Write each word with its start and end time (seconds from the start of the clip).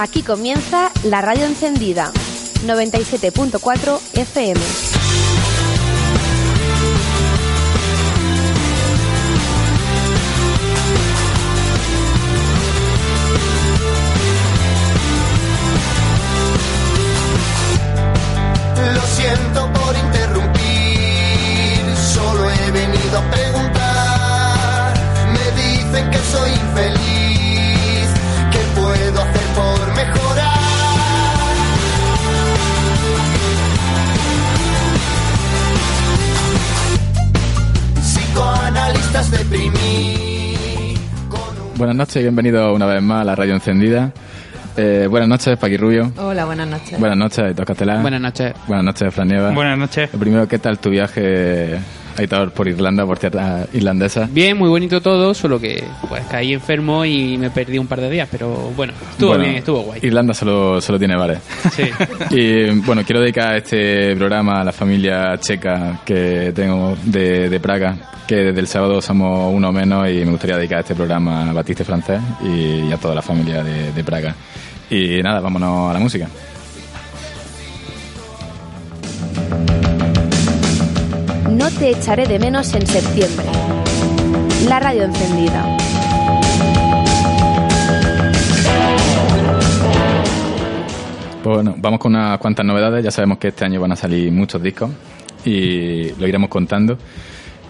Aquí 0.01 0.23
comienza 0.23 0.91
la 1.03 1.21
radio 1.21 1.45
encendida, 1.45 2.11
97.4 2.65 3.99
FM. 4.15 4.90
Noches 42.11 42.23
y 42.23 42.23
bienvenido 42.23 42.73
una 42.73 42.85
vez 42.87 43.01
más 43.01 43.21
a 43.21 43.23
la 43.23 43.35
radio 43.37 43.53
encendida. 43.53 44.11
Eh, 44.75 45.07
buenas 45.09 45.29
noches, 45.29 45.57
Paqui 45.57 45.77
Rubio. 45.77 46.11
Hola, 46.17 46.43
buenas 46.43 46.67
noches. 46.67 46.99
Buenas 46.99 47.17
noches, 47.17 47.39
Aitor 47.39 47.65
Castelán. 47.65 48.01
Buenas 48.01 48.19
noches. 48.19 48.53
Buenas 48.67 48.83
noches, 48.83 49.13
Fran 49.13 49.29
Nieva. 49.29 49.51
Buenas 49.51 49.77
noches. 49.77 50.09
Lo 50.11 50.19
primero, 50.19 50.45
¿qué 50.45 50.59
tal 50.59 50.77
tu 50.77 50.89
viaje, 50.89 51.79
Aitor, 52.17 52.51
por 52.51 52.67
Irlanda, 52.67 53.05
por 53.05 53.17
tierra 53.17 53.65
irlandesa? 53.73 54.27
Bien, 54.31 54.57
muy 54.57 54.69
bonito 54.69 55.01
todo, 55.01 55.33
solo 55.33 55.59
que 55.59 55.83
pues 56.07 56.23
caí 56.25 56.53
enfermo 56.53 57.05
y 57.05 57.37
me 57.37 57.49
perdí 57.49 57.77
un 57.77 57.87
par 57.87 58.01
de 58.01 58.09
días, 58.09 58.27
pero 58.31 58.71
bueno, 58.75 58.93
estuvo 59.11 59.29
Bueno, 59.29 59.43
bien, 59.43 59.55
estuvo 59.57 59.81
guay. 59.81 59.99
Irlanda 60.03 60.33
solo, 60.33 60.81
solo 60.81 60.99
tiene 60.99 61.15
bares. 61.15 61.39
Sí. 61.71 61.83
y 62.31 62.69
bueno, 62.81 63.03
quiero 63.03 63.21
dedicar 63.21 63.55
este 63.55 64.15
programa 64.15 64.61
a 64.61 64.63
la 64.63 64.71
familia 64.71 65.37
checa 65.39 66.01
que 66.05 66.51
tengo 66.55 66.95
de, 67.03 67.49
de 67.49 67.59
Praga, 67.59 67.97
que 68.27 68.35
desde 68.35 68.59
el 68.59 68.67
sábado 68.67 69.01
somos 69.01 69.53
uno 69.53 69.71
menos 69.71 70.09
y 70.09 70.25
me 70.25 70.31
gustaría 70.31 70.57
dedicar 70.57 70.79
este 70.79 70.95
programa 70.95 71.49
a 71.49 71.53
Batiste 71.53 71.83
Francés 71.83 72.21
y, 72.43 72.91
a 72.91 72.97
toda 72.97 73.15
la 73.15 73.21
familia 73.21 73.63
de, 73.63 73.91
de 73.91 74.03
Praga. 74.03 74.35
Y 74.89 75.21
nada, 75.23 75.39
vámonos 75.39 75.89
a 75.89 75.93
la 75.93 75.99
música. 75.99 76.27
No 81.61 81.69
te 81.69 81.91
echaré 81.91 82.25
de 82.25 82.39
menos 82.39 82.73
en 82.73 82.87
septiembre. 82.87 83.45
La 84.67 84.79
radio 84.79 85.03
encendida. 85.03 85.77
Pues 91.43 91.55
bueno, 91.55 91.75
vamos 91.77 91.99
con 91.99 92.15
unas 92.15 92.39
cuantas 92.39 92.65
novedades. 92.65 93.03
Ya 93.03 93.11
sabemos 93.11 93.37
que 93.37 93.49
este 93.49 93.63
año 93.63 93.79
van 93.79 93.91
a 93.91 93.95
salir 93.95 94.31
muchos 94.31 94.59
discos 94.63 94.89
y 95.45 96.11
lo 96.13 96.27
iremos 96.27 96.49
contando. 96.49 96.97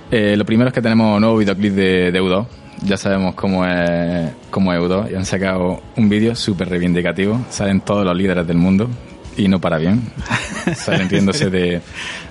Eh, 0.10 0.38
lo 0.38 0.46
primero 0.46 0.70
es 0.70 0.74
que 0.74 0.82
tenemos 0.82 1.14
un 1.16 1.22
nuevo 1.24 1.36
videoclip 1.36 1.74
de, 1.74 2.12
de 2.14 2.22
U2. 2.22 2.46
Ya 2.86 2.96
sabemos 2.96 3.36
cómo 3.36 3.66
es, 3.66 4.32
cómo 4.50 4.72
es 4.72 4.80
U2 4.80 5.12
y 5.12 5.16
han 5.16 5.26
sacado 5.26 5.82
un 5.98 6.08
vídeo 6.08 6.34
súper 6.34 6.70
reivindicativo. 6.70 7.42
Salen 7.50 7.82
todos 7.82 8.06
los 8.06 8.16
líderes 8.16 8.48
del 8.48 8.56
mundo 8.56 8.88
y 9.38 9.48
no 9.48 9.60
para 9.60 9.78
bien. 9.78 10.02
Salen 10.76 11.10
riéndose 11.10 11.50
de, 11.50 11.82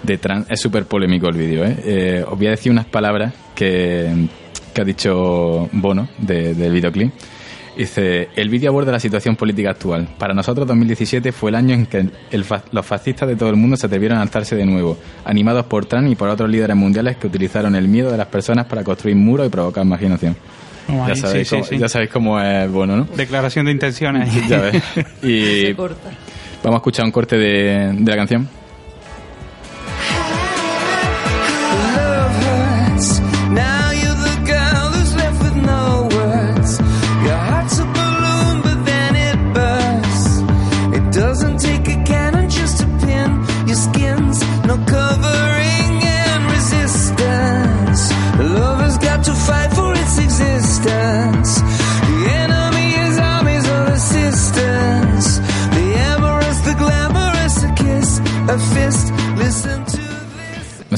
de 0.03 0.19
trans. 0.19 0.47
Es 0.51 0.61
súper 0.61 0.85
polémico 0.87 1.29
el 1.29 1.37
vídeo. 1.37 1.65
¿eh? 1.65 1.77
Eh, 1.85 2.25
os 2.29 2.37
voy 2.39 2.47
a 2.47 2.51
decir 2.51 2.71
unas 2.73 2.87
palabras 2.87 3.33
que, 3.55 4.09
que 4.75 4.81
ha 4.81 4.85
dicho 4.85 5.69
Bono 5.73 6.09
de- 6.19 6.55
del 6.55 6.73
videoclip. 6.73 7.13
Dice, 7.77 8.29
el 8.37 8.51
vídeo 8.51 8.69
aborda 8.71 8.93
la 8.93 9.01
situación 9.01 9.37
política 9.37 9.71
actual. 9.71 10.07
Para 10.19 10.35
nosotros 10.35 10.67
2017 10.67 11.33
fue 11.33 11.51
el 11.51 11.57
año 11.57 11.73
en 11.75 11.87
que 11.87 12.11
el 12.31 12.45
fa- 12.45 12.63
los 12.73 12.85
fascistas 12.85 13.27
de 13.29 13.37
todo 13.37 13.49
el 13.49 13.57
mundo 13.57 13.77
se 13.77 13.87
atrevieron 13.87 14.19
a 14.19 14.23
alzarse 14.23 14.55
de 14.55 14.67
nuevo, 14.67 14.99
animados 15.25 15.65
por 15.65 15.87
Trump 15.87 16.09
y 16.11 16.15
por 16.15 16.29
otros 16.29 16.51
líderes 16.51 16.77
mundiales 16.77 17.17
que 17.17 17.29
utilizaron 17.29 17.75
el 17.77 17.89
miedo 17.89 18.11
de 18.11 18.19
las 18.19 18.27
personas 18.27 18.67
para 18.67 18.85
construir 18.85 19.17
muros 19.17 19.47
y 19.47 19.51
provocar 19.51 19.85
marginación. 19.87 20.37
Guay, 20.89 21.09
ya, 21.09 21.17
sabéis 21.17 21.49
sí, 21.49 21.55
cómo, 21.55 21.65
sí. 21.67 21.79
ya 21.79 21.89
sabéis 21.89 22.11
cómo 22.11 22.41
es 22.41 22.71
bueno, 22.71 22.97
¿no? 22.97 23.05
Declaración 23.17 23.65
de 23.67 23.73
intenciones. 23.73 24.29
Ya 24.49 24.61
ves. 24.61 24.83
Y 25.23 25.73
vamos 26.63 26.77
a 26.77 26.81
escuchar 26.81 27.05
un 27.05 27.13
corte 27.13 27.37
de, 27.37 27.93
de 27.95 28.11
la 28.11 28.17
canción. 28.17 28.49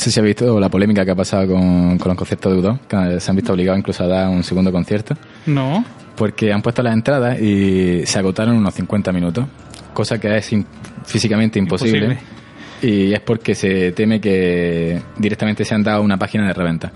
Sé 0.02 0.10
si 0.10 0.20
habéis 0.20 0.36
visto 0.36 0.58
la 0.60 0.68
polémica 0.68 1.04
que 1.04 1.10
ha 1.12 1.14
pasado 1.14 1.46
con, 1.48 1.98
con 1.98 2.08
los 2.08 2.16
conciertos 2.16 2.52
de 2.52 2.58
U2, 2.68 2.78
que 3.14 3.20
se 3.20 3.30
han 3.30 3.36
visto 3.36 3.52
obligados 3.52 3.78
incluso 3.78 4.04
a 4.04 4.06
dar 4.08 4.28
un 4.28 4.42
segundo 4.42 4.70
concierto. 4.72 5.16
No. 5.46 5.84
Porque 6.16 6.52
han 6.52 6.60
puesto 6.62 6.82
las 6.82 6.92
entradas 6.94 7.40
y 7.40 8.02
se 8.04 8.18
agotaron 8.18 8.56
unos 8.56 8.74
50 8.74 9.12
minutos, 9.12 9.46
cosa 9.94 10.18
que 10.18 10.36
es 10.36 10.50
físicamente 11.04 11.58
imposible. 11.58 12.18
Y 12.82 13.12
es 13.12 13.20
porque 13.20 13.54
se 13.54 13.92
teme 13.92 14.20
que 14.20 15.00
directamente 15.16 15.64
se 15.64 15.74
han 15.74 15.82
dado 15.82 16.02
una 16.02 16.18
página 16.18 16.46
de 16.48 16.52
reventa. 16.52 16.92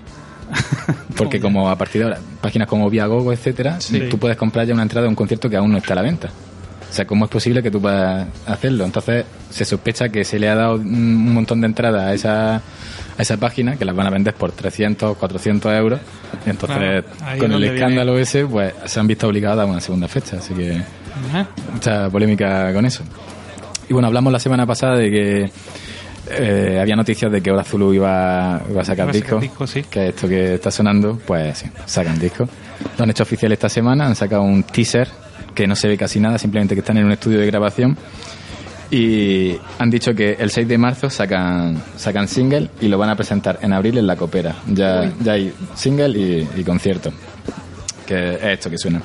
Porque 1.17 1.41
como 1.41 1.69
a 1.69 1.75
partir 1.77 1.99
de 2.01 2.05
ahora, 2.05 2.19
páginas 2.41 2.67
como 2.69 2.89
Viagogo, 2.89 3.33
etcétera, 3.33 3.81
Sí. 3.81 4.03
tú 4.09 4.17
puedes 4.17 4.37
comprar 4.37 4.65
ya 4.65 4.73
una 4.73 4.83
entrada 4.83 5.03
de 5.03 5.09
un 5.09 5.15
concierto 5.15 5.49
que 5.49 5.57
aún 5.57 5.71
no 5.71 5.77
está 5.77 5.91
a 5.93 5.95
la 5.97 6.01
venta. 6.03 6.29
Sea, 6.97 7.05
¿cómo 7.05 7.25
es 7.25 7.29
posible 7.31 7.61
que 7.61 7.69
tú 7.69 7.79
puedas 7.79 8.27
hacerlo? 8.47 8.83
Entonces, 8.83 9.23
se 9.51 9.65
sospecha 9.65 10.09
que 10.09 10.23
se 10.23 10.39
le 10.39 10.49
ha 10.49 10.55
dado 10.55 10.77
un 10.77 11.31
montón 11.31 11.61
de 11.61 11.67
entradas 11.67 12.01
a 12.01 12.13
esa, 12.15 12.55
a 12.55 12.61
esa 13.19 13.37
página, 13.37 13.75
que 13.75 13.85
las 13.85 13.95
van 13.95 14.07
a 14.07 14.09
vender 14.09 14.33
por 14.33 14.51
300, 14.51 15.15
400 15.15 15.73
euros. 15.73 15.99
Y 16.43 16.49
entonces, 16.49 17.03
Claro, 17.19 17.37
con 17.37 17.51
el 17.51 17.63
escándalo 17.65 18.17
ese, 18.17 18.47
pues 18.47 18.73
se 18.85 18.99
han 18.99 19.05
visto 19.05 19.27
obligados 19.27 19.61
a 19.63 19.67
una 19.67 19.79
segunda 19.79 20.07
fecha. 20.07 20.37
Así 20.37 20.55
que, 20.55 20.81
Ajá. 21.29 21.47
mucha 21.71 22.09
polémica 22.09 22.73
con 22.73 22.83
eso. 22.83 23.03
Y 23.87 23.93
bueno, 23.93 24.07
hablamos 24.07 24.33
la 24.33 24.39
semana 24.39 24.65
pasada 24.65 24.95
de 24.97 25.11
que 25.11 25.51
eh, 26.31 26.79
había 26.81 26.95
noticias 26.95 27.31
de 27.31 27.41
que 27.43 27.51
Hora 27.51 27.63
Zulu 27.63 27.93
iba, 27.93 28.59
iba 28.71 28.81
a 28.81 28.85
sacar 28.85 29.07
a 29.07 29.11
disco. 29.11 29.39
sí. 29.67 29.83
Que 29.83 30.07
esto 30.07 30.27
que 30.27 30.55
está 30.55 30.71
sonando, 30.71 31.19
pues 31.27 31.59
sí, 31.59 31.67
sacan 31.85 32.17
disco. 32.17 32.49
Lo 32.97 33.03
han 33.03 33.11
hecho 33.11 33.21
oficial 33.21 33.51
esta 33.51 33.69
semana, 33.69 34.07
han 34.07 34.15
sacado 34.15 34.41
un 34.41 34.63
teaser 34.63 35.07
que 35.55 35.67
no 35.67 35.75
se 35.75 35.87
ve 35.87 35.97
casi 35.97 36.19
nada, 36.19 36.37
simplemente 36.37 36.75
que 36.75 36.81
están 36.81 36.97
en 36.97 37.05
un 37.05 37.11
estudio 37.11 37.39
de 37.39 37.45
grabación. 37.45 37.97
Y 38.89 39.57
han 39.79 39.89
dicho 39.89 40.13
que 40.15 40.37
el 40.39 40.49
6 40.49 40.65
de 40.67 40.77
marzo 40.77 41.09
sacan, 41.09 41.81
sacan 41.97 42.27
single 42.27 42.69
y 42.79 42.87
lo 42.87 42.97
van 42.97 43.09
a 43.09 43.15
presentar 43.15 43.59
en 43.61 43.73
abril 43.73 43.97
en 43.97 44.07
la 44.07 44.15
Copera. 44.15 44.55
Ya, 44.67 45.11
ya 45.19 45.33
hay 45.33 45.53
single 45.75 46.17
y, 46.17 46.47
y 46.55 46.63
concierto. 46.63 47.11
Que 48.05 48.35
es 48.35 48.43
esto 48.43 48.69
que 48.69 48.77
suena. 48.77 49.01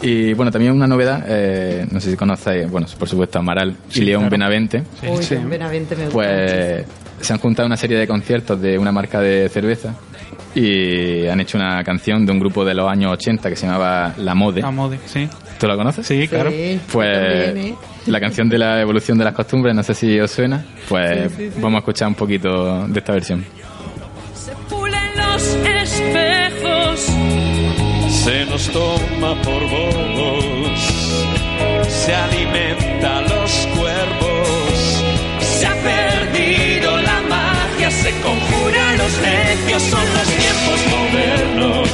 Y 0.00 0.32
bueno, 0.34 0.50
también 0.50 0.72
una 0.72 0.88
novedad, 0.88 1.24
eh, 1.28 1.86
no 1.88 2.00
sé 2.00 2.10
si 2.10 2.16
conocéis, 2.16 2.68
bueno, 2.68 2.88
por 2.98 3.08
supuesto, 3.08 3.38
Amaral 3.38 3.76
y 3.90 3.92
Sí, 3.94 4.00
León 4.00 4.22
claro. 4.22 4.30
Benavente. 4.32 4.82
Uy, 5.08 5.22
Sí. 5.22 5.36
con 5.36 5.48
Benavente 5.48 5.94
me 5.94 6.04
gusta 6.06 6.12
Pues 6.18 6.84
se 7.20 7.32
han 7.32 7.38
juntado 7.38 7.66
una 7.68 7.76
serie 7.76 7.96
de 7.96 8.08
conciertos 8.08 8.60
de 8.60 8.76
una 8.78 8.90
marca 8.90 9.20
de 9.20 9.48
cerveza 9.48 9.94
y 10.54 11.26
han 11.26 11.40
hecho 11.40 11.56
una 11.58 11.82
canción 11.82 12.26
de 12.26 12.32
un 12.32 12.38
grupo 12.38 12.64
de 12.64 12.74
los 12.74 12.90
años 12.90 13.12
80 13.12 13.48
que 13.48 13.56
se 13.56 13.66
llamaba 13.66 14.14
La 14.18 14.34
Mode. 14.34 14.60
La 14.62 14.70
mode, 14.70 14.98
sí. 15.06 15.28
¿Tú 15.58 15.66
la 15.66 15.76
conoces? 15.76 16.06
Sí, 16.06 16.26
claro. 16.28 16.50
Sí, 16.50 16.80
Pues 16.92 17.46
también, 17.46 17.66
¿eh? 17.68 17.74
la 18.06 18.20
canción 18.20 18.48
de 18.48 18.58
la 18.58 18.80
evolución 18.80 19.16
de 19.18 19.24
las 19.24 19.34
costumbres, 19.34 19.74
no 19.74 19.82
sé 19.82 19.94
si 19.94 20.18
os 20.20 20.30
suena, 20.30 20.64
pues 20.88 21.32
vamos 21.60 21.76
a 21.76 21.78
escuchar 21.78 22.08
un 22.08 22.14
poquito 22.14 22.86
de 22.88 22.98
esta 22.98 23.12
versión. 23.12 23.44
Se 24.34 24.52
pulen 24.68 25.00
los 25.16 25.42
espejos, 25.42 27.00
se 28.10 28.44
nos 28.46 28.68
toma 28.70 29.40
por 29.42 29.62
bobos, 29.70 30.80
se 31.88 32.14
alimenta 32.14 32.71
se 38.02 38.10
conjuran 38.22 38.98
los 38.98 39.12
necios, 39.20 39.82
son 39.82 40.04
los 40.14 40.28
tiempos 40.28 40.80
modernos 40.90 41.88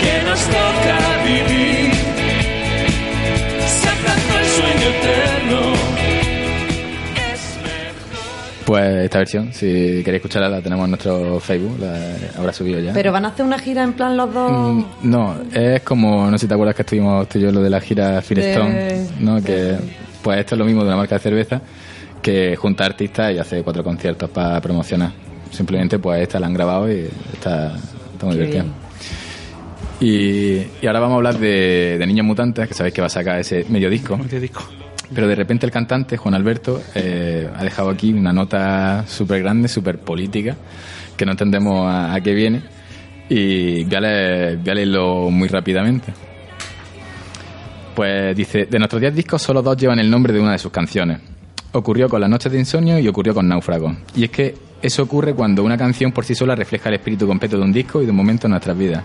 que 0.00 0.22
nos 0.28 0.40
toca 0.46 0.98
vivir. 1.24 1.90
Se 3.66 3.88
aplazó 3.88 4.38
el 4.38 4.46
sueño 4.46 4.88
eterno. 4.96 5.60
Es 7.32 7.56
mejor. 7.62 8.64
Pues 8.66 9.04
esta 9.04 9.18
versión, 9.18 9.52
si 9.52 9.66
queréis 10.04 10.16
escucharla, 10.20 10.48
la 10.48 10.60
tenemos 10.62 10.84
en 10.84 10.90
nuestro 10.90 11.40
Facebook, 11.40 11.78
la 11.80 11.96
habrá 12.38 12.52
subido 12.52 12.78
ya. 12.80 12.92
Pero 12.92 13.12
van 13.12 13.24
a 13.24 13.28
hacer 13.28 13.44
una 13.44 13.58
gira 13.58 13.82
en 13.82 13.92
plan 13.94 14.16
los 14.16 14.32
dos. 14.32 14.50
Mm, 14.74 14.84
No, 15.02 15.36
es 15.52 15.82
como, 15.82 16.26
no 16.30 16.38
sé 16.38 16.42
si 16.42 16.48
te 16.48 16.54
acuerdas 16.54 16.76
que 16.76 16.82
estuvimos 16.82 17.28
tú 17.28 17.38
y 17.38 17.42
yo 17.42 17.52
lo 17.52 17.60
de 17.62 17.70
la 17.70 17.80
gira 17.80 18.20
Firestone, 18.22 18.72
De- 18.74 19.06
¿no? 19.20 19.42
Que, 19.42 19.76
pues 20.22 20.38
esto 20.40 20.54
es 20.54 20.58
lo 20.58 20.64
mismo 20.64 20.82
de 20.82 20.88
una 20.88 20.96
marca 20.98 21.14
de 21.16 21.20
cerveza, 21.22 21.60
que 22.22 22.56
junta 22.56 22.84
artistas 22.84 23.32
y 23.34 23.38
hace 23.38 23.62
cuatro 23.62 23.82
conciertos 23.84 24.30
para 24.30 24.60
promocionar. 24.60 25.12
Simplemente, 25.50 25.98
pues 25.98 26.22
esta 26.22 26.38
la 26.38 26.46
han 26.46 26.54
grabado 26.54 26.90
y 26.90 27.08
está, 27.32 27.76
está 28.12 28.26
muy 28.26 28.36
Qué 28.36 28.44
bien. 28.46 28.72
Y, 30.00 30.56
y 30.82 30.86
ahora 30.86 31.00
vamos 31.00 31.14
a 31.14 31.16
hablar 31.16 31.38
de, 31.38 31.96
de 31.98 32.06
Niños 32.06 32.24
Mutantes, 32.24 32.66
que 32.68 32.74
sabéis 32.74 32.94
que 32.94 33.00
va 33.02 33.08
a 33.08 33.10
sacar 33.10 33.38
ese 33.38 33.64
medio 33.68 33.90
disco. 33.90 34.16
De 34.16 34.40
disco. 34.40 34.62
Pero 35.12 35.26
de 35.26 35.34
repente 35.34 35.66
el 35.66 35.72
cantante, 35.72 36.16
Juan 36.16 36.34
Alberto, 36.34 36.80
eh, 36.94 37.48
ha 37.54 37.64
dejado 37.64 37.90
aquí 37.90 38.12
una 38.12 38.32
nota 38.32 39.04
súper 39.06 39.42
grande, 39.42 39.66
súper 39.68 39.98
política, 39.98 40.56
que 41.16 41.26
no 41.26 41.32
entendemos 41.32 41.86
a, 41.86 42.14
a 42.14 42.20
qué 42.20 42.32
viene. 42.32 42.62
Y 43.28 43.84
voy 43.84 43.94
a, 43.96 44.00
leer- 44.00 44.58
voy 44.58 44.70
a 44.70 44.74
leerlo 44.74 45.30
muy 45.30 45.48
rápidamente. 45.48 46.12
Pues 47.94 48.34
dice, 48.36 48.66
de 48.66 48.78
nuestros 48.78 49.00
10 49.00 49.14
discos 49.14 49.42
solo 49.42 49.62
dos 49.62 49.76
llevan 49.76 49.98
el 49.98 50.08
nombre 50.10 50.32
de 50.32 50.40
una 50.40 50.52
de 50.52 50.58
sus 50.58 50.70
canciones. 50.72 51.18
Ocurrió 51.72 52.08
con 52.08 52.20
Las 52.20 52.30
noches 52.30 52.50
de 52.50 52.58
insomnio 52.58 52.98
y 52.98 53.06
ocurrió 53.06 53.32
con 53.32 53.46
Náufrago. 53.46 53.94
Y 54.16 54.24
es 54.24 54.30
que 54.30 54.54
eso 54.82 55.02
ocurre 55.02 55.34
cuando 55.34 55.62
una 55.62 55.76
canción 55.76 56.10
por 56.10 56.24
sí 56.24 56.34
sola 56.34 56.56
refleja 56.56 56.88
el 56.88 56.96
espíritu 56.96 57.26
completo 57.26 57.56
de 57.56 57.62
un 57.62 57.72
disco 57.72 58.02
y 58.02 58.06
de 58.06 58.10
un 58.10 58.16
momento 58.16 58.46
en 58.46 58.52
nuestras 58.52 58.76
vidas. 58.76 59.04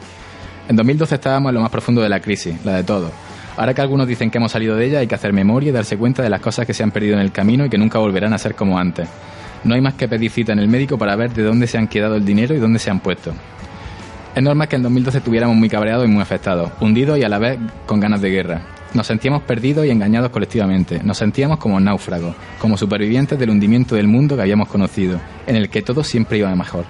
En 0.67 0.75
2012 0.75 1.15
estábamos 1.15 1.49
en 1.49 1.55
lo 1.55 1.61
más 1.61 1.69
profundo 1.69 2.01
de 2.01 2.09
la 2.09 2.19
crisis, 2.19 2.55
la 2.65 2.77
de 2.77 2.83
todos. 2.83 3.11
Ahora 3.57 3.73
que 3.73 3.81
algunos 3.81 4.07
dicen 4.07 4.31
que 4.31 4.39
hemos 4.39 4.51
salido 4.51 4.75
de 4.75 4.85
ella, 4.85 4.99
hay 4.99 5.07
que 5.07 5.15
hacer 5.15 5.31
memoria 5.31 5.69
y 5.69 5.71
darse 5.71 5.95
cuenta 5.95 6.23
de 6.23 6.29
las 6.29 6.41
cosas 6.41 6.65
que 6.65 6.73
se 6.73 6.81
han 6.81 6.91
perdido 6.91 7.13
en 7.13 7.21
el 7.21 7.31
camino 7.31 7.65
y 7.65 7.69
que 7.69 7.77
nunca 7.77 7.99
volverán 7.99 8.33
a 8.33 8.37
ser 8.37 8.55
como 8.55 8.79
antes. 8.79 9.07
No 9.63 9.75
hay 9.75 9.81
más 9.81 9.93
que 9.93 10.07
pedir 10.07 10.31
cita 10.31 10.53
en 10.53 10.59
el 10.59 10.67
médico 10.67 10.97
para 10.97 11.15
ver 11.15 11.33
de 11.33 11.43
dónde 11.43 11.67
se 11.67 11.77
han 11.77 11.87
quedado 11.87 12.15
el 12.15 12.25
dinero 12.25 12.55
y 12.55 12.59
dónde 12.59 12.79
se 12.79 12.89
han 12.89 12.99
puesto. 12.99 13.31
Es 14.35 14.43
normal 14.43 14.67
que 14.67 14.75
en 14.75 14.83
2012 14.83 15.19
estuviéramos 15.19 15.55
muy 15.55 15.69
cabreados 15.69 16.05
y 16.05 16.09
muy 16.09 16.21
afectados, 16.21 16.69
hundidos 16.81 17.17
y 17.17 17.23
a 17.23 17.29
la 17.29 17.39
vez 17.39 17.57
con 17.85 18.01
ganas 18.01 18.19
de 18.19 18.29
guerra. 18.29 18.63
Nos 18.93 19.07
sentíamos 19.07 19.43
perdidos 19.43 19.85
y 19.85 19.91
engañados 19.91 20.29
colectivamente. 20.29 21.01
Nos 21.01 21.19
sentíamos 21.19 21.57
como 21.57 21.79
náufragos, 21.79 22.35
como 22.59 22.77
supervivientes 22.77 23.39
del 23.39 23.49
hundimiento 23.49 23.95
del 23.95 24.09
mundo 24.09 24.35
que 24.35 24.41
habíamos 24.41 24.67
conocido, 24.67 25.21
en 25.47 25.55
el 25.55 25.69
que 25.69 25.81
todo 25.81 26.03
siempre 26.03 26.37
iba 26.37 26.53
mejor. 26.53 26.83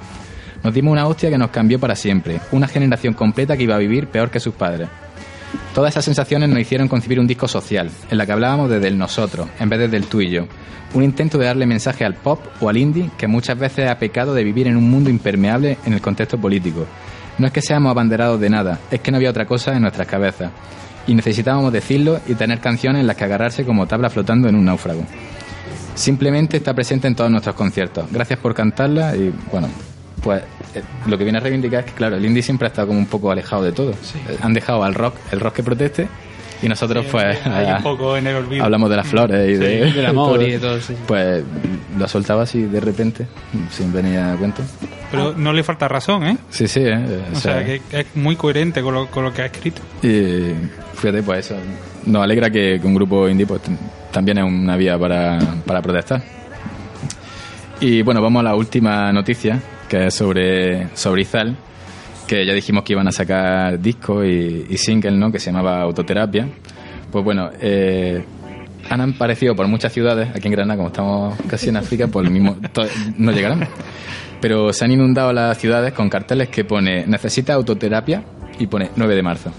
Nos 0.63 0.74
dimos 0.74 0.94
una 0.94 1.06
hostia 1.06 1.30
que 1.30 1.38
nos 1.38 1.51
cambió 1.51 1.80
para 1.80 1.95
siempre, 1.95 2.39
una 2.51 2.68
generación 2.68 3.13
completa 3.13 3.56
que 3.56 3.63
iba 3.63 3.75
a 3.75 3.80
vivir 3.80 4.07
peor 4.07 4.31
que 4.31 4.39
sus 4.39 4.56
padres. 4.56 4.89
Todas 5.75 5.94
esas 5.94 6.06
sensaciones 6.06 6.50
nos 6.50 6.59
hicieron 6.59 6.88
concebir 6.88 7.19
un 7.19 7.27
disco 7.27 7.48
social, 7.48 7.91
en 8.09 8.18
la 8.18 8.25
que 8.25 8.31
hablábamos 8.31 8.71
desde 8.71 8.88
el 8.88 8.98
nosotros, 8.98 9.48
en 9.59 9.69
vez 9.69 9.77
de 9.77 9.88
del 9.88 10.07
tú 10.07 10.19
y. 10.19 10.36
Un 10.95 11.03
intento 11.03 11.38
de 11.38 11.45
darle 11.45 11.68
mensaje 11.68 12.06
al 12.06 12.15
pop 12.15 12.39
o 12.59 12.69
al 12.69 12.77
indie 12.77 13.12
que 13.19 13.27
muchas 13.27 13.59
veces 13.59 13.88
ha 13.88 14.00
pecado 14.00 14.33
de 14.33 14.44
vivir 14.44 14.65
en 14.65 14.77
un 14.77 14.89
mundo 14.89 15.12
impermeable 15.12 15.77
en 15.86 15.94
el 15.94 16.01
contexto 16.01 16.39
político. 16.39 16.88
No 17.37 17.47
es 17.47 17.53
que 17.53 17.61
seamos 17.61 17.91
abanderados 17.91 18.39
de 18.39 18.49
nada, 18.49 18.79
es 18.89 18.99
que 19.01 19.11
no 19.11 19.17
había 19.17 19.29
otra 19.29 19.45
cosa 19.45 19.75
en 19.75 19.81
nuestras 19.81 20.07
cabezas. 20.07 20.51
Y 21.07 21.13
necesitábamos 21.13 21.71
decirlo 21.71 22.19
y 22.25 22.33
tener 22.35 22.59
canciones 22.59 23.01
en 23.01 23.07
las 23.07 23.15
que 23.15 23.25
agarrarse 23.25 23.65
como 23.65 23.85
tabla 23.85 24.09
flotando 24.09 24.47
en 24.47 24.55
un 24.55 24.65
náufrago. 24.65 25.03
Simplemente 25.93 26.57
está 26.57 26.73
presente 26.73 27.07
en 27.07 27.15
todos 27.15 27.29
nuestros 27.29 27.55
conciertos. 27.55 28.05
Gracias 28.11 28.39
por 28.39 28.53
cantarla 28.53 29.15
y 29.15 29.33
bueno, 29.51 29.69
pues 30.21 30.41
eh, 30.73 30.81
lo 31.07 31.17
que 31.17 31.23
viene 31.23 31.37
a 31.37 31.41
reivindicar 31.41 31.81
es 31.81 31.91
que 31.91 31.97
claro, 31.97 32.15
el 32.17 32.25
indie 32.25 32.41
siempre 32.41 32.67
ha 32.67 32.69
estado 32.69 32.87
como 32.87 32.99
un 32.99 33.05
poco 33.05 33.31
alejado 33.31 33.63
de 33.63 33.71
todo. 33.71 33.91
Eh, 33.91 34.38
Han 34.41 34.53
dejado 34.53 34.83
al 34.83 34.93
rock, 34.93 35.15
el 35.31 35.39
rock 35.39 35.55
que 35.55 35.63
proteste 35.63 36.07
y 36.65 36.69
nosotros 36.69 37.06
pues 37.12 37.45
Hay 37.45 37.71
un 37.71 37.83
poco 37.83 38.17
en 38.17 38.25
el 38.25 38.35
olvido. 38.38 38.63
hablamos 38.63 38.89
de 38.89 38.95
las 38.95 39.07
flores 39.07 39.50
y 39.50 39.53
de, 39.53 39.91
del 39.91 40.06
amor 40.07 40.41
y 40.41 40.53
de 40.53 40.59
todo, 40.59 40.81
sí. 40.81 40.95
Pues 41.06 41.44
lo 41.97 42.07
soltaba 42.07 42.44
así 42.44 42.63
de 42.63 42.79
repente, 42.79 43.27
sin 43.69 43.94
venir 43.94 44.17
a 44.17 44.35
cuento. 44.35 44.63
Pero 45.12 45.33
no 45.38 45.53
le 45.53 45.63
falta 45.63 45.88
razón, 45.88 46.23
¿eh? 46.25 46.38
Sí, 46.50 46.67
sí, 46.67 46.81
eh, 46.83 47.21
O 47.31 47.35
sea, 47.35 47.63
que 47.63 47.81
es 47.91 48.07
muy 48.15 48.35
coherente 48.35 48.81
con 48.81 48.95
lo, 48.95 49.07
con 49.07 49.24
lo 49.24 49.31
que 49.31 49.43
ha 49.43 49.45
escrito. 49.45 49.81
Y 50.01 50.53
fíjate, 50.95 51.22
pues 51.22 51.45
eso. 51.45 51.55
Nos 52.07 52.24
alegra 52.24 52.50
que, 52.50 52.79
que 52.81 52.88
un 52.88 52.95
grupo 52.95 53.29
indie 53.29 53.45
pues, 53.45 53.62
también 54.12 54.39
es 54.39 54.43
una 54.43 54.75
vía 54.75 54.98
para, 54.98 55.38
para 55.65 55.81
protestar. 55.81 56.24
Y 57.79 58.01
bueno, 58.01 58.22
vamos 58.22 58.39
a 58.39 58.43
la 58.43 58.55
última 58.55 59.12
noticia, 59.12 59.60
que 59.88 60.07
es 60.07 60.13
sobre, 60.13 60.88
sobre 60.95 61.22
Izal, 61.22 61.55
que 62.27 62.46
ya 62.46 62.53
dijimos 62.53 62.84
que 62.84 62.94
iban 62.94 63.08
a 63.08 63.12
sacar 63.12 63.79
disco 63.79 64.24
y, 64.25 64.65
y 64.70 64.77
single, 64.77 65.12
¿no? 65.17 65.32
Que 65.32 65.39
se 65.39 65.51
llamaba 65.51 65.82
Autoterapia. 65.82 66.48
Pues 67.12 67.24
bueno, 67.24 67.50
eh, 67.62 68.24
han 68.89 69.01
aparecido 69.01 69.55
por 69.55 69.67
muchas 69.67 69.94
ciudades, 69.94 70.29
aquí 70.36 70.48
en 70.48 70.51
Granada, 70.53 70.75
como 70.77 70.88
estamos 70.89 71.36
casi 71.48 71.70
en 71.70 71.77
África, 71.77 72.08
pues 72.08 72.25
lo 72.25 72.32
mismo, 72.32 72.55
no 73.17 73.32
llegarán. 73.32 73.67
Pero 74.41 74.74
se 74.74 74.86
han 74.86 74.91
inundado 74.91 75.32
las 75.34 75.58
ciudades 75.58 75.94
con 75.94 76.10
carteles 76.10 76.50
que 76.50 76.65
pone 76.65 77.05
necesita 77.08 77.53
autoterapia 77.53 78.24
y 78.60 78.67
pone 78.67 78.89
9 78.96 79.15
de 79.15 79.24
marzo. 79.24 79.51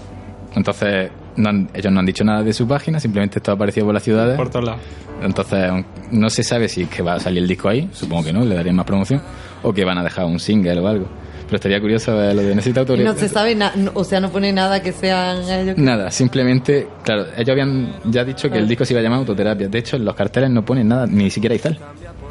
Entonces, 0.55 1.09
no 1.35 1.49
han- 1.49 1.69
ellos 1.73 1.91
no 1.91 1.99
han 1.99 2.05
dicho 2.05 2.23
nada 2.23 2.41
de 2.43 2.53
su 2.53 2.67
página, 2.67 2.99
simplemente 2.99 3.39
esto 3.39 3.51
ha 3.51 3.55
aparecido 3.55 3.85
por 3.85 3.93
las 3.93 4.03
ciudades. 4.03 4.37
Por 4.37 4.49
todos 4.49 4.65
lados. 4.65 4.81
Entonces, 5.21 5.71
no 6.11 6.29
se 6.29 6.43
sabe 6.43 6.67
si 6.69 6.83
es 6.83 6.89
que 6.89 7.01
va 7.01 7.15
a 7.15 7.19
salir 7.19 7.41
el 7.43 7.47
disco 7.47 7.69
ahí, 7.69 7.89
supongo 7.91 8.23
que 8.25 8.33
no, 8.33 8.45
le 8.45 8.55
darían 8.55 8.75
más 8.75 8.85
promoción, 8.85 9.21
o 9.63 9.73
que 9.73 9.83
van 9.83 9.97
a 9.97 10.03
dejar 10.03 10.25
un 10.25 10.39
single 10.39 10.79
o 10.79 10.87
algo. 10.87 11.07
Pero 11.47 11.55
estaría 11.55 11.79
curioso 11.79 12.15
ver 12.15 12.35
lo 12.35 12.41
de 12.41 12.55
necesita 12.55 12.81
autoterapia. 12.81 13.13
no 13.13 13.17
se 13.19 13.29
sabe, 13.33 13.55
na- 13.55 13.73
o 13.93 14.03
sea, 14.03 14.19
no 14.19 14.29
pone 14.29 14.51
nada 14.51 14.81
que 14.83 14.91
sean 14.91 15.37
ellos. 15.49 15.75
que- 15.75 15.81
Nada, 15.81 16.11
simplemente, 16.11 16.87
claro, 17.03 17.25
ellos 17.37 17.49
habían 17.49 17.93
ya 18.05 18.23
dicho 18.25 18.49
que 18.49 18.57
el 18.57 18.67
disco 18.67 18.83
se 18.83 18.93
iba 18.93 18.99
a 18.99 19.03
llamar 19.03 19.19
autoterapia. 19.19 19.69
De 19.69 19.79
hecho, 19.79 19.95
en 19.95 20.03
los 20.05 20.13
carteles 20.13 20.49
no 20.49 20.65
ponen 20.65 20.89
nada, 20.89 21.07
ni 21.07 21.29
siquiera 21.29 21.55
Izal. 21.55 21.79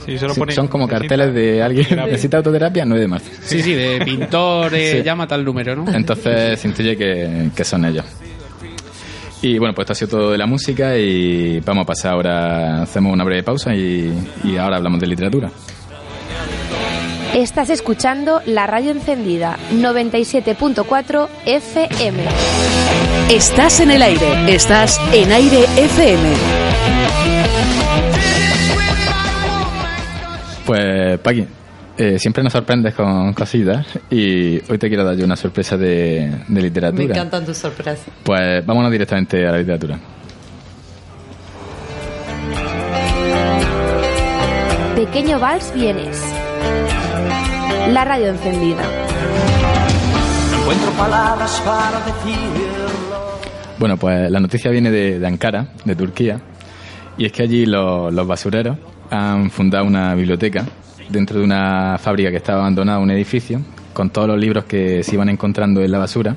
Sí, 0.04 0.18
solo 0.18 0.34
Sí, 0.34 0.40
pone- 0.40 0.52
son 0.52 0.68
como 0.68 0.86
carteles 0.86 1.32
de 1.34 1.62
alguien 1.62 1.86
terapia. 1.86 2.12
necesita 2.12 2.36
autoterapia 2.36 2.84
9 2.84 3.00
de 3.00 3.08
marzo. 3.08 3.30
Sí, 3.42 3.62
sí, 3.62 3.72
de 3.72 4.02
pintor, 4.04 4.74
eh, 4.74 4.92
Sí. 4.98 5.02
llama 5.02 5.26
tal 5.26 5.44
número, 5.44 5.74
¿no? 5.74 5.90
Entonces 5.90 6.60
se 6.60 6.68
intuye 6.68 6.94
que, 6.96 7.48
que 7.56 7.64
son 7.64 7.86
ellos. 7.86 8.04
Y 9.42 9.58
bueno, 9.58 9.74
pues 9.74 9.84
esto 9.84 9.92
ha 9.92 9.96
sido 9.96 10.08
todo 10.10 10.32
de 10.32 10.38
la 10.38 10.46
música 10.46 10.96
y 10.98 11.60
vamos 11.60 11.84
a 11.84 11.86
pasar 11.86 12.12
ahora, 12.12 12.82
hacemos 12.82 13.12
una 13.12 13.24
breve 13.24 13.42
pausa 13.42 13.74
y, 13.74 14.12
y 14.44 14.56
ahora 14.58 14.76
hablamos 14.76 15.00
de 15.00 15.06
literatura. 15.06 15.50
Estás 17.36 17.68
escuchando 17.68 18.40
la 18.46 18.66
radio 18.66 18.92
encendida 18.92 19.58
97.4 19.70 21.28
FM. 21.44 22.24
Estás 23.30 23.80
en 23.80 23.90
el 23.90 24.00
aire. 24.00 24.54
Estás 24.54 24.98
en 25.12 25.30
aire 25.30 25.64
FM. 25.76 26.32
Pues, 30.64 31.18
Paqui, 31.18 31.46
eh, 31.98 32.18
siempre 32.18 32.42
nos 32.42 32.54
sorprendes 32.54 32.94
con 32.94 33.34
cositas 33.34 33.86
y 34.08 34.54
hoy 34.70 34.78
te 34.78 34.88
quiero 34.88 35.04
dar 35.04 35.14
yo 35.14 35.26
una 35.26 35.36
sorpresa 35.36 35.76
de, 35.76 36.32
de 36.48 36.62
literatura. 36.62 37.04
Me 37.04 37.12
encantan 37.12 37.44
tus 37.44 37.58
sorpresas. 37.58 38.06
Pues 38.22 38.64
vámonos 38.64 38.90
directamente 38.90 39.46
a 39.46 39.52
la 39.52 39.58
literatura. 39.58 39.98
Pequeño 44.94 45.38
Vals 45.38 45.74
Vienes. 45.74 46.45
La 47.92 48.04
radio 48.04 48.28
encendida. 48.28 48.82
Encuentro 50.60 50.90
palabras 50.92 51.62
para 51.64 52.00
decirlo. 52.04 52.86
Bueno, 53.78 53.96
pues 53.96 54.30
la 54.30 54.40
noticia 54.40 54.70
viene 54.70 54.90
de, 54.90 55.18
de 55.18 55.26
Ankara, 55.26 55.68
de 55.84 55.94
Turquía, 55.94 56.40
y 57.18 57.26
es 57.26 57.32
que 57.32 57.42
allí 57.42 57.66
los, 57.66 58.12
los 58.12 58.26
basureros 58.26 58.76
han 59.10 59.50
fundado 59.50 59.84
una 59.84 60.14
biblioteca 60.14 60.64
dentro 61.08 61.38
de 61.38 61.44
una 61.44 61.98
fábrica 61.98 62.30
que 62.30 62.38
estaba 62.38 62.60
abandonada, 62.60 62.98
un 62.98 63.10
edificio, 63.10 63.60
con 63.92 64.10
todos 64.10 64.28
los 64.28 64.38
libros 64.38 64.64
que 64.64 65.02
se 65.02 65.14
iban 65.14 65.28
encontrando 65.28 65.80
en 65.80 65.90
la 65.90 65.98
basura, 65.98 66.36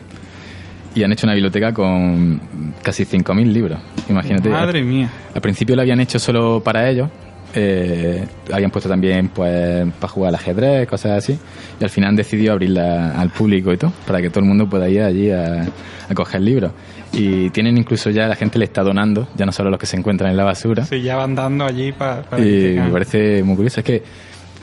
y 0.95 1.03
han 1.03 1.11
hecho 1.11 1.27
una 1.27 1.33
biblioteca 1.33 1.73
con 1.73 2.41
casi 2.81 3.05
5.000 3.05 3.45
libros. 3.51 3.79
Imagínate. 4.09 4.49
Madre 4.49 4.81
mía. 4.83 5.09
Al 5.33 5.41
principio 5.41 5.75
lo 5.75 5.81
habían 5.81 5.99
hecho 5.99 6.19
solo 6.19 6.61
para 6.63 6.89
ellos. 6.89 7.09
Eh, 7.53 8.25
habían 8.51 8.71
puesto 8.71 8.89
también 8.89 9.29
pues 9.29 9.87
para 9.99 10.07
jugar 10.07 10.29
al 10.29 10.35
ajedrez, 10.35 10.87
cosas 10.87 11.11
así. 11.23 11.37
Y 11.79 11.83
al 11.83 11.89
final 11.89 12.09
han 12.09 12.15
decidido 12.15 12.53
abrirla 12.53 13.19
al 13.19 13.29
público 13.29 13.71
y 13.73 13.77
todo, 13.77 13.91
para 14.05 14.21
que 14.21 14.29
todo 14.29 14.41
el 14.41 14.45
mundo 14.45 14.69
pueda 14.69 14.89
ir 14.89 15.01
allí 15.01 15.31
a, 15.31 15.63
a 15.63 16.13
coger 16.13 16.41
libros. 16.41 16.71
Y 17.11 17.49
tienen 17.49 17.77
incluso 17.77 18.11
ya, 18.11 18.27
la 18.27 18.35
gente 18.35 18.59
le 18.59 18.65
está 18.65 18.83
donando, 18.83 19.27
ya 19.35 19.45
no 19.45 19.51
solo 19.51 19.69
los 19.71 19.79
que 19.79 19.87
se 19.87 19.97
encuentran 19.97 20.29
en 20.29 20.37
la 20.37 20.43
basura. 20.43 20.85
Sí, 20.85 21.01
ya 21.01 21.15
van 21.15 21.33
dando 21.33 21.65
allí 21.65 21.91
para... 21.91 22.23
Y 22.37 22.75
me 22.79 22.89
parece 22.91 23.41
muy 23.43 23.55
curioso. 23.55 23.79
Es 23.79 23.85
que 23.85 24.03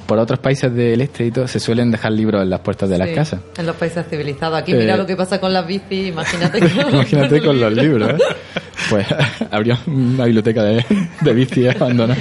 por 0.07 0.19
otros 0.19 0.39
países 0.39 0.73
del 0.75 1.01
este 1.01 1.27
y 1.27 1.31
todo 1.31 1.49
se 1.49 1.59
suelen 1.61 1.91
dejar 1.91 2.13
libros 2.13 2.43
en 2.43 2.51
las 2.51 2.61
puertas 2.61 2.89
de 2.89 2.99
las 2.99 3.09
casas. 3.11 3.41
En 3.59 3.67
los 3.67 3.77
países 3.77 4.07
civilizados. 4.09 4.59
Aquí 4.59 4.73
Eh, 4.73 4.77
mira 4.79 4.97
lo 4.97 5.05
que 5.07 5.17
pasa 5.17 5.41
con 5.41 5.53
las 5.53 5.67
bicis, 5.67 6.09
imagínate 6.09 6.61
con, 6.83 6.95
Imagínate 6.95 7.41
con 7.41 7.61
los 7.61 7.73
libros, 7.73 8.11
¿eh? 8.11 8.17
Pues 8.91 9.07
habría 9.51 9.79
una 9.87 10.27
biblioteca 10.27 10.63
de, 10.63 10.85
de 11.21 11.33
bicis 11.35 11.69
abandonadas. 11.75 12.19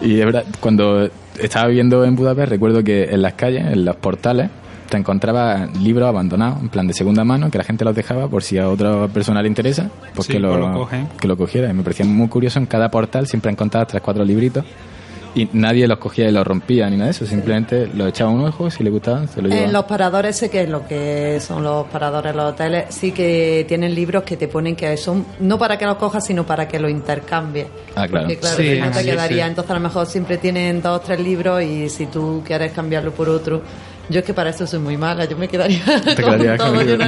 Y 0.00 0.18
es 0.20 0.26
verdad, 0.26 0.44
cuando 0.60 1.08
estaba 1.38 1.68
viviendo 1.68 2.04
en 2.04 2.16
Budapest, 2.16 2.50
recuerdo 2.50 2.84
que 2.84 3.04
en 3.04 3.22
las 3.22 3.32
calles, 3.34 3.64
en 3.64 3.84
los 3.84 3.96
portales, 3.96 4.50
te 4.90 4.96
encontrabas 4.96 5.74
libros 5.80 6.08
abandonados, 6.08 6.60
en 6.60 6.68
plan 6.68 6.86
de 6.86 6.92
segunda 6.92 7.22
mano, 7.24 7.50
que 7.50 7.56
la 7.58 7.64
gente 7.64 7.84
los 7.84 7.94
dejaba 7.94 8.28
por 8.28 8.42
si 8.42 8.58
a 8.58 8.68
otra 8.68 9.06
persona 9.08 9.40
le 9.40 9.48
interesa, 9.48 9.88
pues, 10.14 10.26
Sí, 10.26 10.32
que, 10.34 10.40
lo, 10.40 10.48
pues 10.48 10.60
lo 10.60 10.72
cogen. 10.74 11.08
que 11.20 11.28
lo 11.28 11.36
cogiera. 11.36 11.70
Y 11.70 11.72
me 11.72 11.82
parecía 11.84 12.04
muy 12.04 12.26
curioso, 12.28 12.58
en 12.58 12.66
cada 12.66 12.90
portal 12.90 13.26
siempre 13.28 13.50
encontrabas 13.52 13.88
tres, 13.88 14.02
cuatro 14.02 14.24
libritos. 14.24 14.64
Y 15.32 15.48
nadie 15.52 15.86
los 15.86 15.98
cogía 15.98 16.28
y 16.28 16.32
los 16.32 16.44
rompía 16.44 16.90
ni 16.90 16.96
nada 16.96 17.06
de 17.06 17.10
eso, 17.12 17.24
simplemente 17.24 17.86
los 17.94 18.08
echaba 18.08 18.30
un 18.32 18.44
ojo, 18.44 18.68
si 18.68 18.82
le 18.82 18.90
gustaban, 18.90 19.28
se 19.28 19.40
lo 19.40 19.48
llevaba. 19.48 19.66
En 19.66 19.72
los 19.72 19.84
paradores, 19.84 20.36
sé 20.36 20.50
que 20.50 20.62
es 20.62 20.68
lo 20.68 20.86
que 20.88 21.38
son 21.40 21.62
los 21.62 21.86
paradores, 21.86 22.34
los 22.34 22.52
hoteles, 22.52 22.86
sí 22.88 23.12
que 23.12 23.64
tienen 23.68 23.94
libros 23.94 24.24
que 24.24 24.36
te 24.36 24.48
ponen 24.48 24.74
que 24.74 24.96
son 24.96 25.24
no 25.38 25.56
para 25.56 25.78
que 25.78 25.86
los 25.86 25.96
cojas, 25.98 26.26
sino 26.26 26.44
para 26.44 26.66
que 26.66 26.80
los 26.80 26.90
intercambies. 26.90 27.66
Ah, 27.94 28.08
claro. 28.08 28.26
Porque 28.26 28.38
claro, 28.40 28.56
Sí, 28.56 28.62
que 28.64 28.80
no 28.80 28.90
te 28.90 28.98
sí, 28.98 29.04
quedaría. 29.10 29.44
sí. 29.44 29.48
Entonces 29.50 29.70
a 29.70 29.74
lo 29.74 29.80
mejor 29.80 30.06
siempre 30.06 30.38
tienen 30.38 30.82
dos 30.82 30.96
o 30.98 31.00
tres 31.00 31.20
libros 31.20 31.62
y 31.62 31.88
si 31.88 32.06
tú 32.06 32.42
quieres 32.44 32.72
cambiarlo 32.72 33.12
por 33.12 33.28
otro. 33.28 33.62
Yo 34.10 34.18
es 34.18 34.24
que 34.26 34.34
para 34.34 34.50
eso 34.50 34.66
soy 34.66 34.80
muy 34.80 34.96
mala, 34.96 35.24
yo 35.24 35.36
me 35.36 35.46
quedaría. 35.46 35.82
Te 35.84 36.16
quedarías 36.22 36.58
todo, 36.58 36.74
con 36.74 36.84
no 36.84 37.04
haría- 37.04 37.06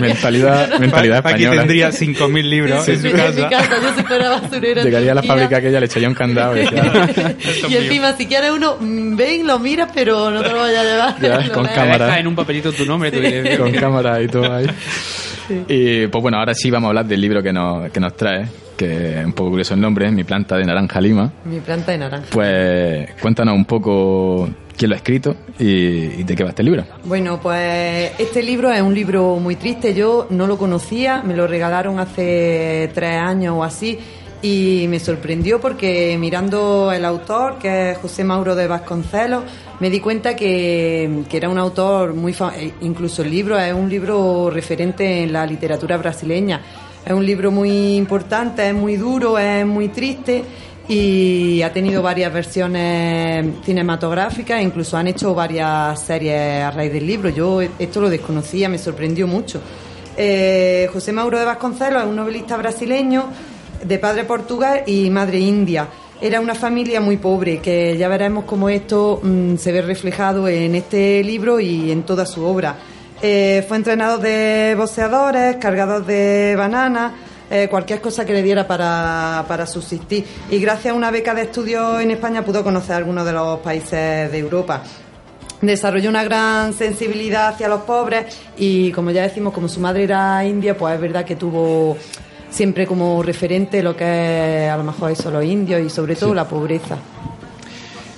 mentalidad, 0.79 1.27
Aquí 1.27 1.45
tendría 1.47 1.91
5.000 1.91 2.43
libros 2.49 2.85
Sí, 2.85 2.93
en 2.93 2.97
sí, 3.03 3.03
su 3.03 3.09
en 3.09 3.35
mi 3.35 3.43
casa. 3.43 3.49
casa, 3.49 3.75
yo 3.83 3.95
si 3.97 4.03
fuera 4.05 4.31
basurera. 4.31 4.83
Llegaría 4.85 5.11
a 5.13 5.15
la 5.17 5.23
fábrica 5.25 5.51
ya- 5.51 5.57
aquella, 5.59 5.81
le 5.81 5.87
echaría 5.87 6.09
un 6.09 6.15
candado 6.15 6.57
y 6.57 6.61
y 6.63 7.77
encima, 7.77 8.13
si 8.17 8.27
quieres 8.27 8.53
uno, 8.53 8.77
mm, 8.79 9.17
ven, 9.17 9.47
lo 9.47 9.59
miras, 9.59 9.91
pero 9.93 10.31
no 10.31 10.43
te 10.43 10.51
lo 10.51 10.61
vayas 10.61 10.79
a 10.81 10.85
llevar. 10.85 11.21
Ya, 11.21 11.41
Lo 11.49 11.53
con 11.53 11.67
cámara. 11.67 12.07
Deja 12.07 12.19
en 12.21 12.27
un 12.29 12.37
papelito 12.37 12.73
tu 12.73 12.87
nombre, 12.87 13.11
dirección. 13.11 13.59
con 13.71 13.73
cámara 13.81 14.23
y 14.23 14.29
todo 14.29 14.53
ahí. 14.55 14.67
Y 15.69 16.07
pues 16.07 16.23
bueno, 16.23 16.39
ahora 16.39 16.55
sí 16.55 16.71
vamos 16.71 16.87
a 16.87 16.91
hablar 16.91 17.07
del 17.07 17.21
libro 17.21 17.43
que 17.43 17.53
nos, 17.53 17.91
que 17.91 17.99
nos 18.01 18.15
trae, 18.17 18.47
que 18.77 19.21
es 19.21 19.25
un 19.25 19.33
poco 19.33 19.51
curioso 19.51 19.75
el 19.75 19.81
nombre, 19.81 20.11
Mi 20.11 20.25
planta 20.25 20.57
de 20.57 20.65
naranja 20.65 21.01
lima. 21.01 21.33
Mi 21.45 21.61
planta 21.61 21.93
de 21.93 21.99
naranja. 21.99 22.27
Pues 22.31 23.11
cuéntanos 23.21 23.55
un 23.55 23.65
poco 23.65 24.49
quién 24.77 24.91
lo 24.91 24.95
ha 24.95 24.99
escrito 24.99 25.37
y, 25.59 25.67
y 25.67 26.23
de 26.25 26.35
qué 26.35 26.45
va 26.45 26.51
este 26.51 26.63
libro. 26.63 26.85
Bueno, 27.05 27.41
pues 27.41 28.13
este 28.19 28.43
libro 28.43 28.73
es 28.73 28.83
un 28.83 28.95
libro 28.95 29.37
muy 29.37 29.57
triste. 29.57 29.95
Yo 29.95 30.27
no 30.31 30.47
lo 30.47 30.59
conocía, 30.59 31.23
me 31.23 31.35
lo 31.35 31.47
regalaron 31.47 32.01
hace 32.01 32.91
tres 32.95 33.17
años 33.17 33.55
o 33.57 33.65
así 33.65 33.99
y 34.43 34.87
me 34.89 34.99
sorprendió 34.99 35.61
porque 35.61 36.17
mirando 36.19 36.91
el 36.93 37.05
autor, 37.05 37.59
que 37.59 37.93
es 37.93 37.99
José 37.99 38.25
Mauro 38.25 38.57
de 38.57 38.67
Vasconcelos, 38.67 39.45
me 39.79 39.89
di 39.89 40.01
cuenta 40.01 40.35
que, 40.35 41.23
que 41.29 41.37
era 41.37 41.49
un 41.49 41.59
autor 41.59 42.15
muy 42.15 42.33
famoso. 42.33 42.59
Incluso 42.81 43.23
el 43.23 43.31
libro 43.31 43.57
es 43.59 43.73
un 43.73 43.89
libro 43.89 44.51
referente 44.51 45.23
en 45.23 45.33
la 45.33 45.47
literatura 45.47 45.97
brasileña. 45.97 46.61
Es 47.05 47.13
un 47.13 47.27
libro 47.27 47.51
muy 47.51 47.97
importante, 47.97 48.69
es 48.69 48.75
muy 48.75 48.97
duro, 48.97 49.37
es 49.37 49.67
muy 49.67 49.89
triste 49.89 50.45
y 50.89 51.61
ha 51.63 51.73
tenido 51.73 52.01
varias 52.01 52.33
versiones 52.33 53.45
cinematográficas, 53.65 54.63
incluso 54.63 54.97
han 54.97 55.09
hecho 55.09 55.35
varias 55.35 56.01
series 56.01 56.63
a 56.63 56.71
raíz 56.71 56.93
del 56.93 57.07
libro. 57.07 57.29
Yo 57.29 57.61
esto 57.61 58.01
lo 58.01 58.09
desconocía, 58.09 58.69
me 58.69 58.79
sorprendió 58.79 59.27
mucho. 59.27 59.61
Eh, 60.17 60.89
José 60.93 61.13
Mauro 61.13 61.41
de 61.41 61.45
Vasconcelos 61.45 62.03
es 62.03 62.09
un 62.09 62.17
novelista 62.17 62.57
brasileño 62.57 63.25
de 63.83 63.99
padre 63.99 64.23
portugués 64.23 64.83
y 64.87 65.11
madre 65.11 65.41
india. 65.41 65.89
Era 66.21 66.41
una 66.41 66.55
familia 66.55 67.01
muy 67.01 67.17
pobre, 67.17 67.59
que 67.59 67.97
ya 67.97 68.07
veremos 68.07 68.45
cómo 68.45 68.69
esto 68.69 69.21
mm, 69.21 69.57
se 69.57 69.73
ve 69.73 69.83
reflejado 69.83 70.47
en 70.47 70.77
este 70.77 71.25
libro 71.25 71.59
y 71.59 71.91
en 71.91 72.05
toda 72.05 72.27
su 72.27 72.45
obra. 72.45 72.77
Eh, 73.25 73.65
fue 73.69 73.77
entrenador 73.77 74.21
de 74.21 74.75
boxeadores, 74.77 75.57
cargador 75.57 76.05
de 76.05 76.57
bananas, 76.57 77.13
eh, 77.49 77.69
cualquier 77.71 78.01
cosa 78.01 78.25
que 78.25 78.33
le 78.33 78.43
diera 78.43 78.67
para, 78.67 79.45
para 79.47 79.65
subsistir. 79.65 80.25
Y 80.51 80.59
gracias 80.59 80.93
a 80.93 80.97
una 80.97 81.13
beca 81.13 81.33
de 81.33 81.43
estudio 81.43 82.01
en 82.01 82.11
España 82.11 82.45
pudo 82.45 82.65
conocer 82.65 82.97
algunos 82.97 83.25
de 83.25 83.33
los 83.33 83.61
países 83.61 84.33
de 84.33 84.39
Europa. 84.39 84.83
Desarrolló 85.61 86.11
una 86.11 86.25
gran 86.25 86.73
sensibilidad 86.73 87.51
hacia 87.51 87.69
los 87.69 87.83
pobres 87.83 88.37
y, 88.57 88.91
como 88.91 89.13
ya 89.13 89.23
decimos, 89.23 89.53
como 89.53 89.69
su 89.69 89.79
madre 89.79 90.03
era 90.03 90.45
india, 90.45 90.77
pues 90.77 90.97
es 90.97 91.01
verdad 91.01 91.25
que 91.25 91.37
tuvo 91.37 91.97
siempre 92.51 92.89
como 92.89 93.23
referente 93.23 93.85
lo 93.85 93.97
que 93.97 94.67
es 94.67 94.71
a 94.71 94.77
lo 94.77 94.83
mejor 94.83 95.13
eso, 95.13 95.31
los 95.31 95.45
indios 95.45 95.81
y 95.81 95.89
sobre 95.89 96.17
todo 96.17 96.35
la 96.35 96.49
pobreza. 96.49 96.99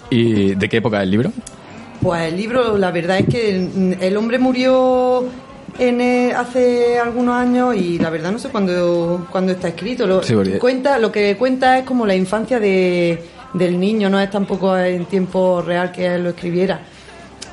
¿Y 0.08 0.54
de 0.54 0.68
qué 0.70 0.78
época 0.78 0.96
es 0.96 1.02
el 1.02 1.10
libro? 1.10 1.32
Pues 2.04 2.20
el 2.28 2.36
libro, 2.36 2.76
la 2.76 2.90
verdad 2.90 3.18
es 3.18 3.26
que 3.26 3.48
el, 3.56 3.96
el 3.98 4.16
hombre 4.18 4.38
murió 4.38 5.24
en 5.78 6.00
el- 6.02 6.36
hace 6.36 6.98
algunos 6.98 7.34
años 7.34 7.74
y 7.76 7.98
la 7.98 8.10
verdad 8.10 8.30
no 8.30 8.38
sé 8.38 8.50
cuándo, 8.50 9.26
cuándo 9.32 9.52
está 9.52 9.68
escrito. 9.68 10.06
Lo, 10.06 10.22
Sí, 10.22 10.34
cuenta, 10.60 10.98
lo 10.98 11.10
que 11.10 11.36
cuenta 11.38 11.78
es 11.78 11.84
como 11.86 12.04
la 12.06 12.14
infancia 12.14 12.60
de, 12.60 13.22
del 13.54 13.80
niño, 13.80 14.10
no 14.10 14.20
es 14.20 14.30
tampoco 14.30 14.76
en 14.76 15.06
tiempo 15.06 15.62
real 15.62 15.90
que 15.92 16.14
él 16.14 16.24
lo 16.24 16.28
escribiera. 16.30 16.78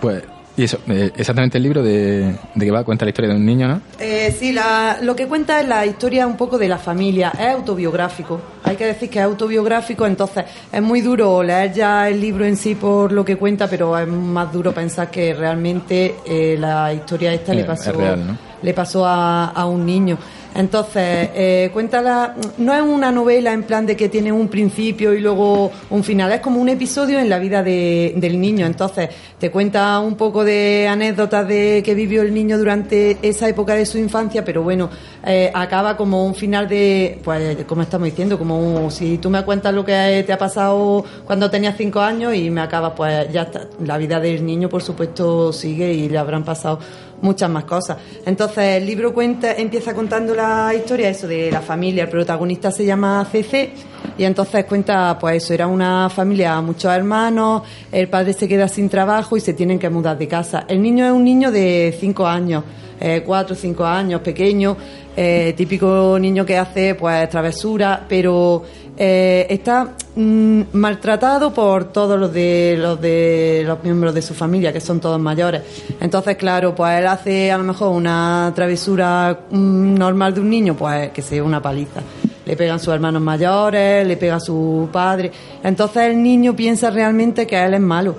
Pues, 0.01 0.21
y 0.57 0.63
eso, 0.63 0.79
eh, 0.89 1.11
exactamente 1.15 1.57
el 1.57 1.63
libro 1.63 1.81
de, 1.81 2.35
de 2.55 2.65
que 2.65 2.71
va, 2.71 2.83
cuenta 2.83 3.05
la 3.05 3.09
historia 3.09 3.29
de 3.31 3.37
un 3.37 3.45
niño, 3.45 3.67
¿no? 3.67 3.81
Eh, 3.99 4.35
sí, 4.37 4.51
la- 4.51 4.97
lo 5.01 5.15
que 5.15 5.27
cuenta 5.27 5.59
es 5.61 5.67
la 5.67 5.85
historia 5.85 6.27
un 6.27 6.35
poco 6.37 6.57
de 6.57 6.67
la 6.67 6.77
familia, 6.77 7.31
es 7.39 7.47
autobiográfico. 7.47 8.39
Hay 8.63 8.75
que 8.75 8.85
decir 8.85 9.09
que 9.09 9.19
es 9.19 9.25
autobiográfico, 9.25 10.05
entonces 10.05 10.45
es 10.71 10.81
muy 10.81 11.01
duro 11.01 11.41
leer 11.41 11.73
ya 11.73 12.07
el 12.09 12.19
libro 12.19 12.45
en 12.45 12.57
sí 12.57 12.75
por 12.75 13.11
lo 13.11 13.23
que 13.25 13.37
cuenta, 13.37 13.67
pero 13.67 13.97
es 13.97 14.07
más 14.07 14.51
duro 14.51 14.73
pensar 14.73 15.09
que 15.09 15.33
realmente 15.33 16.15
eh, 16.25 16.57
la 16.59 16.93
historia 16.93 17.33
esta 17.33 17.53
le 17.53 17.61
Eh, 17.61 17.65
pasó, 17.65 17.89
es 17.91 17.95
real, 17.97 18.27
¿no? 18.27 18.37
le 18.61 18.73
pasó 18.73 19.05
a, 19.05 19.45
a 19.51 19.65
un 19.65 19.85
niño. 19.85 20.17
Entonces, 20.53 21.29
eh, 21.33 21.69
cuenta 21.71 22.01
la, 22.01 22.35
no 22.57 22.73
es 22.73 22.81
una 22.81 23.11
novela 23.11 23.53
en 23.53 23.63
plan 23.63 23.85
de 23.85 23.95
que 23.95 24.09
tiene 24.09 24.31
un 24.31 24.47
principio 24.49 25.13
y 25.13 25.19
luego 25.21 25.71
un 25.89 26.03
final, 26.03 26.31
es 26.33 26.41
como 26.41 26.59
un 26.61 26.67
episodio 26.69 27.19
en 27.19 27.29
la 27.29 27.39
vida 27.39 27.63
de- 27.63 28.13
del 28.17 28.39
niño. 28.39 28.65
Entonces, 28.65 29.09
te 29.39 29.49
cuenta 29.49 29.99
un 29.99 30.15
poco 30.15 30.43
de 30.43 30.87
anécdotas 30.89 31.47
de 31.47 31.81
que 31.83 31.95
vivió 31.95 32.21
el 32.21 32.33
niño 32.33 32.57
durante 32.57 33.17
esa 33.21 33.47
época 33.47 33.75
de 33.75 33.85
su 33.85 33.97
infancia, 33.97 34.43
pero 34.43 34.61
bueno, 34.61 34.89
eh, 35.25 35.49
acaba 35.53 35.95
como 35.95 36.25
un 36.25 36.35
final 36.35 36.67
de, 36.67 37.19
pues, 37.23 37.63
como 37.65 37.81
estamos 37.83 38.05
diciendo, 38.05 38.37
como 38.37 38.59
un- 38.59 38.91
si 38.91 39.17
tú 39.19 39.29
me 39.29 39.43
cuentas 39.43 39.73
lo 39.73 39.85
que 39.85 40.23
te 40.27 40.33
ha 40.33 40.37
pasado 40.37 41.03
cuando 41.25 41.49
tenías 41.49 41.75
cinco 41.77 42.01
años 42.01 42.35
y 42.35 42.49
me 42.49 42.61
acaba, 42.61 42.93
pues 42.93 43.31
ya 43.31 43.43
está. 43.43 43.67
La 43.85 43.97
vida 43.97 44.19
del 44.19 44.45
niño, 44.45 44.67
por 44.69 44.83
supuesto, 44.83 45.53
sigue 45.53 45.93
y 45.93 46.09
le 46.09 46.17
habrán 46.17 46.43
pasado 46.43 46.79
muchas 47.21 47.49
más 47.49 47.63
cosas. 47.65 47.97
Entonces 48.25 48.77
el 48.77 48.85
libro 48.85 49.13
cuenta, 49.13 49.53
empieza 49.53 49.93
contando 49.93 50.33
la 50.33 50.73
historia 50.75 51.09
eso 51.09 51.27
de 51.27 51.51
la 51.51 51.61
familia. 51.61 52.03
El 52.03 52.09
protagonista 52.09 52.71
se 52.71 52.85
llama 52.85 53.25
CC, 53.31 53.73
Y 54.17 54.23
entonces 54.23 54.65
cuenta, 54.65 55.17
pues 55.19 55.43
eso, 55.43 55.53
era 55.53 55.67
una 55.67 56.09
familia, 56.09 56.59
muchos 56.61 56.91
hermanos, 56.91 57.63
el 57.91 58.07
padre 58.07 58.33
se 58.33 58.47
queda 58.47 58.67
sin 58.67 58.89
trabajo 58.89 59.37
y 59.37 59.39
se 59.39 59.53
tienen 59.53 59.79
que 59.79 59.89
mudar 59.89 60.17
de 60.17 60.27
casa. 60.27 60.65
El 60.67 60.81
niño 60.81 61.05
es 61.05 61.11
un 61.11 61.23
niño 61.23 61.51
de 61.51 61.95
cinco 61.99 62.27
años, 62.27 62.63
eh, 62.99 63.23
cuatro 63.25 63.55
o 63.55 63.57
cinco 63.57 63.85
años, 63.85 64.21
pequeño, 64.21 64.75
eh, 65.15 65.53
típico 65.57 66.17
niño 66.19 66.45
que 66.45 66.57
hace 66.57 66.95
pues 66.95 67.29
travesura, 67.29 68.05
pero 68.07 68.63
eh, 69.03 69.47
está 69.49 69.95
mm, 70.15 70.61
maltratado 70.73 71.51
por 71.51 71.85
todos 71.85 72.19
los 72.19 72.31
de 72.31 72.75
los 72.77 73.01
de 73.01 73.63
los 73.65 73.83
miembros 73.83 74.13
de 74.13 74.21
su 74.21 74.35
familia, 74.35 74.71
que 74.71 74.79
son 74.79 74.99
todos 74.99 75.19
mayores. 75.19 75.63
Entonces, 75.99 76.35
claro, 76.37 76.75
pues 76.75 76.99
él 76.99 77.07
hace 77.07 77.51
a 77.51 77.57
lo 77.57 77.63
mejor 77.63 77.87
una 77.87 78.51
travesura 78.53 79.39
mm, 79.49 79.95
normal 79.95 80.35
de 80.35 80.41
un 80.41 80.51
niño, 80.51 80.75
pues 80.75 81.09
que 81.09 81.23
sea 81.23 81.43
una 81.43 81.59
paliza. 81.59 82.01
Le 82.45 82.55
pegan 82.55 82.79
sus 82.79 82.93
hermanos 82.93 83.23
mayores, 83.23 84.05
le 84.05 84.17
pega 84.17 84.35
a 84.35 84.39
su 84.39 84.87
padre. 84.91 85.31
Entonces 85.63 86.03
el 86.03 86.21
niño 86.21 86.55
piensa 86.55 86.91
realmente 86.91 87.47
que 87.47 87.59
él 87.59 87.73
es 87.73 87.81
malo. 87.81 88.15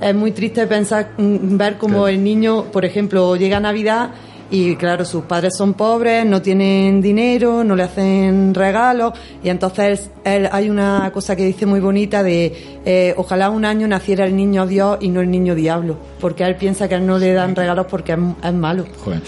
Es 0.00 0.14
muy 0.14 0.32
triste 0.32 0.66
pensar, 0.66 1.10
mm, 1.18 1.58
ver 1.58 1.76
como 1.76 2.08
el 2.08 2.24
niño, 2.24 2.64
por 2.72 2.86
ejemplo, 2.86 3.36
llega 3.36 3.60
Navidad 3.60 4.12
y 4.50 4.76
claro, 4.76 5.04
sus 5.04 5.24
padres 5.24 5.54
son 5.56 5.74
pobres, 5.74 6.24
no 6.24 6.40
tienen 6.40 7.00
dinero, 7.02 7.64
no 7.64 7.74
le 7.74 7.82
hacen 7.82 8.54
regalos 8.54 9.12
y 9.42 9.48
entonces 9.48 10.10
él, 10.24 10.44
él- 10.44 10.48
hay 10.52 10.70
una 10.70 11.10
cosa 11.12 11.34
que 11.34 11.44
dice 11.44 11.66
muy 11.66 11.80
bonita 11.80 12.22
de 12.22 12.80
eh, 12.84 13.14
ojalá 13.16 13.50
un 13.50 13.64
año 13.64 13.88
naciera 13.88 14.24
el 14.24 14.36
niño 14.36 14.66
Dios 14.66 14.98
y 15.00 15.08
no 15.08 15.20
el 15.20 15.30
niño 15.30 15.54
diablo, 15.54 15.96
porque 16.20 16.44
él 16.44 16.54
piensa 16.56 16.88
que 16.88 16.94
a 16.94 16.98
él 16.98 17.06
no 17.06 17.18
le 17.18 17.32
dan 17.32 17.56
regalos 17.56 17.86
porque 17.90 18.12
es, 18.12 18.18
es 18.44 18.52
malo. 18.54 18.84
Joder. 19.04 19.20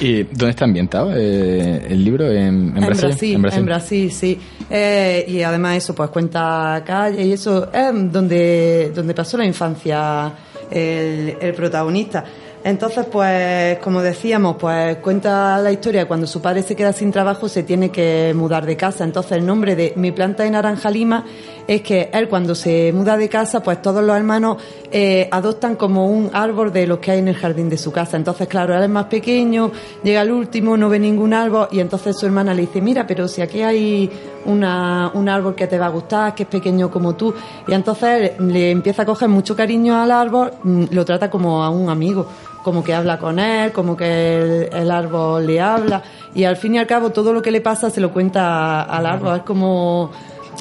¿Y 0.00 0.22
dónde 0.24 0.50
está 0.50 0.64
ambientado 0.64 1.12
eh, 1.16 1.86
el 1.88 2.04
libro? 2.04 2.30
¿En, 2.30 2.76
en 2.76 2.86
Brasil? 2.86 3.42
en 3.50 3.64
Brasil, 3.64 4.12
sí. 4.12 4.38
Eh, 4.70 5.24
y 5.26 5.42
además 5.42 5.78
eso, 5.78 5.94
pues 5.94 6.10
cuenta 6.10 6.80
calle 6.86 7.24
y 7.24 7.32
eso 7.32 7.68
es 7.72 8.12
donde, 8.12 8.92
donde 8.94 9.14
pasó 9.14 9.36
la 9.38 9.44
infancia 9.46 10.30
el, 10.70 11.36
el 11.40 11.54
protagonista. 11.54 12.22
Entonces, 12.68 13.06
pues, 13.10 13.78
como 13.78 14.02
decíamos, 14.02 14.56
pues 14.60 14.98
cuenta 14.98 15.56
la 15.56 15.72
historia 15.72 16.06
cuando 16.06 16.26
su 16.26 16.42
padre 16.42 16.62
se 16.62 16.76
queda 16.76 16.92
sin 16.92 17.10
trabajo, 17.10 17.48
se 17.48 17.62
tiene 17.62 17.90
que 17.90 18.34
mudar 18.36 18.66
de 18.66 18.76
casa. 18.76 19.04
Entonces, 19.04 19.32
el 19.32 19.46
nombre 19.46 19.74
de 19.74 19.94
Mi 19.96 20.12
planta 20.12 20.42
de 20.42 20.50
naranja 20.50 20.90
lima 20.90 21.24
es 21.66 21.80
que 21.80 22.10
él 22.12 22.28
cuando 22.28 22.54
se 22.54 22.92
muda 22.92 23.16
de 23.16 23.30
casa, 23.30 23.62
pues 23.62 23.80
todos 23.80 24.04
los 24.04 24.14
hermanos 24.14 24.58
eh, 24.92 25.30
adoptan 25.30 25.76
como 25.76 26.10
un 26.10 26.28
árbol 26.34 26.70
de 26.70 26.86
los 26.86 26.98
que 26.98 27.12
hay 27.12 27.20
en 27.20 27.28
el 27.28 27.36
jardín 27.36 27.70
de 27.70 27.78
su 27.78 27.90
casa. 27.90 28.18
Entonces, 28.18 28.46
claro, 28.48 28.76
él 28.76 28.82
es 28.82 28.90
más 28.90 29.06
pequeño, 29.06 29.72
llega 30.02 30.20
al 30.20 30.30
último, 30.30 30.76
no 30.76 30.90
ve 30.90 30.98
ningún 30.98 31.32
árbol 31.32 31.68
y 31.72 31.80
entonces 31.80 32.18
su 32.18 32.26
hermana 32.26 32.52
le 32.52 32.62
dice, 32.62 32.82
mira, 32.82 33.06
pero 33.06 33.28
si 33.28 33.40
aquí 33.40 33.62
hay 33.62 34.10
una, 34.44 35.10
un 35.14 35.28
árbol 35.28 35.54
que 35.54 35.66
te 35.66 35.78
va 35.78 35.86
a 35.86 35.90
gustar, 35.90 36.34
que 36.34 36.44
es 36.44 36.48
pequeño 36.48 36.90
como 36.90 37.14
tú. 37.14 37.34
Y 37.66 37.72
entonces 37.72 38.40
le 38.40 38.70
empieza 38.70 39.02
a 39.02 39.06
coger 39.06 39.28
mucho 39.28 39.54
cariño 39.56 40.00
al 40.00 40.10
árbol, 40.10 40.52
mm, 40.62 40.84
lo 40.90 41.04
trata 41.04 41.30
como 41.30 41.62
a 41.62 41.70
un 41.70 41.90
amigo, 41.90 42.26
como 42.62 42.82
que 42.82 42.94
habla 42.94 43.18
con 43.18 43.38
él, 43.38 43.72
como 43.72 43.96
que 43.96 44.38
el, 44.38 44.74
el 44.74 44.90
árbol 44.90 45.46
le 45.46 45.60
habla. 45.60 46.02
Y 46.34 46.44
al 46.44 46.56
fin 46.56 46.74
y 46.74 46.78
al 46.78 46.86
cabo 46.86 47.10
todo 47.10 47.32
lo 47.32 47.42
que 47.42 47.50
le 47.50 47.60
pasa 47.60 47.90
se 47.90 48.00
lo 48.00 48.12
cuenta 48.12 48.82
al 48.82 49.06
árbol, 49.06 49.36
es 49.36 49.42
como 49.42 50.10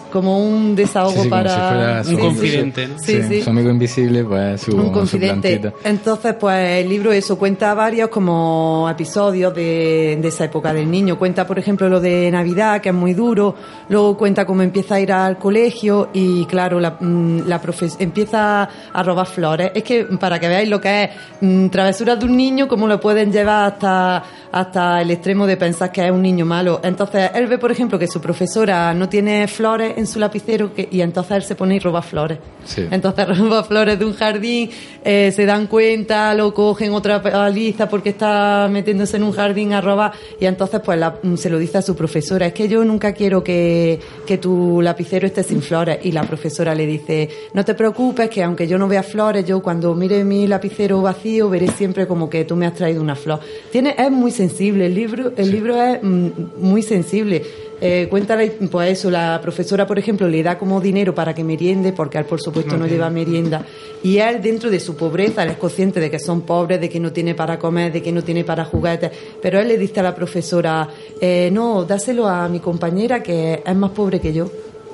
como 0.07 0.39
un 0.39 0.75
desahogo 0.75 1.11
Sí, 1.11 1.21
sí, 1.23 1.29
como 1.29 1.43
para 1.43 1.49
si 1.53 1.59
fuera 1.59 2.03
su- 2.03 2.09
Un 2.11 2.19
confidente, 2.19 2.87
¿no? 2.87 2.95
Sí, 2.99 3.21
sí. 3.23 3.41
Su 3.41 3.49
amigo 3.49 3.69
invisible, 3.69 4.23
pues 4.23 4.61
su, 4.61 4.75
un 4.75 4.91
confidente. 4.91 5.73
Entonces, 5.83 6.35
pues 6.39 6.81
el 6.83 6.89
libro 6.89 7.11
eso 7.11 7.37
cuenta 7.37 7.73
varios 7.73 8.09
como 8.09 8.87
episodios 8.89 9.53
de, 9.53 10.17
de 10.21 10.27
esa 10.27 10.45
época 10.45 10.73
del 10.73 10.89
niño. 10.89 11.17
Cuenta, 11.17 11.45
por 11.47 11.59
ejemplo, 11.59 11.87
lo 11.89 11.99
de 11.99 12.29
Navidad, 12.31 12.81
que 12.81 12.89
es 12.89 12.95
muy 12.95 13.13
duro. 13.13 13.55
Luego 13.89 14.17
cuenta 14.17 14.45
cómo 14.45 14.61
empieza 14.61 14.95
a 14.95 14.99
ir 14.99 15.11
al 15.11 15.37
colegio 15.37 16.09
y, 16.13 16.45
claro, 16.45 16.79
la, 16.79 16.97
mm, 16.99 17.47
la 17.47 17.61
profes- 17.61 17.95
empieza 17.99 18.69
a 18.93 19.03
robar 19.03 19.27
flores. 19.27 19.71
Es 19.73 19.83
que 19.83 20.05
para 20.05 20.39
que 20.39 20.47
veáis 20.47 20.69
lo 20.69 20.79
que 20.81 21.03
es 21.05 21.09
mm, 21.41 21.67
travesuras 21.67 22.19
de 22.19 22.25
un 22.25 22.35
niño, 22.37 22.67
cómo 22.67 22.87
lo 22.87 22.99
pueden 22.99 23.31
llevar 23.31 23.73
hasta, 23.73 24.23
hasta 24.51 25.01
el 25.01 25.11
extremo 25.11 25.45
de 25.47 25.57
pensar 25.57 25.91
que 25.91 26.05
es 26.05 26.11
un 26.11 26.21
niño 26.21 26.45
malo. 26.45 26.79
Entonces, 26.83 27.31
él 27.33 27.47
ve, 27.47 27.57
por 27.57 27.71
ejemplo, 27.71 27.97
que 27.99 28.07
su 28.07 28.19
profesora 28.21 28.93
no 28.93 29.07
tiene 29.09 29.47
flores 29.47 29.93
en 29.97 30.07
su 30.07 30.19
lapicero 30.19 30.73
que- 30.73 30.87
y 30.91 31.01
entonces 31.01 31.35
él 31.37 31.43
se 31.43 31.55
pone 31.55 31.75
y 31.75 31.79
roba 31.79 32.01
flores. 32.01 32.37
Sí. 32.65 32.85
Entonces 32.89 33.27
roba 33.37 33.63
flores 33.63 33.99
de 33.99 34.05
un 34.05 34.13
jardín, 34.13 34.69
eh, 35.03 35.31
se 35.35 35.45
dan 35.45 35.67
cuenta, 35.67 36.33
lo 36.33 36.53
cogen 36.53 36.93
otra 36.93 37.21
paliza 37.21 37.89
porque 37.89 38.09
está 38.09 38.67
metiéndose 38.71 39.17
en 39.17 39.23
un 39.23 39.31
jardín 39.31 39.73
a 39.73 39.81
robar 39.81 40.11
y 40.39 40.45
entonces 40.45 40.79
pues 40.83 40.97
la- 40.99 41.15
mm, 41.21 41.35
se 41.35 41.49
lo 41.49 41.57
dice 41.59 41.79
a 41.79 41.81
su 41.81 41.95
profesora, 41.95 42.45
es 42.47 42.53
que 42.53 42.67
yo 42.67 42.83
nunca 42.85 43.13
quiero 43.13 43.43
que, 43.43 43.99
que 44.25 44.37
tu 44.37 44.81
lapicero 44.81 45.27
esté 45.27 45.43
sin 45.43 45.61
flores 45.61 45.99
y 46.03 46.11
la 46.11 46.23
profesora 46.23 46.73
le 46.75 46.85
dice, 46.85 47.29
no 47.53 47.65
te 47.65 47.73
preocupes 47.73 48.29
que 48.29 48.43
aunque 48.43 48.67
yo 48.67 48.77
no 48.77 48.87
vea 48.87 49.03
flores, 49.03 49.45
yo 49.45 49.61
cuando 49.61 49.93
mire 49.95 50.23
mi 50.23 50.47
lapicero 50.47 51.01
vacío 51.01 51.49
veré 51.49 51.67
siempre 51.69 52.05
como 52.07 52.29
que 52.29 52.45
tú 52.45 52.55
me 52.55 52.65
has 52.65 52.73
traído 52.73 53.01
una 53.01 53.15
flor. 53.15 53.39
Tiene, 53.71 53.95
es 53.97 54.11
muy 54.11 54.31
sensible, 54.31 54.85
el 54.85 54.93
libro, 54.95 55.31
el 55.35 55.51
libro 55.51 55.81
es 55.81 55.99
mm, 56.03 56.27
muy 56.59 56.81
sensible. 56.83 57.41
Eh, 57.79 58.07
cuéntale, 58.09 58.49
pues 58.71 58.97
eso, 58.97 59.11
la 59.11 59.39
profesora, 59.41 59.85
por 59.85 59.99
ejemplo, 59.99 60.27
le 60.27 60.41
da 60.41 60.57
como 60.57 60.81
dinero 60.81 61.13
para 61.13 61.33
que 61.33 61.43
meriende, 61.43 61.93
porque 61.93 62.17
él, 62.17 62.25
por 62.25 62.41
supuesto, 62.41 62.75
no 62.75 62.87
lleva 62.87 63.09
merienda. 63.09 63.65
Y 64.03 64.17
él, 64.17 64.41
dentro 64.41 64.69
de 64.69 64.79
su 64.79 64.95
pobreza, 64.95 65.43
él 65.43 65.51
es 65.51 65.57
consciente 65.57 65.99
de 65.99 66.09
que 66.09 66.19
son 66.19 66.41
pobres, 66.41 66.81
de 66.81 66.89
que 66.89 66.99
no 66.99 67.11
tiene 67.11 67.35
para 67.35 67.59
comer, 67.59 67.91
de 67.91 68.01
que 68.01 68.11
no 68.11 68.23
tiene 68.23 68.43
para 68.43 68.65
juguetes. 68.65 69.11
Pero 69.41 69.59
él 69.59 69.67
le 69.67 69.77
dice 69.77 69.99
a 69.99 70.03
la 70.03 70.15
profesora, 70.15 70.87
eh, 71.21 71.49
no, 71.51 71.85
dáselo 71.85 72.27
a 72.27 72.49
mi 72.49 72.59
compañera 72.59 73.21
que 73.21 73.61
es 73.65 73.75
más 73.75 73.91
pobre 73.91 74.19
que 74.19 74.33
yo. 74.33 74.49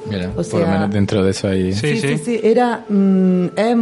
Mira, 0.06 0.30
O 0.32 0.34
por 0.36 0.44
sea- 0.46 0.60
lo 0.60 0.68
menos 0.68 0.92
dentro 0.92 1.24
de 1.24 1.32
eso 1.32 1.48
hay... 1.48 1.72
Sí, 1.74 1.96
Sí, 1.96 1.98
sí, 2.02 2.08
sí. 2.10 2.18
sí, 2.26 2.40
era. 2.44 2.84
mm, 2.90 3.46
es- 3.56 3.78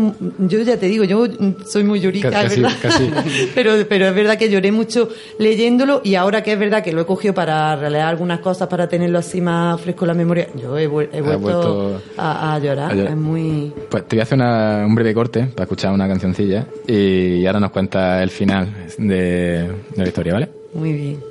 yo 0.49 0.61
ya 0.61 0.77
te 0.77 0.85
digo, 0.85 1.03
yo 1.03 1.25
mm, 1.25 1.63
soy 1.65 1.83
muy 1.83 1.99
llorica, 1.99 2.29
Casi- 2.29 2.61
verdad. 2.61 2.77
casi. 2.81 3.11
pero, 3.55 3.73
pero 3.89 4.07
es 4.07 4.13
verdad 4.15 4.37
que 4.37 4.49
lloré 4.49 4.71
mucho 4.71 5.09
leyéndolo 5.39 6.01
y 6.03 6.15
ahora 6.15 6.43
que 6.43 6.53
es 6.53 6.59
verdad 6.59 6.83
que 6.83 6.91
lo 6.93 7.01
he 7.01 7.05
cogido 7.05 7.33
para 7.33 7.75
releer 7.75 8.03
algunas 8.03 8.39
cosas, 8.39 8.67
para 8.67 8.87
tenerlo 8.87 9.17
así 9.19 9.41
más 9.41 9.81
fresco 9.81 10.05
en 10.05 10.07
la 10.09 10.13
memoria, 10.13 10.47
yo 10.61 10.77
he, 10.77 10.87
vuel- 10.87 11.09
he 11.11 11.17
Ha 11.17 11.21
vuelto, 11.21 11.39
vuelto 11.41 12.01
a, 12.17 12.53
a 12.55 12.59
llorar. 12.59 12.91
a 12.91 12.93
llorar. 12.93 13.11
Es 13.13 13.17
muy. 13.17 13.73
Pues 13.89 14.07
te 14.07 14.15
voy 14.15 14.19
a 14.19 14.23
hacer 14.23 14.37
una- 14.37 14.83
un 14.85 14.93
breve 14.93 15.13
corte 15.13 15.45
para 15.45 15.63
escuchar 15.63 15.91
una 15.91 16.07
cancioncilla 16.07 16.67
y 16.87 17.45
ahora 17.47 17.59
nos 17.59 17.71
cuenta 17.71 18.21
el 18.21 18.29
final 18.29 18.67
de, 18.97 19.07
de 19.15 19.67
la 19.95 20.07
historia, 20.07 20.33
¿vale? 20.33 20.49
Muy 20.73 20.93
bien. 20.93 21.30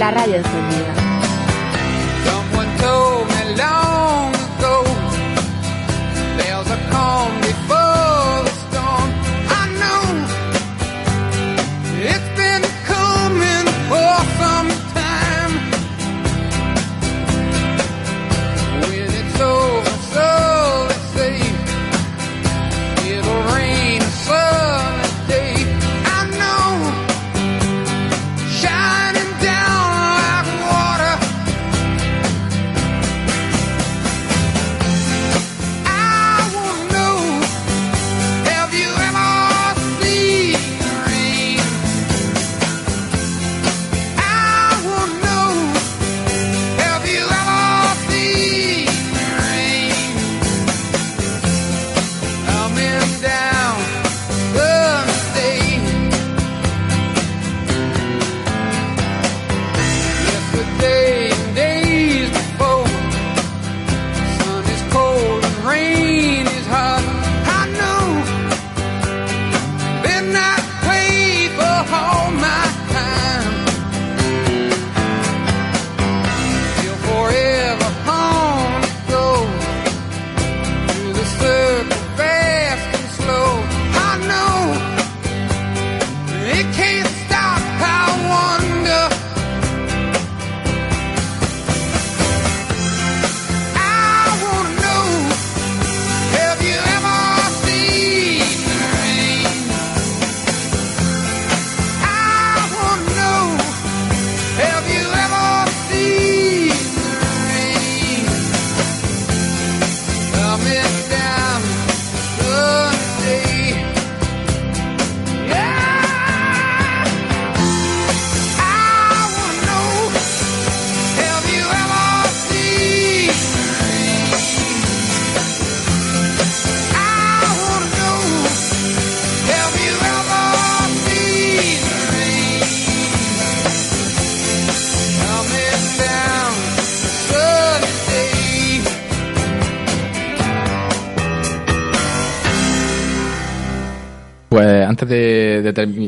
La 0.00 0.10
radio 0.10 0.36
encendida. 0.36 1.10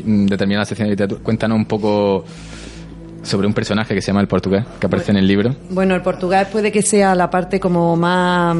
De, 0.03 0.25
de 0.25 0.37
termi- 0.37 0.55
de 0.85 0.89
literatura, 0.89 1.21
cuéntanos 1.23 1.57
un 1.57 1.65
poco 1.65 2.25
sobre 3.23 3.47
un 3.47 3.53
personaje 3.53 3.95
que 3.95 4.01
se 4.01 4.07
llama 4.07 4.21
el 4.21 4.27
portugués, 4.27 4.65
que 4.79 4.87
aparece 4.87 5.11
en 5.11 5.17
el 5.17 5.27
libro. 5.27 5.55
Bueno, 5.69 5.95
el 5.95 6.01
portugués 6.01 6.47
puede 6.51 6.71
que 6.71 6.81
sea 6.81 7.15
la 7.15 7.29
parte 7.29 7.59
como 7.59 7.95
más, 7.95 8.55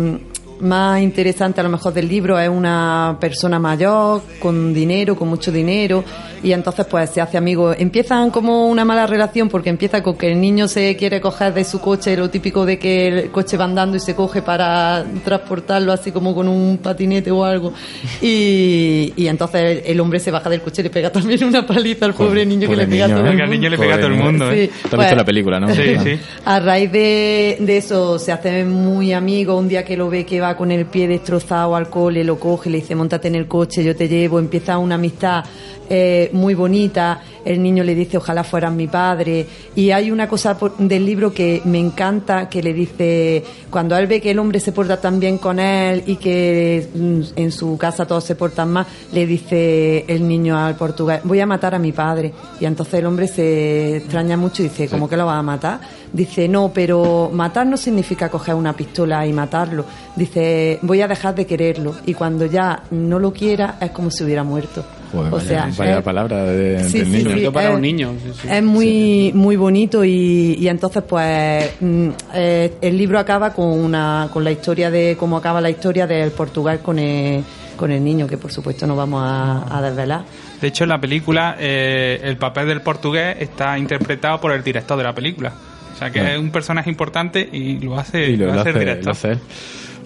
más 0.60 1.02
interesante 1.02 1.60
a 1.62 1.64
lo 1.64 1.70
mejor 1.70 1.94
del 1.94 2.08
libro. 2.08 2.38
Es 2.40 2.50
una 2.50 3.18
persona 3.20 3.60
mayor, 3.60 4.22
con 4.40 4.74
dinero, 4.74 5.16
con 5.16 5.28
mucho 5.28 5.52
dinero, 5.52 6.04
y 6.42 6.52
entonces 6.52 6.86
pues 6.86 7.10
se 7.10 7.22
hace 7.22 7.38
amigo. 7.38 7.74
Empiezan 7.78 8.32
como 8.32 8.68
una 8.68 8.84
mala 8.86 9.08
relación 9.08 9.50
porque 9.50 9.70
empieza 9.70 10.02
con 10.04 10.18
que 10.18 10.32
el 10.32 10.40
niño 10.42 10.68
se 10.68 10.96
quiere 10.96 11.22
coger 11.22 11.54
de 11.54 11.64
su 11.64 11.80
coche, 11.80 12.16
lo 12.18 12.30
típico 12.30 12.66
de 12.66 12.78
que 12.80 13.08
el 13.08 13.32
coche 13.32 13.58
va 13.58 13.66
andando 13.66 13.98
y 13.98 14.00
se 14.00 14.16
coge 14.16 14.42
para 14.42 15.06
transportarlo 15.24 15.92
así 15.92 16.12
como 16.12 16.34
con 16.36 16.48
un 16.48 16.78
patinete 16.78 17.32
o 17.32 17.44
algo. 17.46 17.74
Y, 18.22 19.14
y 19.16 19.28
entonces 19.28 19.84
el 19.86 20.00
hombre 20.00 20.20
se 20.20 20.32
baja 20.32 20.50
del 20.50 20.62
coche 20.62 20.82
y 20.82 20.84
le 20.84 20.90
pega 20.90 21.12
también 21.12 21.44
una 21.44 21.66
paliza 21.66 22.06
al 22.06 22.14
pobre 22.14 22.46
niño 22.46 22.62
que 22.62 22.68
pobre 22.68 22.86
le 22.86 22.88
pega 22.88 23.06
a 23.06 23.08
niño, 23.08 23.18
todo 23.20 23.28
¿eh? 23.28 23.32
el 23.32 23.38
Que 23.38 23.44
al 23.44 23.50
niño 23.50 23.70
le 23.70 23.78
mundo. 23.78 23.82
pega 23.84 23.96
a 23.96 23.98
todo 24.00 24.08
el 24.08 24.14
Pobre 24.14 24.32
mundo, 24.32 24.46
niño. 24.52 24.58
¿eh? 24.62 24.66
Sí, 24.66 24.72
has 24.74 24.84
visto 24.84 24.98
pues, 24.98 25.16
la 25.18 25.26
película, 25.26 25.60
¿no? 25.60 25.70
Sí, 25.74 25.82
sí. 26.04 26.20
a 26.46 26.60
raíz 26.60 26.92
de, 26.92 27.58
de 27.60 27.78
eso 27.78 28.20
se 28.20 28.32
hace 28.32 28.66
muy 28.66 29.14
amigo. 29.14 29.58
Un 29.58 29.68
día 29.68 29.84
que 29.86 29.96
lo 29.98 30.10
ve 30.10 30.26
que 30.26 30.40
va 30.44 30.56
con 30.58 30.72
el 30.72 30.86
pie 30.86 31.08
destrozado 31.08 31.76
al 31.76 31.90
cole, 31.90 32.24
lo 32.24 32.40
coge, 32.40 32.70
le 32.70 32.82
dice, 32.82 32.96
montate 32.96 33.30
en 33.30 33.36
el 33.36 33.48
coche, 33.48 33.84
yo 33.84 33.96
te 33.96 34.08
llevo. 34.08 34.40
Empieza 34.40 34.78
una 34.78 34.96
amistad 34.96 35.44
eh, 35.90 36.30
muy 36.34 36.54
bonita. 36.54 37.22
El 37.46 37.62
niño 37.62 37.84
le 37.84 37.96
dice, 37.96 38.18
ojalá 38.18 38.44
fueras 38.44 38.74
mi 38.74 38.88
padre. 38.88 39.46
Y 39.76 39.92
hay 39.92 40.12
una 40.12 40.28
cosa 40.28 40.58
por- 40.58 40.78
del 40.78 41.06
libro 41.06 41.34
que 41.34 41.62
me 41.66 41.80
encanta, 41.80 42.48
que 42.50 42.64
le 42.64 42.74
dice, 42.74 43.44
cuando 43.70 43.96
él 43.98 44.08
ve 44.08 44.22
que 44.22 44.32
el 44.32 44.40
hombre 44.40 44.60
se 44.60 44.72
porta 44.72 45.00
tan 45.00 45.20
bien 45.20 45.38
con 45.38 45.60
él 45.60 46.04
y 46.08 46.16
que 46.18 46.88
mm, 46.94 47.22
en 47.36 47.52
su 47.52 47.78
casa 47.78 48.06
todos 48.06 48.24
se 48.24 48.36
portan 48.36 48.72
más, 48.72 48.88
le 49.12 49.26
dice 49.26 50.06
el 50.08 50.28
niño 50.28 50.58
al 50.58 50.76
portugués, 50.76 51.22
voy 51.24 51.40
a 51.40 51.46
matar 51.46 51.76
a 51.76 51.80
mi 51.80 51.92
padre. 51.92 52.34
Y 52.60 52.66
entonces 52.66 52.96
el 52.96 53.06
hombre 53.06 53.28
se 53.28 53.98
extraña 53.98 54.38
mucho 54.38 54.62
y 54.64 54.70
dice, 54.70 54.88
¿cómo 54.88 55.10
que 55.10 55.18
lo 55.18 55.26
vas 55.26 55.40
a 55.40 55.44
matar? 55.44 55.80
Dice, 56.12 56.48
no, 56.48 56.72
pero 56.74 57.30
matar 57.34 57.66
no 57.68 57.76
significa 57.76 58.30
coger 58.30 58.56
una 58.56 58.74
pistola 58.76 59.26
y 59.26 59.34
matarlo. 59.34 59.84
Dice, 60.16 60.80
voy 60.84 61.02
a 61.02 61.08
dejar 61.08 61.34
de 61.36 61.46
quererlo. 61.46 61.96
Y 62.06 62.14
cuando 62.14 62.46
ya 62.46 62.84
no 62.92 63.18
lo 63.20 63.34
quiera, 63.34 63.78
es 63.82 63.92
como 63.92 64.12
si 64.12 64.24
hubiera 64.24 64.44
muerto. 64.44 64.84
Joder, 65.14 65.32
o 65.34 65.38
vaya- 65.38 65.48
sea, 65.48 65.70
vaya 65.78 65.98
es- 66.00 66.04
palabra 66.04 66.44
de, 66.44 66.84
Sí, 66.84 67.00
del 67.00 67.12
niño. 67.36 67.52
Para 67.54 67.70
es- 67.70 67.76
un 67.76 67.82
niño, 67.82 68.12
sí, 68.22 68.32
sí. 68.42 68.48
Es 68.52 68.64
muy, 68.64 69.32
muy 69.34 69.56
bonito 69.56 70.04
y, 70.04 70.58
y 70.60 70.68
entonces 70.68 71.04
pues 71.08 71.72
mm, 71.80 72.10
eh, 72.34 72.74
el 72.82 72.98
libro 72.98 73.18
acaba 73.20 73.54
con 73.54 73.68
una 73.70 74.28
con 74.34 74.44
la 74.44 74.52
historia 74.52 74.92
de 74.92 75.16
cómo 75.18 75.38
acaba 75.38 75.62
la 75.62 75.70
historia 75.70 76.06
del 76.08 76.32
Portugal 76.32 76.80
con 76.82 77.00
el, 77.00 77.44
con 77.78 77.92
el 77.92 78.04
niño, 78.04 78.28
que 78.28 78.38
por 78.38 78.52
supuesto 78.52 78.86
no 78.86 78.96
vamos 78.96 79.22
a, 79.24 79.78
a 79.78 79.82
desvelar. 79.82 80.24
De 80.60 80.68
hecho, 80.70 80.84
en 80.86 80.90
la 80.90 81.00
película, 81.00 81.56
eh, 81.60 82.20
el 82.24 82.38
papel 82.38 82.68
del 82.68 82.82
portugués 82.82 83.36
está 83.40 83.78
interpretado 83.78 84.40
por 84.42 84.52
el 84.52 84.64
director 84.64 84.98
de 84.98 85.04
la 85.04 85.14
película. 85.14 85.54
O 85.94 85.98
sea, 85.98 86.10
que 86.10 86.20
Bueno. 86.20 86.34
es 86.36 86.40
un 86.40 86.50
personaje 86.52 86.90
importante 86.90 87.48
y 87.52 87.78
lo 87.80 88.00
hace, 88.00 88.32
Y 88.32 88.38
lo, 88.38 88.48
lo 88.48 88.54
lo 88.56 88.62
hace 88.62 88.70
el 88.72 88.80
director. 88.80 89.06
lo 89.06 89.12
hace 89.12 89.32
él. 89.34 89.40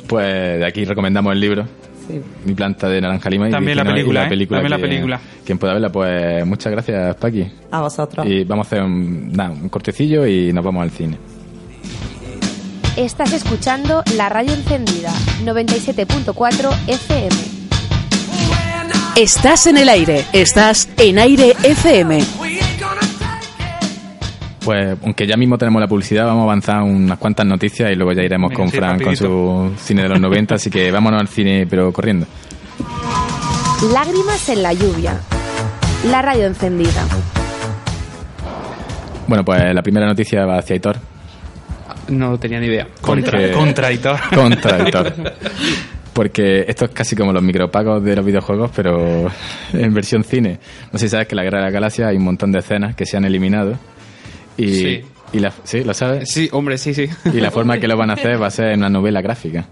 Pues 0.08 0.60
de 0.60 0.65
aquí 0.65 0.84
recomendamos 0.86 1.32
el 1.34 1.39
libro. 1.39 1.65
Sí. 2.08 2.22
Mi 2.46 2.54
planta 2.54 2.88
de 2.88 3.02
naranja 3.02 3.30
lima 3.30 3.50
y 3.50 3.52
También 3.52 3.78
la 3.78 3.84
y 3.84 3.88
película, 3.88 4.26
¿eh? 4.26 4.30
película 4.30 4.62
También 4.62 4.82
la 4.82 4.88
película. 4.88 5.20
Quien 5.46 5.58
pueda 5.58 5.74
verla, 5.74 5.89
pues 5.91 6.46
muchas 6.46 6.72
gracias, 6.72 7.15
Paqui. 7.15 7.46
A 7.72 7.82
vosotros. 7.82 8.26
Y 8.26 8.43
vamos 8.43 8.65
a 8.65 8.67
hacer 8.67 8.84
un, 8.84 9.32
nada, 9.32 9.52
un 9.52 9.70
cortecillo 9.70 10.26
y 10.26 10.54
nos 10.54 10.63
vamos 10.63 10.84
al 10.84 10.91
cine. 10.91 11.17
Estás 12.96 13.32
escuchando 13.34 14.04
la 14.15 14.28
radio 14.30 14.54
encendida 14.54 15.12
97.4 15.43 16.74
FM. 16.88 17.36
Estás 19.15 19.67
en 19.67 19.78
el 19.78 19.89
aire. 19.89 20.26
Estás 20.34 20.89
en 20.98 21.20
aire 21.20 21.54
FM. 21.63 22.46
Pues 24.67 24.97
aunque 25.01 25.25
ya 25.25 25.38
mismo 25.38 25.58
tenemos 25.58 25.80
la 25.80 25.88
publicidad, 25.88 26.25
vamos 26.25 26.41
a 26.41 26.43
avanzar 26.43 26.82
unas 26.84 27.17
cuantas 27.17 27.45
noticias 27.45 27.89
y 27.89 27.95
luego 27.95 28.12
ya 28.12 28.21
iremos 28.21 28.49
Venga, 28.49 28.60
con 28.63 28.69
sí, 28.69 28.75
Fran 28.75 28.99
con 28.99 29.15
su 29.15 29.71
cine 29.77 30.01
de 30.03 30.10
los 30.10 30.19
90, 30.19 30.56
así 30.56 30.69
que 30.69 30.91
vámonos 30.91 31.21
al 31.21 31.30
cine 31.30 31.65
pero 31.69 31.93
corriendo. 31.93 32.25
Lágrimas 33.93 34.49
en 34.49 34.63
la 34.63 34.73
lluvia. 34.73 35.21
La 36.12 36.21
radio 36.21 36.47
encendida. 36.47 37.01
Bueno, 39.25 39.45
pues 39.45 39.73
la 39.73 39.82
primera 39.82 40.06
noticia 40.06 40.45
va 40.45 40.58
hacia 40.58 40.75
Hitor. 40.75 40.97
No 42.10 42.38
tenía 42.38 42.60
ni 42.60 42.67
idea. 42.67 42.89
Contra, 42.99 43.39
Porque- 43.39 43.51
Contradictor. 43.53 44.17
Contra 44.36 44.86
Hitor. 44.86 45.13
Porque 46.12 46.65
esto 46.67 46.84
es 46.84 46.91
casi 46.91 47.15
como 47.15 47.32
los 47.32 47.41
micropagos 47.41 48.03
de 48.03 48.17
los 48.17 48.25
videojuegos, 48.25 48.71
pero 48.75 49.27
en 49.71 49.93
versión 49.93 50.25
cine. 50.25 50.60
No 50.91 50.99
sé 50.99 51.06
si 51.06 51.12
sabes 51.12 51.25
que 51.25 51.36
en 51.36 51.38
la 51.38 51.43
Guerra 51.43 51.60
de 51.60 51.65
la 51.67 51.71
Galaxia 51.71 52.10
hay 52.10 52.17
un 52.17 52.25
montón 52.25 52.51
de 52.51 52.60
escenas 52.60 52.95
que 52.97 53.06
se 53.06 53.15
han 53.15 53.23
eliminado. 53.23 53.77
Y, 54.58 54.67
Sí. 54.74 55.02
y 55.34 55.39
la, 55.39 55.52
¿Sí? 55.63 55.84
¿Lo 55.84 55.93
sabes? 55.93 56.30
Sí, 56.32 56.50
hombre, 56.52 56.78
sí, 56.78 56.93
sí. 56.93 57.08
Y 57.34 57.39
la 57.39 57.52
forma 57.52 57.78
que 57.80 57.88
lo 57.88 57.96
van 57.98 58.10
a 58.10 58.13
hacer 58.13 58.41
va 58.41 58.48
a 58.48 58.52
ser 58.52 58.70
en 58.72 58.80
una 58.80 58.89
novela 58.89 59.22
gráfica. 59.22 59.65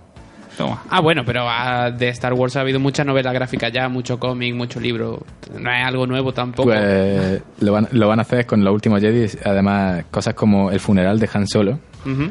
Toma. 0.57 0.83
Ah, 0.89 1.01
bueno, 1.01 1.23
pero 1.25 1.41
ah, 1.49 1.91
de 1.91 2.07
Star 2.09 2.31
Wars 2.31 2.55
ha 2.55 2.61
habido 2.61 2.79
muchas 2.79 3.05
novelas 3.05 3.33
gráficas 3.33 3.73
ya, 3.73 3.89
mucho 3.89 4.17
cómic, 4.17 4.55
mucho 4.55 4.79
libro. 4.79 5.21
No 5.59 5.69
es 5.69 5.85
algo 5.85 6.07
nuevo 6.07 6.33
tampoco. 6.33 6.69
Pues 6.69 7.41
lo 7.59 7.73
van, 7.73 7.89
lo 7.91 8.07
van 8.07 8.19
a 8.19 8.21
hacer 8.21 8.45
con 8.45 8.63
los 8.63 8.73
últimos 8.73 9.01
Jedi. 9.01 9.27
Además, 9.43 10.05
cosas 10.09 10.33
como 10.33 10.71
el 10.71 10.79
funeral 10.79 11.19
de 11.19 11.29
Han 11.33 11.45
Solo. 11.47 11.79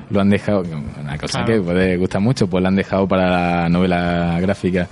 Lo 0.08 0.20
han 0.20 0.30
dejado, 0.30 0.62
una 1.02 1.18
cosa 1.18 1.44
Claro. 1.44 1.46
que 1.46 1.60
puede 1.60 1.96
gustar 1.96 2.20
mucho, 2.20 2.46
pues 2.46 2.62
lo 2.62 2.68
han 2.68 2.76
dejado 2.76 3.06
para 3.08 3.28
la 3.62 3.68
novela 3.68 4.38
gráfica. 4.40 4.88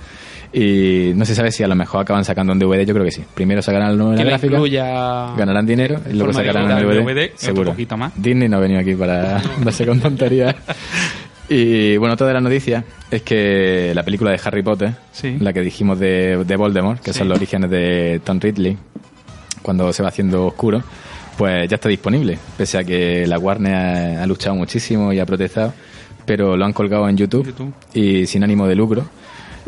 Y 0.55 1.13
no 1.15 1.25
se 1.25 1.33
sabe 1.33 1.51
si 1.51 1.63
a 1.63 1.67
lo 1.67 1.75
mejor 1.75 2.01
acaban 2.01 2.23
sacando 2.23 2.53
un 2.53 2.59
DVD, 2.59 2.85
yo 2.85 2.93
creo 2.93 3.05
que 3.05 3.11
sí. 3.11 3.23
Primero 3.33 3.61
sacarán 3.63 3.97
la 3.97 4.03
novela 4.03 4.23
gráfica, 4.23 5.35
ganarán 5.35 5.65
dinero 5.65 5.99
y 6.09 6.13
luego 6.13 6.31
sacarán 6.33 6.69
el 6.77 6.85
DVD. 7.03 7.17
el 7.17 7.31
seguro. 7.35 7.71
poquito 7.71 7.97
más. 7.97 8.13
Disney 8.15 8.47
no 8.47 8.57
ha 8.57 8.59
venido 8.59 8.79
aquí 8.79 8.93
para 8.95 9.41
darse 9.63 9.85
con 9.85 9.99
tonterías. 9.99 10.55
Y 11.49 11.97
bueno, 11.97 12.13
otra 12.13 12.27
de 12.27 12.33
las 12.33 12.43
noticias 12.43 12.83
es 13.11 13.21
que 13.23 13.91
la 13.95 14.03
película 14.03 14.31
de 14.31 14.39
Harry 14.43 14.63
Potter, 14.63 14.93
Sí. 15.11 15.37
la 15.39 15.51
que 15.53 15.61
dijimos 15.61 15.99
de, 15.99 16.43
de 16.45 16.55
Voldemort, 16.55 17.01
que 17.01 17.13
Sí. 17.13 17.19
son 17.19 17.29
los 17.29 17.37
orígenes 17.37 17.69
de 17.69 18.21
Tom 18.23 18.39
Ridley, 18.39 18.77
cuando 19.61 19.91
se 19.91 20.03
va 20.03 20.09
haciendo 20.09 20.45
oscuro, 20.47 20.83
pues 21.37 21.67
ya 21.67 21.75
está 21.75 21.89
disponible. 21.89 22.37
Pese 22.57 22.77
a 22.77 22.83
que 22.83 23.25
la 23.27 23.39
Warner 23.39 23.73
ha, 24.19 24.23
ha 24.23 24.27
luchado 24.27 24.55
muchísimo 24.55 25.11
y 25.11 25.19
ha 25.19 25.25
protestado, 25.25 25.73
pero 26.25 26.55
lo 26.55 26.63
han 26.65 26.73
colgado 26.73 27.09
en 27.09 27.17
YouTube, 27.17 27.47
YouTube. 27.47 27.73
y 27.93 28.25
sin 28.27 28.43
ánimo 28.43 28.67
de 28.67 28.75
lucro. 28.75 29.05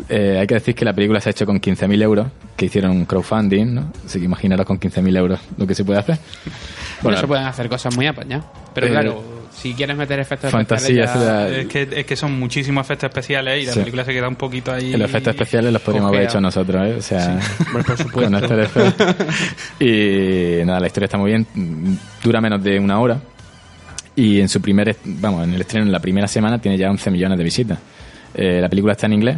Eh, 0.08 0.36
hay 0.40 0.46
que 0.46 0.54
decir 0.54 0.74
que 0.74 0.84
la 0.84 0.92
película 0.92 1.20
se 1.20 1.30
ha 1.30 1.32
hecho 1.32 1.46
con 1.46 1.60
15.000 1.60 2.02
euros, 2.02 2.26
que 2.56 2.66
hicieron 2.66 2.90
un 2.92 3.04
crowdfunding, 3.06 3.74
¿no? 3.74 3.92
Así 4.04 4.18
que 4.18 4.24
imaginaros 4.26 4.66
con 4.66 4.78
15.000 4.78 5.16
euros 5.16 5.40
lo 5.56 5.66
que 5.66 5.74
se 5.74 5.84
puede 5.84 5.98
hacer. 6.00 6.18
Bueno, 7.02 7.18
se 7.18 7.26
pueden 7.26 7.44
hacer 7.46 7.68
cosas 7.68 7.94
muy 7.96 8.06
apañadas. 8.06 8.44
Pero 8.74 8.86
Eh, 8.86 8.90
claro, 8.90 9.22
si 9.52 9.72
quieres 9.74 9.96
meter 9.96 10.20
efectos 10.20 10.50
fantasía, 10.50 11.04
especiales 11.04 11.50
ya- 11.50 11.58
Es 11.60 11.66
que, 11.66 12.00
es 12.00 12.06
que 12.06 12.16
son 12.16 12.38
muchísimos 12.38 12.86
efectos 12.86 13.08
especiales 13.08 13.62
y 13.62 13.66
la 13.66 13.72
Sí. 13.72 13.80
película 13.80 14.04
se 14.04 14.12
queda 14.12 14.28
un 14.28 14.36
poquito 14.36 14.72
ahí. 14.72 14.92
Los 14.92 15.08
efectos 15.08 15.32
especiales 15.34 15.72
los 15.72 15.80
podríamos 15.82 16.10
haber 16.12 16.24
hecho 16.28 16.40
nosotros, 16.40 16.86
¿eh? 16.86 16.94
O 16.98 17.02
sea, 17.02 17.38
Hombre, 17.66 17.84
por 17.84 17.96
supuesto. 17.98 18.46
Y 19.80 20.64
nada, 20.64 20.80
la 20.80 20.86
historia 20.86 21.06
está 21.06 21.18
muy 21.18 21.30
bien. 21.30 21.98
Dura 22.22 22.40
menos 22.40 22.62
de 22.62 22.78
una 22.78 22.98
hora. 23.00 23.18
Y 24.14 24.40
en 24.40 24.48
su 24.48 24.60
primer, 24.60 24.96
vamos, 25.04 25.44
en 25.44 25.54
el 25.54 25.60
estreno, 25.60 25.84
en 25.86 25.92
la 25.92 26.00
primera 26.00 26.26
semana, 26.26 26.58
tiene 26.58 26.78
ya 26.78 26.88
11 26.90 27.10
millones 27.10 27.36
de 27.36 27.44
visitas. 27.44 27.78
Eh, 28.38 28.60
la 28.60 28.68
película 28.68 28.92
está 28.92 29.06
en 29.06 29.14
inglés 29.14 29.36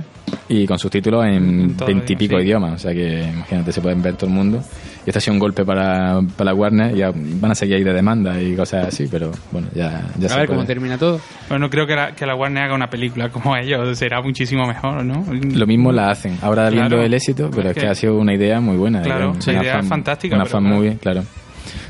y 0.48 0.66
con 0.66 0.76
subtítulos 0.76 1.24
en 1.24 1.60
En 1.60 1.76
todo 1.76 1.86
20 1.86 2.12
y 2.12 2.16
pico 2.16 2.36
sí. 2.36 2.42
idiomas. 2.44 2.72
O 2.74 2.78
sea 2.78 2.92
que, 2.92 3.22
imagínate, 3.32 3.70
se 3.70 3.80
pueden 3.80 4.02
ver 4.02 4.14
todo 4.16 4.26
el 4.26 4.32
mundo. 4.34 4.60
Y 5.06 5.10
este 5.10 5.18
ha 5.18 5.20
sido 5.20 5.34
un 5.34 5.38
golpe 5.38 5.64
para, 5.64 6.20
para 6.36 6.50
la 6.50 6.54
Warner. 6.54 6.94
Y 6.96 6.98
ya 6.98 7.12
van 7.14 7.52
a 7.52 7.54
seguir 7.54 7.76
ahí 7.76 7.84
de 7.84 7.92
demanda 7.92 8.42
y 8.42 8.56
cosas 8.56 8.88
así, 8.88 9.06
pero 9.08 9.30
bueno, 9.52 9.68
ya, 9.72 10.02
ya 10.18 10.26
A 10.26 10.28
se 10.30 10.36
ver 10.36 10.46
puede. 10.46 10.56
cómo 10.58 10.64
termina 10.66 10.98
todo. 10.98 11.20
Bueno, 11.48 11.70
creo 11.70 11.86
que 11.86 11.94
la, 11.94 12.12
que 12.16 12.26
la 12.26 12.34
Warner 12.34 12.64
haga 12.64 12.74
una 12.74 12.90
película 12.90 13.28
como 13.28 13.56
ellos 13.56 13.96
será 13.96 14.20
muchísimo 14.20 14.66
mejor, 14.66 15.04
¿no? 15.04 15.24
Lo 15.32 15.66
mismo 15.66 15.92
la 15.92 16.10
hacen. 16.10 16.36
Ahora 16.42 16.68
viendo 16.68 17.00
el 17.00 17.14
éxito, 17.14 17.50
pero 17.54 17.70
Es 17.70 17.70
es 17.70 17.74
que, 17.76 17.80
que- 17.82 17.86
ha 17.92 17.94
sido 17.94 18.18
una 18.18 18.34
idea 18.34 18.60
muy 18.60 18.76
buena. 18.76 19.00
Claro, 19.02 19.30
Una 19.46 19.62
idea 19.62 19.78
es 19.78 19.86
fantástica, 19.86 20.34
Una 20.34 20.44
fan 20.46 20.62
claro. 20.64 20.76
movie, 20.76 20.96
claro. 21.00 21.22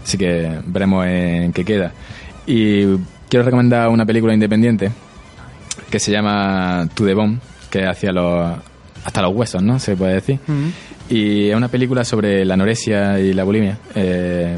Así 0.03 0.19
que 0.19 0.59
veremos 0.67 1.07
en 1.07 1.53
qué 1.55 1.65
queda. 1.65 1.93
Y 2.47 2.85
quiero 3.31 3.45
recomendar 3.45 3.89
una 3.89 4.05
película 4.05 4.35
independiente 4.35 4.91
que 5.91 5.99
se 5.99 6.13
llama 6.13 6.89
To 6.95 7.05
the 7.05 7.15
Bone, 7.15 7.39
que 7.71 7.81
es 7.81 7.87
hacia 7.87 8.13
los 8.13 8.57
hasta 9.05 9.23
los 9.23 9.35
huesos, 9.35 9.63
¿no? 9.63 9.79
Se 9.79 9.97
puede 9.97 10.15
decir. 10.15 10.39
Y 11.09 11.49
es 11.49 11.57
una 11.57 11.69
película 11.69 12.05
sobre 12.05 12.45
la 12.45 12.55
anorexia 12.55 13.19
y 13.19 13.33
la 13.33 13.45
bulimia. 13.45 13.79
eh, 13.95 14.57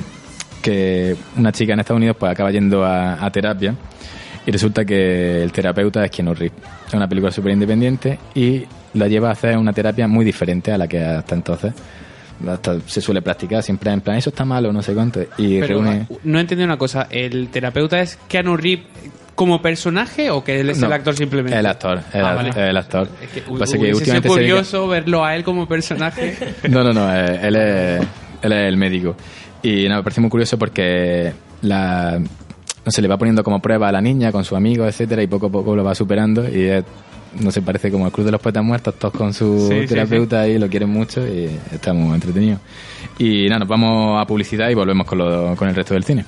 que 0.62 1.16
una 1.38 1.52
chica 1.52 1.72
en 1.72 1.80
Estados 1.80 1.98
Unidos 1.98 2.16
pues 2.20 2.30
acaba 2.32 2.50
yendo 2.50 2.84
a, 2.84 3.24
a 3.24 3.30
terapia 3.30 3.74
y 4.44 4.50
resulta 4.50 4.84
que 4.84 5.42
el 5.42 5.52
terapeuta 5.52 6.04
es 6.04 6.10
Keanu 6.10 6.34
Reeves. 6.34 6.58
Es 6.86 6.92
una 6.94 7.08
película 7.08 7.32
súper 7.32 7.52
independiente 7.52 8.18
y 8.34 8.64
la 8.94 9.08
lleva 9.08 9.28
a 9.30 9.32
hacer 9.32 9.56
una 9.56 9.72
terapia 9.72 10.06
muy 10.06 10.22
diferente 10.24 10.70
a 10.72 10.76
la 10.76 10.86
que 10.86 11.00
hasta 11.02 11.34
entonces 11.34 11.72
hasta 12.46 12.78
se 12.86 13.00
suele 13.00 13.22
practicar. 13.22 13.62
Siempre 13.62 13.90
en 13.90 14.00
plan, 14.02 14.16
eso 14.18 14.28
está 14.30 14.44
malo, 14.44 14.70
no 14.72 14.82
sé 14.82 14.92
cuánto. 14.92 15.20
Y 15.38 15.60
Pero 15.60 15.80
reúne... 15.82 16.06
no 16.24 16.38
he 16.38 16.40
entendido 16.42 16.66
una 16.66 16.76
cosa. 16.76 17.06
El 17.10 17.48
terapeuta 17.48 18.00
es 18.00 18.18
Keanu 18.28 18.56
Reeves 18.56 18.84
como 19.40 19.62
personaje 19.62 20.31
o 20.31 20.44
que 20.44 20.61
él 20.61 20.68
es 20.68 20.79
No, 20.81 20.88
el 20.88 20.92
actor 20.92 21.16
simplemente? 21.16 21.59
El 21.59 21.64
actor, 21.64 21.98
el, 22.12 22.22
Ah, 22.22 22.35
vale. 22.35 22.50
el 22.68 22.76
actor. 22.76 23.09
Es 23.22 23.31
que 23.31 23.40
pasa 23.40 23.79
que 23.79 23.87
sido 23.87 23.96
últimamente 23.96 24.29
se 24.29 24.35
dedica- 24.35 24.50
curioso 24.53 24.87
verlo 24.87 25.24
a 25.24 25.35
él 25.35 25.42
como 25.44 25.66
personaje. 25.66 26.37
No, 26.68 26.85
no, 26.85 26.92
no, 26.92 27.11
eh, 27.16 27.40
él 27.42 27.57
es, 27.57 28.00
él 28.42 28.53
es 28.53 28.68
el 28.68 28.76
médico. 28.76 29.16
Y 29.62 29.85
nada, 29.85 29.96
me 30.00 30.03
parece 30.03 30.20
muy 30.20 30.29
curioso 30.29 30.59
porque 30.59 31.33
la, 31.62 32.18
no 32.18 32.90
sé, 32.90 33.00
le 33.00 33.09
va 33.09 33.16
poniendo 33.16 33.42
como 33.42 33.61
prueba 33.62 33.88
a 33.88 33.92
la 33.92 34.03
niña 34.03 34.31
con 34.31 34.44
sus 34.44 34.59
amigos, 34.59 34.87
etcétera, 34.88 35.22
y 35.22 35.26
poco 35.26 35.46
a 35.46 35.50
poco 35.50 35.74
lo 35.74 35.83
va 35.85 35.94
superando 35.94 36.46
y 36.46 36.64
es, 36.66 36.85
no 37.40 37.50
sé, 37.50 37.62
parece 37.62 37.90
como 37.90 38.05
el 38.05 38.12
Club 38.12 38.26
de 38.26 38.33
los 38.33 38.42
Poetas 38.42 38.62
Muertos, 38.62 38.94
todos 38.98 39.14
con 39.14 39.33
su 39.33 39.68
Sí, 39.70 39.81
sí, 39.83 39.87
terapeuta 39.87 40.46
y 40.46 40.59
lo 40.59 40.68
quieren 40.68 40.90
mucho 40.90 41.26
y 41.26 41.48
está 41.72 41.94
muy 41.94 42.14
entretenido. 42.14 42.59
Y 43.18 43.46
nada, 43.48 43.61
nos 43.61 43.68
vamos 43.68 44.20
a 44.20 44.26
publicidad 44.26 44.68
y 44.68 44.74
volvemos 44.74 45.07
con, 45.07 45.16
lo, 45.18 45.57
con 45.57 45.66
el 45.66 45.74
resto 45.74 45.94
del 45.94 46.05
cine. 46.05 46.24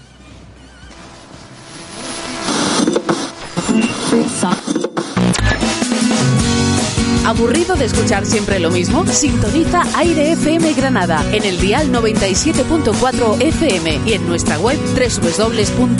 ¿Aburrido 7.25 7.77
de 7.77 7.87
escuchar 7.87 8.27
siempre 8.27 8.59
lo 8.59 8.70
mismo? 8.70 9.07
Sintoniza 9.07 9.83
Aire 9.96 10.33
FM 10.33 10.75
Granada 10.75 11.25
en 11.33 11.44
el 11.44 11.59
dial 11.59 11.90
97.4 11.90 13.40
FM 13.40 14.01
y 14.05 14.12
en 14.12 14.29
nuestra 14.29 14.59
web 14.59 14.79
www.airefm.es. 14.79 15.92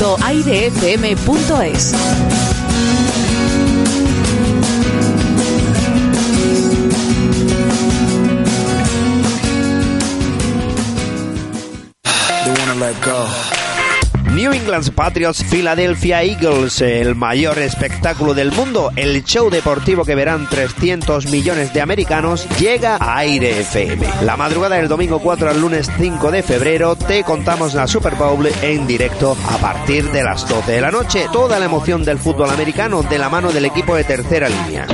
New 14.43 14.53
England 14.53 14.91
Patriots 14.97 15.45
Philadelphia 15.45 16.25
Eagles, 16.25 16.81
el 16.81 17.15
mayor 17.15 17.61
espectáculo 17.61 18.35
del 18.35 18.51
mundo, 18.51 18.91
el 18.97 19.23
show 19.23 19.49
deportivo 19.51 20.05
que 20.05 20.17
verán 20.17 20.49
300 20.49 21.27
millones 21.27 21.73
de 21.73 21.81
americanos, 21.81 22.49
llega 22.59 22.97
a 22.97 23.19
Aire 23.19 23.61
FM. 23.61 24.05
La 24.25 24.37
madrugada 24.37 24.75
del 24.75 24.89
domingo 24.89 25.21
4 25.21 25.49
al 25.49 25.61
lunes 25.61 25.89
5 25.97 26.33
de 26.33 26.43
febrero 26.43 26.97
te 26.97 27.23
contamos 27.23 27.75
la 27.75 27.87
Super 27.87 28.17
Bowl 28.17 28.45
en 28.63 28.85
directo 28.85 29.37
a 29.49 29.59
partir 29.59 30.11
de 30.11 30.25
las 30.25 30.49
12 30.49 30.73
de 30.73 30.81
la 30.81 30.91
noche. 30.91 31.29
Toda 31.33 31.61
la 31.61 31.67
emoción 31.67 32.05
del 32.05 32.19
fútbol 32.19 32.51
americano 32.51 33.05
de 33.05 33.19
la 33.19 33.29
mano 33.29 33.53
del 33.53 33.67
equipo 33.67 33.95
de 33.95 34.03
tercera 34.03 34.49
línea. 34.49 34.89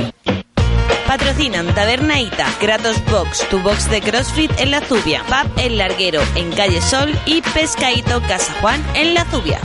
Patrocinan 1.09 1.65
Taberna 1.73 2.21
Ita, 2.21 2.45
Kratos 2.59 3.03
Box, 3.09 3.43
tu 3.49 3.59
box 3.63 3.89
de 3.89 3.99
CrossFit 3.99 4.51
en 4.59 4.69
La 4.69 4.79
Zubia, 4.79 5.23
Pub 5.23 5.51
El 5.57 5.79
Larguero 5.79 6.21
en 6.35 6.51
Calle 6.51 6.83
Sol 6.83 7.17
y 7.25 7.41
Pescaíto 7.41 8.21
Casa 8.27 8.53
Juan 8.61 8.79
en 8.93 9.15
La 9.15 9.25
Zubia. 9.25 9.59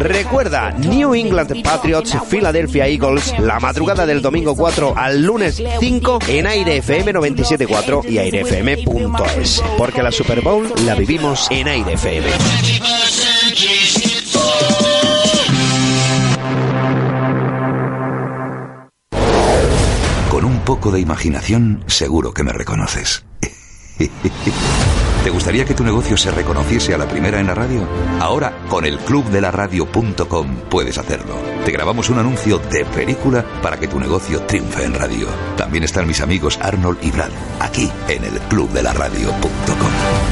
Recuerda, 0.00 0.72
New 0.72 1.14
England 1.14 1.62
Patriots 1.62 2.16
Philadelphia 2.28 2.88
Eagles, 2.88 3.38
la 3.38 3.60
madrugada 3.60 4.04
del 4.04 4.20
domingo 4.20 4.56
4 4.56 4.94
al 4.96 5.22
lunes 5.22 5.62
5 5.78 6.18
en 6.26 6.48
Aire 6.48 6.78
FM 6.78 7.14
97.4 7.14 8.10
y 8.10 8.18
airefm.es. 8.18 9.62
Porque 9.76 10.02
la 10.02 10.10
Super 10.10 10.40
Bowl 10.40 10.72
la 10.84 10.96
vivimos 10.96 11.46
en 11.52 11.68
Aire 11.68 11.92
FM. 11.92 12.26
Poco 20.78 20.92
de 20.92 21.00
imaginación, 21.00 21.82
seguro 21.88 22.32
que 22.32 22.44
me 22.44 22.52
reconoces. 22.52 23.24
¿Te 25.24 25.30
gustaría 25.30 25.64
que 25.64 25.74
tu 25.74 25.82
negocio 25.82 26.16
se 26.16 26.30
reconociese 26.30 26.94
a 26.94 26.98
la 26.98 27.08
primera 27.08 27.40
en 27.40 27.48
la 27.48 27.54
radio? 27.56 27.80
Ahora, 28.20 28.56
con 28.68 28.84
el 28.84 28.96
clubdelaradio.com 28.98 30.56
puedes 30.70 30.96
hacerlo. 30.96 31.34
Te 31.64 31.72
grabamos 31.72 32.10
un 32.10 32.20
anuncio 32.20 32.58
de 32.58 32.84
película 32.84 33.44
para 33.60 33.76
que 33.76 33.88
tu 33.88 33.98
negocio 33.98 34.42
triunfe 34.42 34.84
en 34.84 34.94
radio. 34.94 35.26
También 35.56 35.82
están 35.82 36.06
mis 36.06 36.20
amigos 36.20 36.56
Arnold 36.62 36.98
y 37.02 37.10
Brad, 37.10 37.32
aquí 37.58 37.90
en 38.06 38.22
el 38.22 38.38
clubdelaradio.com. 38.42 40.28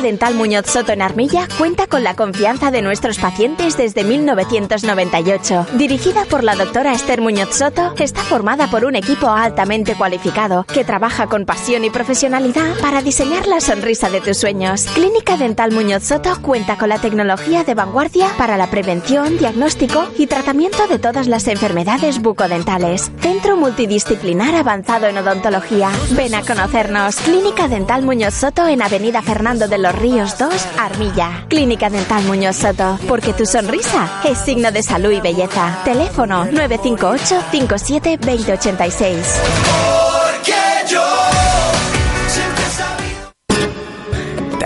Dental 0.00 0.34
Muñoz 0.34 0.66
Soto 0.66 0.92
en 0.92 1.02
Armilla 1.02 1.46
cuenta 1.58 1.86
con 1.86 2.02
la 2.02 2.14
confianza 2.14 2.70
de 2.70 2.82
nuestros 2.82 3.18
pacientes 3.18 3.76
desde 3.76 4.04
1998. 4.04 5.66
Dirigida 5.74 6.24
por 6.24 6.44
la 6.44 6.54
doctora 6.54 6.92
Esther 6.92 7.20
Muñoz 7.20 7.54
Soto, 7.56 7.94
está 7.98 8.22
formada 8.22 8.68
por 8.70 8.84
un 8.84 8.96
equipo 8.96 9.28
altamente 9.28 9.94
cualificado 9.94 10.64
que 10.64 10.84
trabaja 10.84 11.26
con 11.26 11.44
pasión 11.44 11.84
y 11.84 11.90
profesionalidad 11.90 12.78
para 12.80 13.02
diseñar 13.02 13.46
la 13.46 13.60
sonrisa 13.60 14.10
de 14.10 14.20
tus 14.20 14.38
sueños. 14.38 14.86
Clínica 14.94 15.36
Dental 15.36 15.72
Muñoz 15.72 16.04
Soto 16.04 16.40
cuenta 16.42 16.76
con 16.76 16.88
la 16.88 16.98
tecnología 16.98 17.64
de 17.64 17.74
vanguardia 17.74 18.28
para 18.38 18.56
la 18.56 18.70
prevención, 18.70 19.38
diagnóstico 19.38 20.06
y 20.16 20.26
tratamiento 20.26 20.86
de 20.88 20.98
todas 20.98 21.26
las 21.26 21.46
enfermedades 21.48 22.20
bucodentales. 22.20 23.10
Centro 23.20 23.56
multidisciplinar 23.56 24.54
avanzado 24.54 25.06
en 25.06 25.18
odontología. 25.18 25.90
Ven 26.12 26.34
a 26.34 26.42
conocernos. 26.42 27.16
Clínica 27.16 27.68
Dental 27.68 28.02
Muñoz 28.02 28.34
Soto 28.34 28.66
en 28.66 28.82
Avenida 28.82 29.22
Fernando 29.22 29.68
de 29.68 29.78
los 29.78 29.89
Ríos 29.92 30.38
2, 30.38 30.52
Armilla. 30.78 31.44
Clínica 31.48 31.90
Dental 31.90 32.22
Muñoz 32.24 32.56
Soto, 32.56 32.98
porque 33.08 33.32
tu 33.32 33.46
sonrisa 33.46 34.22
es 34.24 34.38
signo 34.38 34.70
de 34.72 34.82
salud 34.82 35.10
y 35.10 35.20
belleza. 35.20 35.78
Teléfono 35.84 36.44
958 36.44 37.42
57 37.50 38.16
2086. 38.18 40.09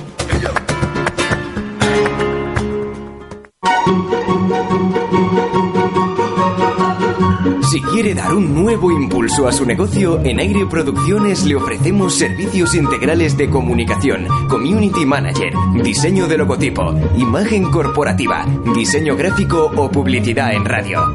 Si 7.70 7.82
quiere 7.82 8.14
dar 8.16 8.34
un 8.34 8.56
nuevo 8.56 8.92
impulso 8.92 9.48
a 9.48 9.52
su 9.52 9.64
negocio, 9.64 10.20
en 10.24 10.40
Aire 10.40 10.66
Producciones 10.66 11.46
le 11.46 11.56
ofrecemos 11.56 12.16
servicios 12.16 12.74
integrales 12.74 13.38
de 13.38 13.48
comunicación, 13.48 14.26
community 14.48 15.06
manager, 15.06 15.54
diseño 15.84 16.28
de 16.28 16.40
logotipo, 16.40 16.96
imagen 17.16 17.70
corporativa, 17.70 18.44
diseño 18.74 19.16
gráfico 19.16 19.72
o 19.76 19.92
publicidad 19.92 20.56
en 20.56 20.66
radio. 20.66 21.14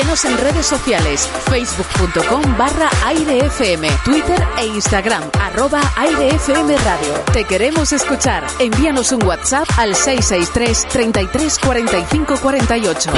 Síguenos 0.00 0.24
en 0.24 0.38
redes 0.38 0.64
sociales, 0.64 1.28
facebook.com 1.50 2.56
barra 2.56 2.88
airefm, 3.04 3.84
Twitter 4.02 4.42
e 4.58 4.66
Instagram, 4.68 5.22
arroba 5.38 5.78
airefm 5.94 6.68
radio. 6.68 7.14
Te 7.34 7.44
queremos 7.44 7.92
escuchar. 7.92 8.46
Envíanos 8.58 9.12
un 9.12 9.22
WhatsApp 9.24 9.68
al 9.76 9.94
663 9.94 10.88
33 10.88 11.58
45 11.58 12.34
48. 12.40 13.10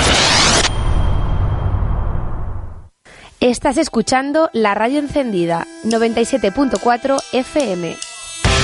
Estás 3.39 3.77
escuchando 3.77 4.51
la 4.53 4.75
radio 4.75 4.99
encendida 4.99 5.69
97.4 5.85 7.23
FM. 7.33 7.97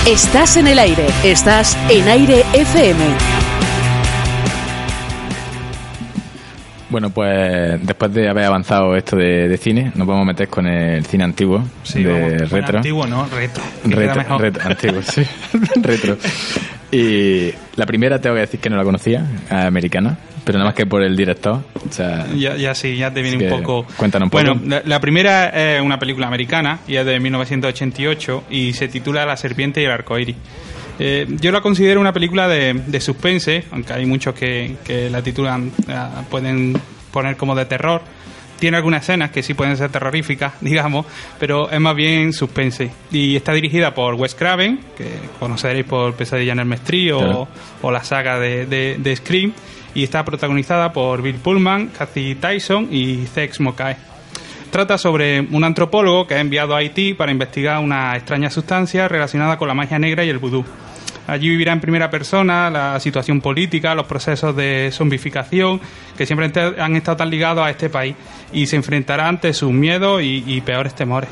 Estás 0.07 0.57
en 0.57 0.67
el 0.67 0.79
aire, 0.79 1.07
estás 1.23 1.77
en 1.89 2.05
aire 2.09 2.43
FM. 2.51 3.48
Bueno, 6.89 7.11
pues 7.11 7.79
después 7.85 8.11
de 8.13 8.27
haber 8.29 8.45
avanzado 8.45 8.95
esto 8.95 9.15
de, 9.15 9.47
de 9.47 9.57
cine, 9.57 9.91
nos 9.95 10.07
vamos 10.07 10.23
a 10.23 10.25
meter 10.25 10.47
con 10.47 10.65
el 10.65 11.05
cine 11.05 11.23
antiguo, 11.23 11.63
Sí, 11.83 12.03
de 12.03 12.11
vamos, 12.37 12.49
retro. 12.51 12.77
antiguo, 12.77 13.05
¿no? 13.07 13.27
Retro. 13.27 13.63
Retro, 13.85 14.37
retro, 14.39 14.63
antiguo, 14.69 15.01
sí. 15.03 15.21
retro. 15.81 16.17
Y 16.91 17.53
la 17.75 17.85
primera 17.85 18.19
tengo 18.19 18.35
que 18.35 18.41
decir 18.41 18.59
que 18.59 18.69
no 18.69 18.77
la 18.77 18.83
conocía, 18.83 19.23
americana, 19.51 20.17
pero 20.43 20.57
nada 20.57 20.69
más 20.71 20.75
que 20.75 20.87
por 20.87 21.03
el 21.03 21.15
director. 21.15 21.61
O 21.87 21.91
sea, 21.91 22.25
Ya, 22.35 22.55
ya 22.55 22.73
sí, 22.73 22.97
ya 22.97 23.13
te 23.13 23.21
viene 23.21 23.43
un 23.45 23.49
poco. 23.59 23.85
cuéntanos 23.95 24.25
un 24.25 24.29
poco. 24.31 24.43
Bueno, 24.43 24.59
la, 24.65 24.81
la 24.83 24.99
primera 24.99 25.49
es 25.49 25.81
una 25.81 25.99
película 25.99 26.25
americana 26.25 26.79
y 26.87 26.95
es 26.95 27.05
de 27.05 27.19
1988 27.19 28.45
y 28.49 28.73
se 28.73 28.87
titula 28.87 29.25
La 29.27 29.37
serpiente 29.37 29.81
y 29.81 29.85
el 29.85 29.91
arcoíris. 29.91 30.35
Eh, 30.99 31.25
yo 31.39 31.51
la 31.51 31.61
considero 31.61 32.01
una 32.01 32.11
película 32.13 32.47
de, 32.47 32.73
de 32.73 32.99
suspense, 33.01 33.63
aunque 33.71 33.93
hay 33.93 34.05
muchos 34.05 34.35
que, 34.35 34.75
que 34.83 35.09
la 35.09 35.21
titulan, 35.21 35.71
ah, 35.87 36.23
pueden 36.29 36.79
poner 37.11 37.37
como 37.37 37.55
de 37.55 37.65
terror. 37.65 38.01
Tiene 38.59 38.75
algunas 38.75 39.03
escenas 39.03 39.31
que 39.31 39.41
sí 39.41 39.53
pueden 39.53 39.77
ser 39.77 39.89
terroríficas, 39.89 40.53
digamos, 40.61 41.05
pero 41.39 41.71
es 41.71 41.79
más 41.79 41.95
bien 41.95 42.33
suspense. 42.33 42.91
Y 43.11 43.37
está 43.37 43.53
dirigida 43.53 43.93
por 43.95 44.15
Wes 44.15 44.35
Craven, 44.35 44.81
que 44.97 45.05
conoceréis 45.39 45.85
por 45.85 46.13
Pesadilla 46.15 46.51
en 46.51 46.59
el 46.59 46.65
Mestrí 46.65 47.09
o, 47.11 47.19
Claro. 47.19 47.47
o 47.81 47.91
la 47.91 48.03
saga 48.03 48.37
de, 48.37 48.65
de- 48.65 48.97
de 48.99 49.15
Scream. 49.15 49.53
Y 49.95 50.03
está 50.03 50.23
protagonizada 50.23 50.93
por 50.93 51.21
Bill 51.23 51.35
Pullman, 51.37 51.87
Kathy 51.97 52.35
Tyson 52.35 52.89
y 52.91 53.25
Zex 53.25 53.59
Mokae. 53.59 53.95
Trata 54.71 54.97
sobre 54.97 55.41
un 55.41 55.63
antropólogo 55.63 56.27
que 56.27 56.35
ha 56.35 56.39
enviado 56.39 56.75
a 56.75 56.79
Haití 56.79 57.13
para 57.13 57.31
investigar 57.31 57.79
una 57.79 58.15
extraña 58.15 58.49
sustancia 58.51 59.07
relacionada 59.07 59.57
con 59.57 59.67
la 59.67 59.73
magia 59.73 59.97
negra 59.97 60.23
y 60.23 60.29
el 60.29 60.37
vudú. 60.37 60.63
Allí 61.25 61.49
vivirá 61.49 61.73
en 61.73 61.79
primera 61.79 62.09
persona 62.09 62.69
la 62.69 62.99
situación 62.99 63.41
política, 63.41 63.93
los 63.93 64.05
procesos 64.07 64.55
de 64.55 64.89
zombificación 64.91 65.79
que 66.17 66.25
siempre 66.25 66.51
han 66.79 66.95
estado 66.95 67.17
tan 67.17 67.29
ligados 67.29 67.63
a 67.63 67.69
este 67.69 67.89
país 67.89 68.15
y 68.51 68.65
se 68.65 68.75
enfrentará 68.75 69.27
ante 69.27 69.53
sus 69.53 69.71
miedos 69.71 70.21
y, 70.21 70.43
y 70.45 70.61
peores 70.61 70.95
temores. 70.95 71.29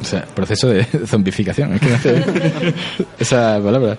o 0.00 0.04
sea, 0.04 0.24
proceso 0.24 0.68
de 0.68 0.84
zombificación. 1.06 1.74
Es 1.74 1.80
que 1.80 1.90
no 1.90 1.98
sé 1.98 2.24
esa 3.18 3.60
palabra. 3.62 3.98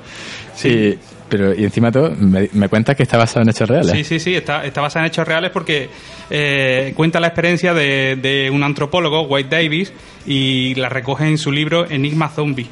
Sí. 0.56 0.98
Pero 1.30 1.54
y 1.54 1.64
encima 1.64 1.92
todo, 1.92 2.12
me, 2.16 2.50
me 2.54 2.70
cuentas 2.70 2.96
que 2.96 3.04
está 3.04 3.18
basado 3.18 3.42
en 3.42 3.50
hechos 3.50 3.70
reales. 3.70 3.92
Sí, 3.92 4.04
sí, 4.04 4.20
sí, 4.20 4.36
está, 4.36 4.66
está 4.66 4.82
basada 4.82 5.06
en 5.06 5.12
hechos 5.12 5.28
reales 5.28 5.52
porque 5.52 5.90
eh, 6.30 6.94
cuenta 6.96 7.20
la 7.20 7.28
experiencia 7.28 7.74
de, 7.74 8.16
de 8.16 8.50
un 8.50 8.64
antropólogo, 8.64 9.22
White 9.24 9.50
Davis, 9.56 9.94
y 10.26 10.76
la 10.76 10.90
recoge 10.90 11.26
en 11.28 11.38
su 11.38 11.52
libro 11.52 11.90
Enigma 11.90 12.30
Zombie. 12.30 12.68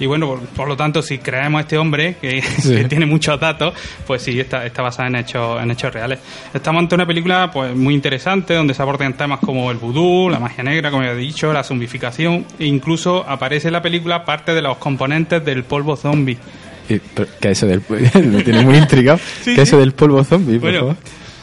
Y 0.00 0.06
bueno, 0.06 0.26
por, 0.26 0.40
por 0.40 0.66
lo 0.66 0.76
tanto, 0.76 1.02
si 1.02 1.18
creemos 1.18 1.58
a 1.60 1.62
este 1.62 1.78
hombre, 1.78 2.16
que, 2.20 2.42
Sí. 2.58 2.74
que 2.74 2.84
tiene 2.86 3.06
muchos 3.06 3.38
datos, 3.38 3.74
pues 4.04 4.22
sí, 4.22 4.40
está, 4.40 4.66
está 4.66 4.82
basada 4.82 5.06
en 5.08 5.14
hechos, 5.14 5.62
en 5.62 5.70
hechos 5.70 5.94
reales. 5.94 6.18
Estamos 6.52 6.80
ante 6.80 6.96
una 6.96 7.06
película 7.06 7.48
pues 7.52 7.76
muy 7.76 7.94
interesante, 7.94 8.54
donde 8.54 8.74
se 8.74 8.82
abordan 8.82 9.12
temas 9.12 9.38
como 9.38 9.70
el 9.70 9.76
vudú, 9.76 10.28
la 10.28 10.40
magia 10.40 10.64
negra, 10.64 10.90
como 10.90 11.04
ya 11.04 11.12
he 11.12 11.16
dicho, 11.16 11.52
la 11.52 11.62
zombificación, 11.62 12.44
e 12.58 12.66
incluso 12.66 13.24
aparece 13.28 13.68
en 13.68 13.72
la 13.74 13.82
película 13.82 14.24
parte 14.24 14.52
de 14.52 14.62
los 14.62 14.78
componentes 14.78 15.44
del 15.44 15.62
polvo 15.62 15.94
zombie. 15.96 16.38
Y, 16.88 16.98
pero, 16.98 17.28
¿Qué 17.40 17.50
es 17.50 17.58
eso 17.58 17.66
del 17.66 17.82
Me 17.88 18.42
tiene 18.42 18.62
muy 18.62 18.76
intrigado. 18.76 19.18
Sí, 19.42 19.54
¿Qué 19.54 19.62
es 19.62 19.68
sí. 19.68 19.74
eso 19.74 19.78
del 19.78 19.92
polvo 19.92 20.22
zombie, 20.24 20.58
por 20.58 20.70
Bueno, 20.70 20.78
favor? 20.80 20.96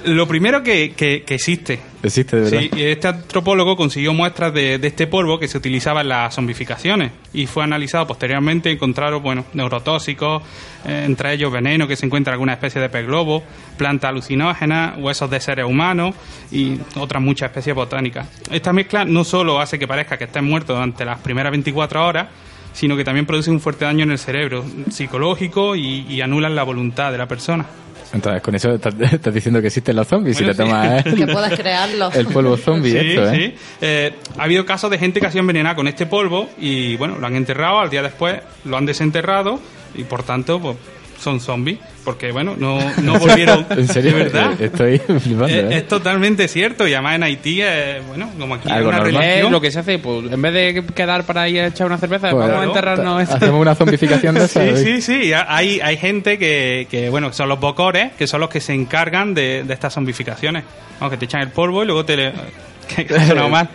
lo 0.03 0.27
primero 0.27 0.63
que, 0.63 0.93
que- 0.95 1.21
que 1.23 1.35
existe. 1.35 1.79
Existe 2.01 2.35
de 2.35 2.41
verdad. 2.49 2.59
Sí, 2.59 2.69
y 2.75 2.83
este 2.85 3.07
antropólogo 3.07 3.75
consiguió 3.75 4.13
muestras 4.13 4.51
de, 4.51 4.79
de 4.79 4.87
este 4.87 5.05
polvo 5.05 5.37
que 5.37 5.47
se 5.47 5.59
utilizaba 5.59 6.01
en 6.01 6.09
las 6.09 6.33
zombificaciones 6.33 7.11
y 7.33 7.45
fue 7.45 7.63
analizado 7.63 8.07
posteriormente 8.07 8.71
y 8.71 8.73
encontraron 8.73 9.21
bueno, 9.21 9.45
neurotóxicos, 9.53 10.41
eh, 10.87 11.03
entre 11.05 11.33
ellos 11.33 11.51
veneno 11.51 11.87
que 11.87 11.95
se 11.95 12.07
encuentra 12.07 12.31
en 12.31 12.35
alguna 12.35 12.53
especie 12.53 12.81
de 12.81 12.89
pez 12.89 13.05
globo, 13.05 13.43
plantas 13.77 14.09
alucinógenas, 14.09 14.97
huesos 14.97 15.29
de 15.29 15.39
seres 15.39 15.65
humanos 15.65 16.15
y 16.51 16.79
otras 16.95 17.21
muchas 17.21 17.49
especies 17.51 17.75
botánicas. 17.75 18.27
Esta 18.51 18.73
mezcla 18.73 19.05
no 19.05 19.23
solo 19.23 19.59
hace 19.61 19.77
que 19.77 19.87
parezca 19.87 20.17
que 20.17 20.23
estén 20.23 20.45
muertos 20.45 20.75
durante 20.75 21.05
las 21.05 21.19
primeras 21.19 21.51
24 21.51 22.03
horas, 22.07 22.27
sino 22.73 22.95
que 22.97 23.03
también 23.03 23.25
produce 23.25 23.51
un 23.51 23.59
fuerte 23.59 23.85
daño 23.85 24.03
en 24.03 24.11
el 24.11 24.19
cerebro 24.19 24.63
psicológico 24.89 25.75
y, 25.75 26.05
y 26.09 26.21
anulan 26.21 26.55
la 26.55 26.63
voluntad 26.63 27.11
de 27.11 27.17
la 27.17 27.27
persona. 27.27 27.65
Entonces, 28.13 28.41
con 28.41 28.55
eso 28.55 28.71
estás, 28.73 28.93
estás 29.13 29.33
diciendo 29.33 29.61
que 29.61 29.67
existen 29.67 29.95
los 29.95 30.07
zombies. 30.07 30.37
Bueno, 30.37 30.53
si 30.53 30.57
te 30.57 30.63
sí. 30.63 30.69
tomas 30.69 31.03
Que 31.03 31.27
puedas 31.27 32.15
el 32.15 32.25
polvo 32.27 32.57
zombie, 32.57 32.91
Sí, 32.91 32.97
esto, 32.97 33.31
¿eh? 33.31 33.35
sí. 33.35 33.65
Eh, 33.81 34.13
ha 34.37 34.43
habido 34.43 34.65
casos 34.65 34.91
de 34.91 34.97
gente 34.97 35.19
que 35.19 35.27
ha 35.27 35.31
sido 35.31 35.41
envenenada 35.41 35.75
con 35.75 35.87
este 35.87 36.05
polvo 36.05 36.49
y, 36.59 36.97
bueno, 36.97 37.17
lo 37.19 37.27
han 37.27 37.35
enterrado, 37.35 37.79
al 37.79 37.89
día 37.89 38.01
después 38.01 38.41
lo 38.65 38.77
han 38.77 38.85
desenterrado 38.85 39.59
y, 39.95 40.03
por 40.03 40.23
tanto, 40.23 40.59
pues, 40.59 40.77
son 41.21 41.39
zombies. 41.39 41.79
Porque, 42.03 42.31
bueno, 42.31 42.55
no, 42.57 42.79
no 43.03 43.19
volvieron... 43.19 43.65
¿En 43.69 43.87
serio? 43.87 44.11
¿De 44.15 44.23
verdad? 44.23 44.53
Eh, 44.59 44.65
Estoy 44.65 44.97
flipando, 45.19 45.47
Eh, 45.47 45.59
¿eh? 45.59 45.77
es 45.77 45.87
totalmente 45.87 46.47
cierto 46.47 46.87
y 46.87 46.93
además 46.93 47.15
en 47.15 47.23
Haití, 47.23 47.59
eh, 47.61 48.01
bueno, 48.07 48.29
como 48.39 48.55
aquí 48.55 48.67
hay 48.69 48.77
Algo 48.77 48.89
una 48.89 48.97
normal. 48.97 49.21
religión... 49.21 49.45
Es 49.45 49.51
lo 49.51 49.61
que 49.61 49.71
se 49.71 49.79
hace, 49.79 49.99
pues 49.99 50.31
en 50.31 50.41
vez 50.41 50.53
de 50.53 50.83
quedar 50.95 51.23
para 51.25 51.47
ir 51.47 51.61
a 51.61 51.67
echar 51.67 51.85
una 51.87 51.97
cerveza, 51.99 52.31
Pues, 52.31 52.47
vamos 52.47 52.61
a 52.61 52.65
enterrarnos. 52.65 53.21
esto. 53.23 53.35
Hacemos 53.35 53.61
una 53.61 53.75
zombificación 53.75 54.35
de 54.35 54.45
esa. 54.45 54.75
Sí, 54.77 54.83
sí, 54.83 55.01
sí. 55.01 55.31
Hay, 55.47 55.79
hay 55.79 55.97
gente 55.97 56.37
que, 56.39 56.87
que, 56.89 57.09
bueno, 57.09 57.31
son 57.33 57.49
los 57.49 57.59
bocores, 57.59 58.13
que 58.13 58.25
son 58.25 58.39
los 58.41 58.49
que 58.49 58.59
se 58.59 58.73
encargan 58.73 59.33
de, 59.35 59.63
de 59.63 59.73
estas 59.73 59.93
zombificaciones. 59.93 60.63
Vamos, 60.99 61.11
que 61.11 61.17
te 61.17 61.25
echan 61.25 61.41
el 61.41 61.49
polvo 61.49 61.83
y 61.83 61.85
luego 61.85 62.03
te... 62.03 62.31
Que 62.95 63.15
ha 63.15 63.27
sonado 63.27 63.49
mal. 63.49 63.69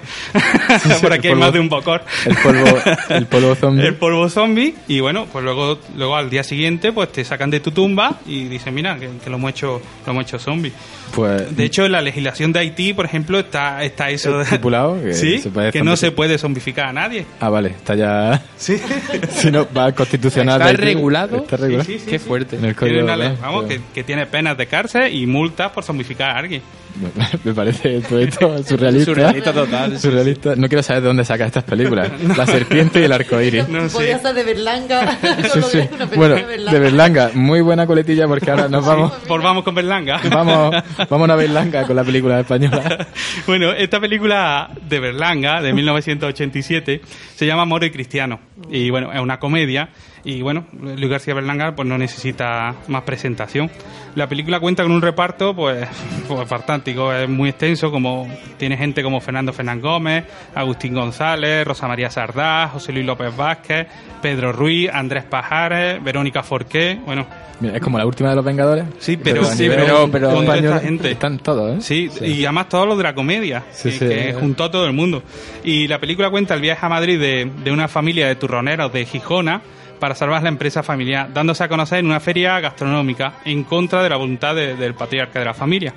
Por 1.00 1.12
aquí 1.12 1.28
el 1.28 1.34
hay 1.34 1.38
polvo- 1.38 1.40
más 1.40 1.52
de 1.52 1.60
un 1.60 1.68
bocor. 1.68 2.02
El 2.24 2.36
polvo, 2.36 2.64
el 3.10 3.26
polvo 3.26 3.54
zombie. 3.60 3.86
El 3.86 3.94
polvo 3.94 4.28
zombie 4.28 4.74
y 4.88 5.00
bueno, 5.00 5.26
pues 5.32 5.44
luego, 5.44 5.78
luego 5.96 6.16
al 6.16 6.28
día 6.30 6.42
siguiente 6.42 6.92
pues 6.92 7.10
te 7.12 7.24
sacan 7.24 7.50
de 7.50 7.60
tu 7.60 7.70
tumba 7.70 8.20
y 8.26 8.44
dicen, 8.44 8.74
mira, 8.74 8.96
que, 8.98 9.08
que 9.22 9.30
lo 9.30 9.36
hemos 9.36 9.50
hecho, 9.50 9.80
lo 10.04 10.12
hemos 10.12 10.24
hecho 10.24 10.38
zombie. 10.38 10.72
Pues, 11.14 11.56
De 11.56 11.64
hecho, 11.64 11.86
en 11.86 11.92
la 11.92 12.02
legislación 12.02 12.52
de 12.52 12.58
Haití, 12.60 12.92
por 12.92 13.04
ejemplo, 13.06 13.38
está, 13.38 13.82
está 13.84 14.10
eso. 14.10 14.40
Estipulado 14.40 15.00
que 15.02 15.14
sí, 15.14 15.38
se 15.38 15.50
puede 15.50 15.72
que 15.72 15.82
no 15.82 15.96
se 15.96 16.10
puede 16.10 16.36
zombificar 16.38 16.86
a 16.86 16.92
nadie. 16.92 17.26
Ah, 17.40 17.48
vale, 17.48 17.68
está 17.70 17.94
ya. 17.94 18.42
Sí. 18.56 18.76
si 19.30 19.50
no, 19.50 19.66
va 19.76 19.86
al 19.86 19.94
constitucional. 19.94 20.60
Está 20.60 20.72
regulado. 20.74 21.36
Está 21.38 21.56
regulado. 21.56 21.84
Sí, 21.84 21.94
sí, 21.94 22.04
sí, 22.04 22.10
Qué 22.10 22.18
sí. 22.18 22.26
fuerte. 22.26 22.56
En 22.56 22.64
el 22.64 22.74
Tiene 22.74 22.94
código. 22.94 23.04
una 23.04 23.16
ley, 23.16 23.28
¿verdad? 23.28 23.42
vamos, 23.42 23.64
que, 23.66 23.80
que 23.94 24.04
tiene 24.04 24.26
penas 24.26 24.56
de 24.58 24.66
cárcel 24.66 25.14
y 25.14 25.26
multas 25.26 25.70
por 25.72 25.84
zombificar 25.84 26.30
a 26.30 26.38
alguien. 26.38 26.62
Me 27.44 27.52
parece 27.54 28.00
todo 28.00 28.20
esto 28.20 28.62
surrealista. 28.64 29.12
Surrealista 29.12 29.52
total. 29.52 29.98
Surrealista. 29.98 30.56
No 30.56 30.68
quiero 30.68 30.82
saber 30.82 31.02
de 31.02 31.08
dónde 31.08 31.24
sacas 31.24 31.48
estas 31.48 31.64
películas. 31.64 32.10
La 32.36 32.46
serpiente 32.46 33.00
y 33.00 33.04
el 33.04 33.12
arco 33.12 33.40
iris. 33.40 33.68
No 33.68 33.86
Podía 33.88 34.16
sé. 34.18 34.22
ser 34.22 34.34
de 34.34 34.42
Berlanga. 34.44 35.18
Sí, 35.52 35.60
sí. 35.70 35.80
Bueno, 36.16 36.34
de 36.36 36.78
Berlanga, 36.78 37.30
muy 37.34 37.60
buena 37.60 37.86
coletilla 37.86 38.26
porque 38.26 38.50
ahora 38.50 38.68
nos 38.68 38.84
vamos. 38.84 39.12
Pues 39.26 39.42
vamos 39.42 39.64
con 39.64 39.74
Berlanga. 39.74 40.20
Vamos, 40.30 40.74
vamos 41.08 41.30
a 41.30 41.36
Berlanga 41.36 41.84
con 41.86 41.96
la 41.96 42.04
película 42.04 42.40
española. 42.40 43.06
Bueno, 43.46 43.72
esta 43.72 44.00
película 44.00 44.70
de 44.88 45.00
Berlanga, 45.00 45.62
de 45.62 45.72
1987, 45.72 47.00
se 47.34 47.46
llama 47.46 47.64
Moro 47.64 47.86
y 47.86 47.90
Cristiano. 47.90 48.40
Y 48.70 48.90
bueno, 48.90 49.12
es 49.12 49.20
una 49.20 49.38
comedia. 49.38 49.90
Y 50.24 50.42
bueno, 50.42 50.66
Luis 50.80 51.08
García 51.08 51.34
Berlanga 51.34 51.74
pues 51.74 51.86
no 51.86 51.96
necesita 51.98 52.74
más 52.88 53.02
presentación. 53.02 53.70
La 54.16 54.26
película 54.26 54.58
cuenta 54.60 54.82
con 54.82 54.92
un 54.92 55.02
reparto 55.02 55.54
pues, 55.54 55.86
pues 56.28 56.48
fantástico, 56.48 57.12
es 57.12 57.28
muy 57.28 57.50
extenso, 57.50 57.90
como 57.90 58.26
tiene 58.56 58.74
gente 58.78 59.02
como 59.02 59.20
Fernando 59.20 59.52
Fernán 59.52 59.82
Gómez, 59.82 60.24
Agustín 60.54 60.94
González, 60.94 61.66
Rosa 61.66 61.86
María 61.86 62.08
Sardá, 62.08 62.66
José 62.68 62.92
Luis 62.92 63.04
López 63.04 63.36
Vázquez, 63.36 63.86
Pedro 64.22 64.52
Ruiz, 64.52 64.88
Andrés 64.90 65.24
Pajares, 65.24 66.02
Verónica 66.02 66.42
Forqué, 66.42 66.98
bueno, 67.04 67.26
Mira, 67.60 67.76
es 67.76 67.82
como 67.82 67.98
la 67.98 68.06
última 68.06 68.30
de 68.30 68.36
los 68.36 68.44
Vengadores. 68.44 68.84
Sí, 68.98 69.18
pero, 69.18 69.42
a 69.42 69.44
sí, 69.44 69.66
pero, 69.68 70.10
pero 70.10 70.42
esta 70.42 70.78
gente. 70.80 71.10
Están 71.10 71.38
todos, 71.38 71.78
¿eh? 71.78 71.80
Sí, 71.80 72.10
y 72.24 72.44
además 72.44 72.68
todos 72.70 72.86
los 72.86 72.98
de 72.98 73.04
la 73.04 73.14
comedia, 73.14 73.64
Sí, 73.70 73.90
que, 73.90 73.98
sí. 73.98 74.08
que 74.08 74.34
juntó 74.34 74.64
a 74.64 74.70
todo 74.70 74.86
el 74.86 74.92
mundo. 74.92 75.22
Y 75.64 75.88
la 75.88 75.98
película 75.98 76.28
cuenta 76.30 76.54
el 76.54 76.60
viaje 76.60 76.84
a 76.84 76.88
Madrid 76.88 77.18
de, 77.18 77.50
de 77.64 77.70
una 77.70 77.88
familia 77.88 78.28
de 78.28 78.34
turroneros 78.36 78.92
de 78.92 79.04
Gijona 79.06 79.62
para 79.98 80.14
salvar 80.14 80.42
la 80.42 80.48
empresa 80.48 80.82
familiar, 80.82 81.32
dándose 81.32 81.64
a 81.64 81.68
conocer 81.68 81.98
en 81.98 82.06
una 82.06 82.20
feria 82.20 82.60
gastronómica 82.60 83.34
en 83.44 83.64
contra 83.64 84.02
de 84.02 84.05
la 84.08 84.16
voluntad 84.16 84.54
de- 84.54 84.74
del 84.76 84.94
patriarca 84.94 85.38
de 85.38 85.44
la 85.44 85.54
familia. 85.54 85.94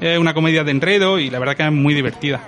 Es 0.00 0.18
una 0.18 0.34
comedia 0.34 0.64
de 0.64 0.70
enredo 0.72 1.18
y 1.18 1.30
la 1.30 1.38
verdad 1.38 1.56
que 1.56 1.62
es 1.64 1.72
muy 1.72 1.94
divertida. 1.94 2.40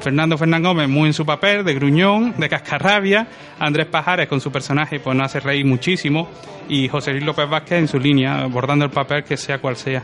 Fernando 0.00 0.36
Fernán 0.36 0.62
Gómez 0.62 0.88
muy 0.88 1.06
en 1.08 1.12
su 1.12 1.24
papel, 1.24 1.64
de 1.64 1.74
gruñón, 1.74 2.34
de 2.36 2.48
cascarrabia. 2.48 3.26
Andrés 3.60 3.86
Pajares 3.86 4.26
con 4.28 4.40
su 4.40 4.50
personaje 4.50 4.98
pues 5.00 5.16
nos 5.16 5.26
hace 5.26 5.40
reír 5.40 5.64
muchísimo. 5.64 6.28
Y 6.68 6.88
José 6.88 7.12
Luis 7.12 7.24
López 7.24 7.48
Vázquez 7.48 7.78
en 7.78 7.88
su 7.88 7.98
línea, 8.00 8.42
abordando 8.42 8.84
el 8.84 8.90
papel 8.90 9.22
que 9.24 9.36
sea 9.36 9.58
cual 9.58 9.76
sea. 9.76 10.02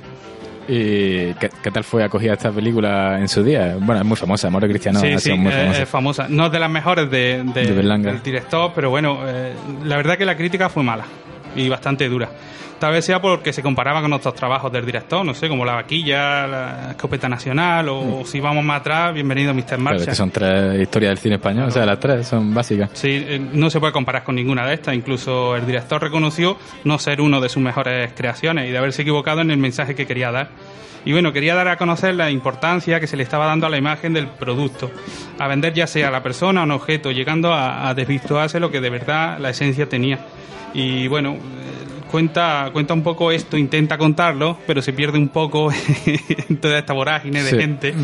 ¿Y 0.71 1.33
qué, 1.35 1.49
qué 1.63 1.71
tal 1.71 1.83
fue 1.83 2.05
acogida 2.05 2.35
esta 2.35 2.53
película 2.53 3.19
en 3.19 3.27
su 3.29 3.43
día? 3.43 3.77
Bueno, 3.81 4.03
es 4.03 4.07
muy 4.07 4.17
famosa, 4.17 4.49
Amor 4.49 4.69
Cristiano 4.69 5.01
sí, 5.01 5.07
ha 5.13 5.19
sí, 5.19 5.25
sido 5.31 5.37
muy 5.39 5.51
eh, 5.53 5.57
famosa. 5.57 5.83
es 5.83 5.89
famosa. 5.89 6.27
No 6.29 6.47
es 6.47 6.53
de 6.53 6.59
las 6.59 6.71
mejores 6.71 7.11
de, 7.11 7.43
de- 7.43 7.67
De 7.73 7.83
del 7.99 8.23
director, 8.23 8.73
pero 8.75 8.91
bueno, 8.91 9.21
eh, 9.27 9.55
la 9.85 9.97
verdad 9.97 10.19
que 10.19 10.27
la 10.27 10.37
crítica 10.37 10.69
fue 10.69 10.83
mala 10.83 11.05
y 11.57 11.69
bastante 11.71 12.07
dura. 12.09 12.29
Tal 12.79 12.93
vez 12.93 13.05
sea 13.05 13.21
porque 13.21 13.53
se 13.53 13.61
comparaba 13.61 14.01
con 14.01 14.13
otros 14.13 14.35
trabajos 14.35 14.71
del 14.71 14.87
director, 14.87 15.25
no 15.25 15.35
sé, 15.35 15.49
como 15.49 15.65
La 15.65 15.75
Vaquilla, 15.75 16.47
La 16.47 16.91
Escopeta 16.91 17.29
Nacional, 17.29 17.89
o, 17.89 18.25
si 18.25 18.39
vamos 18.39 18.65
más 18.65 18.81
atrás, 18.81 19.13
Bienvenido 19.13 19.53
Mr. 19.53 19.79
Mm. 19.79 19.83
Marcha. 19.83 20.03
es 20.03 20.09
que 20.11 20.15
son 20.15 20.31
tres 20.31 20.81
historias 20.81 21.11
del 21.11 21.19
cine 21.19 21.35
español, 21.37 21.69
o 21.69 21.71
sea, 21.73 21.85
las 21.85 21.99
tres 21.99 22.29
son 22.29 22.55
básicas. 22.55 22.91
Sí, 22.93 23.09
eh, 23.11 23.41
no 23.53 23.69
se 23.69 23.81
puede 23.81 23.93
comparar 23.93 24.23
con 24.23 24.37
ninguna 24.37 24.65
de 24.65 24.75
estas. 24.75 24.95
Incluso 24.95 25.57
el 25.57 25.67
director 25.67 26.01
reconoció 26.01 26.57
no 26.85 27.01
ser 27.01 27.21
uno 27.21 27.41
de 27.41 27.49
sus 27.49 27.61
mejores 27.61 28.13
creaciones 28.15 28.69
y 28.69 28.71
de 28.71 28.79
haberse 28.79 29.03
equivocado 29.03 29.41
en 29.41 29.51
el 29.51 29.59
mensaje 29.59 29.97
que 29.97 30.07
quería 30.07 30.31
dar. 30.31 30.51
Y 31.05 31.13
bueno, 31.13 31.33
quería 31.33 31.57
dar 31.57 31.69
a 31.69 31.77
conocer 31.77 32.15
la 32.15 32.31
importancia 32.31 33.01
que 33.01 33.09
se 33.09 33.17
le 33.17 33.25
estaba 33.25 33.47
dando 33.47 33.67
a 33.67 33.71
la 33.71 33.79
imagen 33.79 34.13
del 34.13 34.29
producto, 34.29 34.91
a 35.39 35.49
vender 35.49 35.73
ya 35.73 35.87
sea 35.89 36.09
a 36.09 36.11
la 36.13 36.23
persona 36.23 36.61
o 36.61 36.65
un 36.65 36.73
objeto, 36.73 37.11
llegando 37.11 37.53
a, 37.53 37.89
a 37.89 37.95
desvirtuarse 37.95 38.61
lo 38.61 38.71
que 38.71 38.81
de 38.81 38.91
verdad 38.91 39.39
la 39.41 39.51
esencia 39.51 39.89
tenía. 39.89 40.19
Y 40.75 41.09
bueno, 41.09 41.39
cuenta, 42.11 42.71
cuenta 42.73 42.95
un 42.95 43.03
poco 43.03 43.31
esto, 43.33 43.57
intenta 43.57 43.97
contarlo, 43.99 44.59
pero 44.67 44.83
se 44.83 44.93
pierde 44.93 45.19
un 45.19 45.29
poco 45.29 45.71
en 46.49 46.57
toda 46.59 46.79
esta 46.79 46.93
vorágine 46.93 47.43
de 47.43 47.51
Sí. 47.51 47.57
gente. 47.59 47.95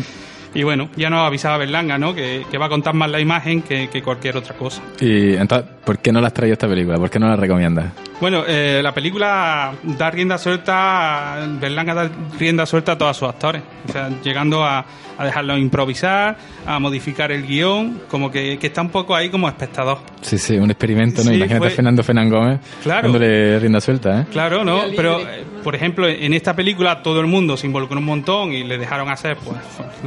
Y 0.53 0.63
bueno, 0.63 0.89
ya 0.95 1.09
nos 1.09 1.27
avisaba 1.27 1.57
Berlanga, 1.57 1.97
¿no? 1.97 2.15
Que, 2.15 2.45
que 2.49 2.57
va 2.57 2.67
a 2.67 2.69
contar 2.69 2.93
más 2.93 3.09
la 3.11 3.19
imagen 3.19 3.61
que, 3.61 3.89
que 3.89 4.01
cualquier 4.01 4.37
otra 4.37 4.55
cosa. 4.55 4.81
Y 5.01 5.33
entonces, 5.35 5.69
¿por 5.85 5.99
qué 5.99 6.11
no 6.11 6.19
la 6.21 6.27
has 6.27 6.33
traído 6.33 6.53
esta 6.53 6.67
película? 6.67 6.97
¿Por 6.97 7.09
qué 7.09 7.19
no 7.19 7.27
la 7.27 7.35
recomiendas? 7.35 7.85
Bueno, 8.19 8.43
eh, 8.47 8.79
la 8.81 8.93
película 8.93 9.73
da 9.83 10.09
rienda 10.11 10.37
suelta, 10.37 11.45
Berlanga 11.59 11.93
da 11.93 12.09
rienda 12.39 12.65
suelta 12.65 12.93
a 12.93 12.97
todos 12.97 13.17
sus 13.17 13.27
actores, 13.27 13.61
o 13.87 13.91
sea, 13.91 14.09
llegando 14.23 14.63
a, 14.63 14.85
a 15.17 15.25
dejarlos 15.25 15.59
improvisar, 15.59 16.37
a 16.65 16.79
modificar 16.79 17.31
el 17.31 17.45
guion, 17.45 18.01
como 18.09 18.31
que, 18.31 18.57
que 18.57 18.67
está 18.67 18.81
un 18.81 18.89
poco 18.89 19.15
ahí 19.15 19.29
como 19.29 19.47
espectador. 19.47 19.99
Sí, 20.21 20.37
sí, 20.37 20.57
un 20.57 20.71
experimento, 20.71 21.23
¿no? 21.23 21.29
Sí, 21.29 21.35
Imagínate 21.35 21.57
fue- 21.59 21.67
a 21.67 21.71
Fernando 21.71 22.03
Fernán 22.03 22.29
Gómez 22.29 22.59
Claro. 22.83 23.03
dándole 23.03 23.59
rienda 23.59 23.81
suelta, 23.81 24.21
¿eh? 24.21 24.25
Claro, 24.31 24.63
¿no? 24.63 24.83
Pero, 24.95 25.19
eh, 25.19 25.43
por 25.63 25.75
ejemplo, 25.75 26.07
en 26.07 26.33
esta 26.33 26.55
película 26.55 27.03
todo 27.03 27.19
el 27.19 27.27
mundo 27.27 27.57
se 27.57 27.67
involucró 27.67 27.99
un 27.99 28.05
montón 28.05 28.53
y 28.53 28.63
le 28.63 28.77
dejaron 28.77 29.09
hacer 29.09 29.37
pues 29.43 29.57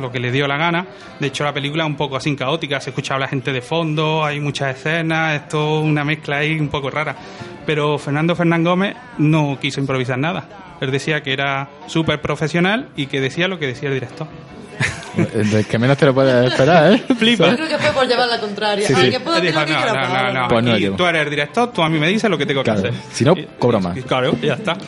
lo 0.00 0.10
que 0.10 0.18
le 0.18 0.32
dio 0.32 0.46
la 0.48 0.56
gana. 0.56 0.86
De 1.20 1.26
hecho, 1.26 1.44
la 1.44 1.52
película 1.52 1.84
es 1.84 1.90
un 1.90 1.96
poco 1.96 2.16
así 2.16 2.34
caótica, 2.36 2.80
se 2.80 2.90
escuchaba 2.90 3.20
la 3.20 3.28
gente 3.28 3.52
de 3.52 3.60
fondo, 3.60 4.24
hay 4.24 4.40
muchas 4.40 4.76
escenas, 4.76 5.34
esto 5.42 5.67
una 5.68 6.04
mezcla 6.04 6.38
ahí 6.38 6.58
un 6.58 6.68
poco 6.68 6.90
rara. 6.90 7.16
Pero 7.66 7.98
Fernando 7.98 8.34
Fernán 8.34 8.64
Gómez 8.64 8.96
no 9.18 9.58
quiso 9.60 9.80
improvisar 9.80 10.18
nada. 10.18 10.76
Él 10.80 10.90
decía 10.90 11.22
que 11.22 11.32
era 11.32 11.68
súper 11.86 12.20
profesional 12.20 12.88
y 12.96 13.06
que 13.06 13.20
decía 13.20 13.48
lo 13.48 13.58
que 13.58 13.66
decía 13.66 13.88
el 13.88 13.94
director. 13.94 14.28
Del 15.50 15.66
que 15.66 15.78
menos 15.78 15.96
te 15.96 16.06
lo 16.06 16.14
puedes 16.14 16.50
esperar, 16.52 16.92
¿eh? 16.92 16.98
Flipa. 17.18 17.48
Yo 17.50 17.56
creo 17.56 17.68
que 17.68 17.78
fue 17.78 17.92
por 17.92 18.06
llevar 18.08 18.28
la 18.28 18.38
contraria. 18.40 18.86
Sí, 18.86 18.94
Ay, 18.96 19.04
sí. 19.06 19.10
que 19.10 19.20
puedo 19.20 19.40
Dijo, 19.40 19.58
lo 19.60 19.66
que 19.66 19.72
no, 19.72 19.80
no, 19.86 19.94
no, 19.94 20.32
no, 20.32 20.48
Pues 20.48 20.64
no 20.64 20.96
tú 20.96 21.06
eres 21.06 21.22
el 21.22 21.30
director, 21.30 21.72
tú 21.72 21.82
a 21.82 21.88
mí 21.88 21.98
me 21.98 22.08
dices 22.08 22.28
lo 22.30 22.38
que 22.38 22.46
tengo 22.46 22.62
Claro. 22.62 22.82
que 22.82 22.88
hacer. 22.88 23.00
Si 23.12 23.24
no, 23.24 23.34
cobro 23.58 23.80
más. 23.80 23.96
Y 23.96 24.02
claro, 24.02 24.36
ya 24.42 24.54
está. 24.54 24.76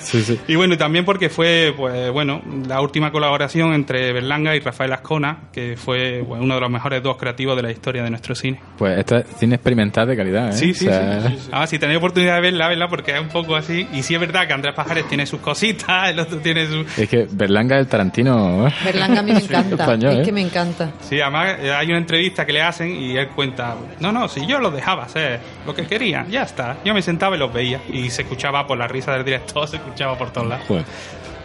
Sí, 0.00 0.22
sí. 0.22 0.40
Y 0.48 0.56
bueno, 0.56 0.74
y 0.74 0.76
también 0.76 1.04
porque 1.04 1.28
fue, 1.28 1.72
pues 1.76 2.10
bueno, 2.10 2.42
la 2.66 2.80
última 2.80 3.12
colaboración 3.12 3.72
entre 3.74 4.12
Berlanga 4.12 4.56
y 4.56 4.58
Rafael 4.58 4.92
Ascona, 4.92 5.42
que 5.52 5.76
fue 5.76 6.20
bueno, 6.22 6.42
uno 6.42 6.54
de 6.56 6.60
los 6.62 6.68
mejores 6.70 7.00
dos 7.00 7.16
creativos 7.16 7.54
de 7.54 7.62
la 7.62 7.70
historia 7.70 8.02
de 8.02 8.10
nuestro 8.10 8.34
cine. 8.34 8.60
Pues 8.76 8.98
esto 8.98 9.18
es 9.18 9.26
cine 9.38 9.54
experimental 9.54 10.08
de 10.08 10.16
calidad, 10.16 10.48
¿eh? 10.48 10.52
Sí, 10.54 10.74
sí, 10.74 10.88
O 10.88 10.90
sea, 10.90 11.20
sí, 11.22 11.28
sí, 11.28 11.38
sí. 11.44 11.48
Ah, 11.52 11.64
si 11.68 11.78
tenéis 11.78 11.98
oportunidad 11.98 12.34
de 12.34 12.40
verla, 12.40 12.66
verla 12.66 12.88
porque 12.88 13.12
es 13.14 13.20
un 13.20 13.28
poco 13.28 13.54
así. 13.54 13.86
Y 13.92 14.02
sí 14.02 14.14
es 14.14 14.20
verdad 14.20 14.48
que 14.48 14.52
Andrés 14.52 14.74
Pajares 14.74 15.06
tiene 15.08 15.26
sus 15.26 15.38
cositas, 15.40 16.10
el 16.10 16.18
otro 16.18 16.38
tiene 16.38 16.66
su... 16.66 16.84
Es 17.00 17.08
que 17.08 17.28
Berlanga 17.30 17.76
es 17.76 17.82
el 17.82 17.86
Tarantino. 17.88 18.66
¿eh? 18.66 18.72
Berlanga 18.84 19.20
a 19.20 19.22
mí 19.22 19.32
me 19.32 19.40
encanta. 19.48 19.82
Español, 19.82 20.12
es 20.12 20.18
¿eh? 20.18 20.22
que 20.22 20.32
me 20.32 20.40
encanta. 20.40 20.90
Sí, 21.00 21.20
además 21.20 21.56
eh, 21.60 21.72
hay 21.72 21.88
una 21.88 21.98
entrevista 21.98 22.44
que 22.44 22.52
le 22.52 22.62
hacen 22.62 22.90
y 22.90 23.16
él 23.16 23.28
cuenta, 23.28 23.76
no, 24.00 24.12
no, 24.12 24.28
si 24.28 24.46
yo 24.46 24.58
los 24.58 24.72
dejaba 24.72 25.04
hacer 25.04 25.40
lo 25.66 25.74
que 25.74 25.86
querían, 25.86 26.28
ya 26.30 26.42
está. 26.42 26.76
Yo 26.84 26.94
me 26.94 27.02
sentaba 27.02 27.36
y 27.36 27.38
los 27.38 27.52
veía 27.52 27.80
y 27.92 28.10
se 28.10 28.22
escuchaba 28.22 28.66
por 28.66 28.78
la 28.78 28.86
risa 28.88 29.12
del 29.12 29.24
director, 29.24 29.66
se 29.68 29.76
escuchaba 29.76 30.16
por 30.16 30.30
todos 30.30 30.48
lados. 30.48 30.66
Joder. 30.66 30.84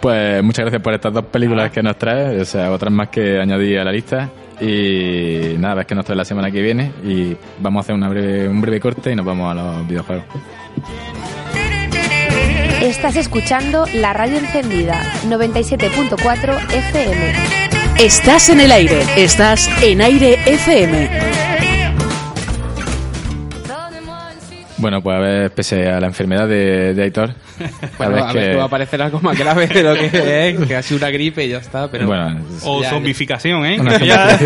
Pues 0.01 0.43
muchas 0.43 0.65
gracias 0.65 0.81
por 0.81 0.93
estas 0.93 1.13
dos 1.13 1.25
películas 1.25 1.71
que 1.71 1.81
nos 1.81 1.97
traes, 1.97 2.41
o 2.41 2.45
sea, 2.45 2.71
otras 2.71 2.91
más 2.91 3.07
que 3.07 3.39
añadí 3.39 3.77
a 3.77 3.85
la 3.85 3.91
lista. 3.91 4.29
Y 4.59 5.55
nada, 5.57 5.75
ves 5.75 5.85
que 5.85 5.95
nos 5.95 6.05
trae 6.05 6.17
la 6.17 6.25
semana 6.25 6.51
que 6.51 6.61
viene 6.61 6.91
y 7.03 7.35
vamos 7.59 7.79
a 7.79 7.81
hacer 7.83 7.95
una 7.95 8.09
breve, 8.09 8.47
un 8.47 8.61
breve 8.61 8.79
corte 8.79 9.11
y 9.11 9.15
nos 9.15 9.25
vamos 9.25 9.51
a 9.51 9.55
los 9.55 9.87
videojuegos. 9.87 10.25
Estás 12.81 13.15
escuchando 13.15 13.85
la 13.95 14.11
radio 14.11 14.39
encendida 14.39 15.01
97.4 15.25 16.73
FM. 16.73 17.62
Estás 17.99 18.49
en 18.49 18.59
el 18.59 18.71
aire, 18.71 19.01
estás 19.15 19.69
en 19.81 20.01
aire 20.01 20.37
FM. 20.45 21.09
Bueno, 24.77 25.01
pues 25.01 25.15
a 25.15 25.19
ver, 25.19 25.51
pese 25.51 25.87
a 25.87 25.99
la 26.01 26.07
enfermedad 26.07 26.45
de, 26.47 26.93
de 26.93 27.03
Aitor, 27.03 27.33
Bueno, 27.97 28.17
a 28.25 28.33
ver, 28.33 28.51
que 28.51 28.57
va 28.57 28.63
a 28.65 28.67
parecer 28.67 29.01
algo 29.01 29.21
más 29.21 29.37
grave 29.37 29.67
de 29.67 29.81
lo 29.83 29.93
que 29.93 30.07
es, 30.59 30.67
que 30.67 30.75
ha 30.75 30.81
sido 30.81 30.97
una 30.97 31.09
gripe 31.09 31.45
y 31.45 31.49
ya 31.49 31.59
está. 31.59 31.89
Pero 31.89 32.07
Bueno, 32.07 32.41
O 32.63 32.81
Ya, 32.81 32.89
zombificación, 32.89 33.65
¿eh? 33.65 33.77
Ya-. 34.05 34.37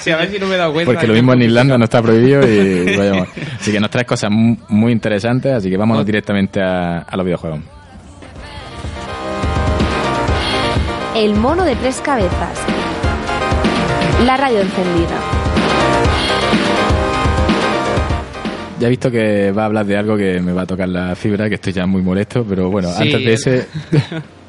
Sí, 0.00 0.10
a 0.10 0.16
ver 0.16 0.30
si 0.30 0.38
no 0.38 0.46
me 0.46 0.54
he 0.54 0.58
dado 0.58 0.72
cuenta. 0.72 0.90
Porque 0.92 1.06
lo 1.06 1.12
mismo 1.14 1.34
en 1.34 1.42
Irlanda 1.42 1.76
no 1.76 1.84
está 1.84 2.00
prohibido 2.00 2.40
y 2.48 2.96
vaya, 2.96 3.26
Así 3.60 3.72
que 3.72 3.80
nos 3.80 3.90
traes 3.90 4.06
cosas 4.06 4.30
mu- 4.30 4.56
muy 4.68 4.92
interesantes, 4.92 5.52
así 5.52 5.68
que 5.68 5.76
vámonos 5.76 6.06
directamente 6.06 6.62
a, 6.62 7.00
a 7.00 7.16
los 7.16 7.26
videojuegos. 7.26 7.60
El 11.14 11.34
mono 11.34 11.64
de 11.64 11.76
tres 11.76 12.00
cabezas. 12.00 12.58
La 14.26 14.36
radio 14.36 14.60
encendida. 14.60 15.20
Ya 18.80 18.86
he 18.86 18.90
visto 18.90 19.10
que 19.10 19.52
va 19.52 19.62
a 19.62 19.66
hablar 19.66 19.86
de 19.86 19.96
algo 19.96 20.16
que 20.16 20.40
me 20.40 20.52
va 20.52 20.62
a 20.62 20.66
tocar 20.66 20.88
la 20.88 21.14
fibra, 21.14 21.48
que 21.48 21.54
estoy 21.56 21.72
ya 21.72 21.86
muy 21.86 22.02
molesto, 22.02 22.44
pero 22.48 22.70
bueno, 22.70 22.88
Sí. 22.90 23.02
antes 23.02 23.24
de 23.24 23.32
ese... 23.32 23.66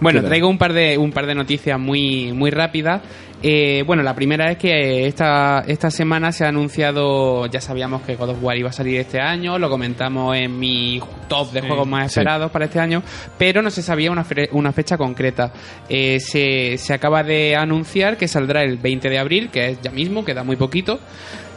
Bueno, 0.00 0.22
traigo 0.22 0.48
un 0.48 0.56
par 0.58 0.72
de 0.72 0.96
un 0.98 1.12
par 1.12 1.26
de 1.26 1.34
noticias 1.34 1.78
muy 1.78 2.32
muy 2.32 2.50
rápidas. 2.50 3.02
Eh, 3.42 3.84
bueno, 3.86 4.02
la 4.02 4.14
primera 4.14 4.50
es 4.50 4.58
que 4.58 5.06
esta 5.06 5.64
esta 5.66 5.90
semana 5.90 6.30
se 6.32 6.44
ha 6.44 6.48
anunciado, 6.48 7.46
ya 7.46 7.60
sabíamos 7.60 8.02
que 8.02 8.16
God 8.16 8.30
of 8.30 8.42
War 8.42 8.56
iba 8.58 8.68
a 8.68 8.72
salir 8.72 8.98
este 9.00 9.18
año, 9.20 9.58
lo 9.58 9.70
comentamos 9.70 10.36
en 10.36 10.58
mi 10.58 11.00
top 11.28 11.52
de 11.52 11.60
Sí. 11.62 11.66
juegos 11.66 11.86
más 11.88 12.12
Sí. 12.12 12.20
esperados 12.20 12.50
para 12.50 12.66
este 12.66 12.80
año, 12.80 13.02
pero 13.38 13.62
no 13.62 13.70
se 13.70 13.82
sabía 13.82 14.10
una, 14.10 14.24
fre- 14.24 14.48
una 14.52 14.72
fecha 14.72 14.98
concreta. 14.98 15.52
Eh, 15.88 16.18
se, 16.20 16.76
se 16.76 16.92
acaba 16.92 17.22
de 17.22 17.56
anunciar 17.56 18.16
que 18.18 18.28
saldrá 18.28 18.62
el 18.62 18.76
20 18.76 19.08
de 19.08 19.18
abril, 19.18 19.48
que 19.50 19.70
es 19.70 19.80
ya 19.80 19.90
mismo, 19.90 20.22
queda 20.24 20.42
muy 20.44 20.56
poquito. 20.56 20.98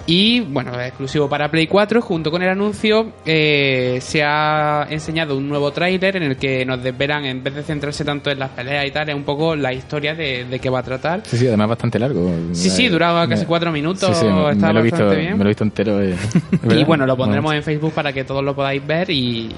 Y 0.05 0.41
bueno, 0.41 0.77
exclusivo 0.81 1.29
para 1.29 1.49
Play 1.49 1.65
4. 1.67 2.01
Junto 2.01 2.29
con 2.29 2.43
el 2.43 2.49
anuncio 2.49 3.13
eh, 3.25 3.99
se 4.01 4.21
ha 4.21 4.85
enseñado 4.89 5.37
un 5.37 5.47
nuevo 5.47 5.71
tráiler 5.71 6.17
en 6.17 6.23
el 6.23 6.35
que 6.35 6.65
nos 6.65 6.83
desvelan, 6.83 7.23
en 7.23 7.41
vez 7.41 7.55
de 7.55 7.63
centrarse 7.63 8.03
tanto 8.03 8.29
en 8.29 8.37
las 8.39 8.49
peleas 8.49 8.85
y 8.85 8.91
tal, 8.91 9.07
es 9.09 9.15
un 9.15 9.23
poco 9.23 9.55
la 9.55 9.71
historia 9.71 10.13
de, 10.13 10.43
de 10.43 10.59
qué 10.59 10.69
va 10.69 10.79
a 10.79 10.83
tratar. 10.83 11.21
Sí, 11.25 11.37
sí, 11.37 11.47
además 11.47 11.69
bastante 11.69 11.99
largo. 11.99 12.29
Sí, 12.51 12.69
sí, 12.69 12.89
duraba 12.89 13.25
casi 13.29 13.45
cuatro 13.45 13.71
minutos, 13.71 14.09
Sí, 14.17 14.25
sí, 14.25 14.25
me, 14.25 14.53
me 14.55 14.73
lo 14.73 14.79
he 14.81 14.83
visto, 14.83 15.09
bien. 15.09 15.31
me 15.37 15.43
lo 15.45 15.45
he 15.45 15.51
visto 15.51 15.63
entero. 15.63 16.01
eh. 16.01 16.15
Y 16.69 16.83
bueno, 16.83 17.05
lo 17.05 17.15
pondremos 17.15 17.53
en 17.53 17.63
Facebook 17.63 17.93
para 17.93 18.11
que 18.11 18.25
todos 18.25 18.43
lo 18.43 18.53
podáis 18.53 18.85
ver 18.85 19.09
y, 19.09 19.49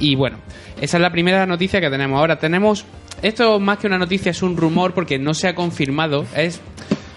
y 0.00 0.16
bueno, 0.16 0.38
esa 0.80 0.96
es 0.96 1.00
la 1.00 1.10
primera 1.12 1.46
noticia 1.46 1.80
que 1.80 1.90
tenemos. 1.90 2.18
Ahora 2.18 2.40
tenemos, 2.40 2.84
esto 3.22 3.60
más 3.60 3.78
que 3.78 3.86
una 3.86 3.98
noticia 3.98 4.30
es 4.30 4.42
un 4.42 4.56
rumor 4.56 4.94
porque 4.94 5.16
no 5.16 5.32
se 5.32 5.46
ha 5.46 5.54
confirmado, 5.54 6.24
es, 6.34 6.60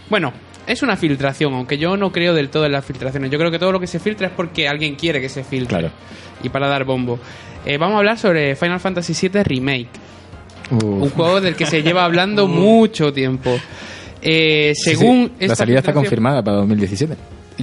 bueno, 0.07 0.33
es 0.71 0.81
una 0.83 0.95
filtración, 0.95 1.53
aunque 1.53 1.77
yo 1.77 1.97
no 1.97 2.11
creo 2.11 2.33
del 2.33 2.49
todo 2.49 2.65
en 2.65 2.71
las 2.71 2.85
filtraciones. 2.85 3.29
Yo 3.31 3.37
creo 3.37 3.51
que 3.51 3.59
todo 3.59 3.71
lo 3.71 3.79
que 3.79 3.87
se 3.87 3.99
filtra 3.99 4.27
es 4.27 4.33
porque 4.33 4.67
alguien 4.67 4.95
quiere 4.95 5.19
que 5.19 5.27
se 5.29 5.43
filtre. 5.43 5.79
Claro. 5.79 5.91
Y 6.43 6.49
para 6.49 6.67
dar 6.69 6.85
bombo. 6.85 7.19
Eh, 7.65 7.77
vamos 7.77 7.95
a 7.95 7.97
hablar 7.99 8.17
sobre 8.17 8.55
Final 8.55 8.79
Fantasy 8.79 9.13
VII 9.29 9.43
Remake. 9.43 9.89
Uf. 10.71 10.83
Un 10.83 11.09
juego 11.09 11.41
del 11.41 11.55
que 11.55 11.65
se 11.65 11.81
lleva 11.83 12.05
hablando 12.05 12.47
mucho 12.47 13.11
tiempo. 13.11 13.59
Eh, 14.21 14.73
Sí, 14.75 14.91
sí, 14.91 14.97
según 14.97 15.31
La 15.39 15.55
salida 15.55 15.79
está 15.79 15.91
filtración- 15.91 15.93
confirmada 15.93 16.43
para 16.43 16.57
2017. 16.57 17.15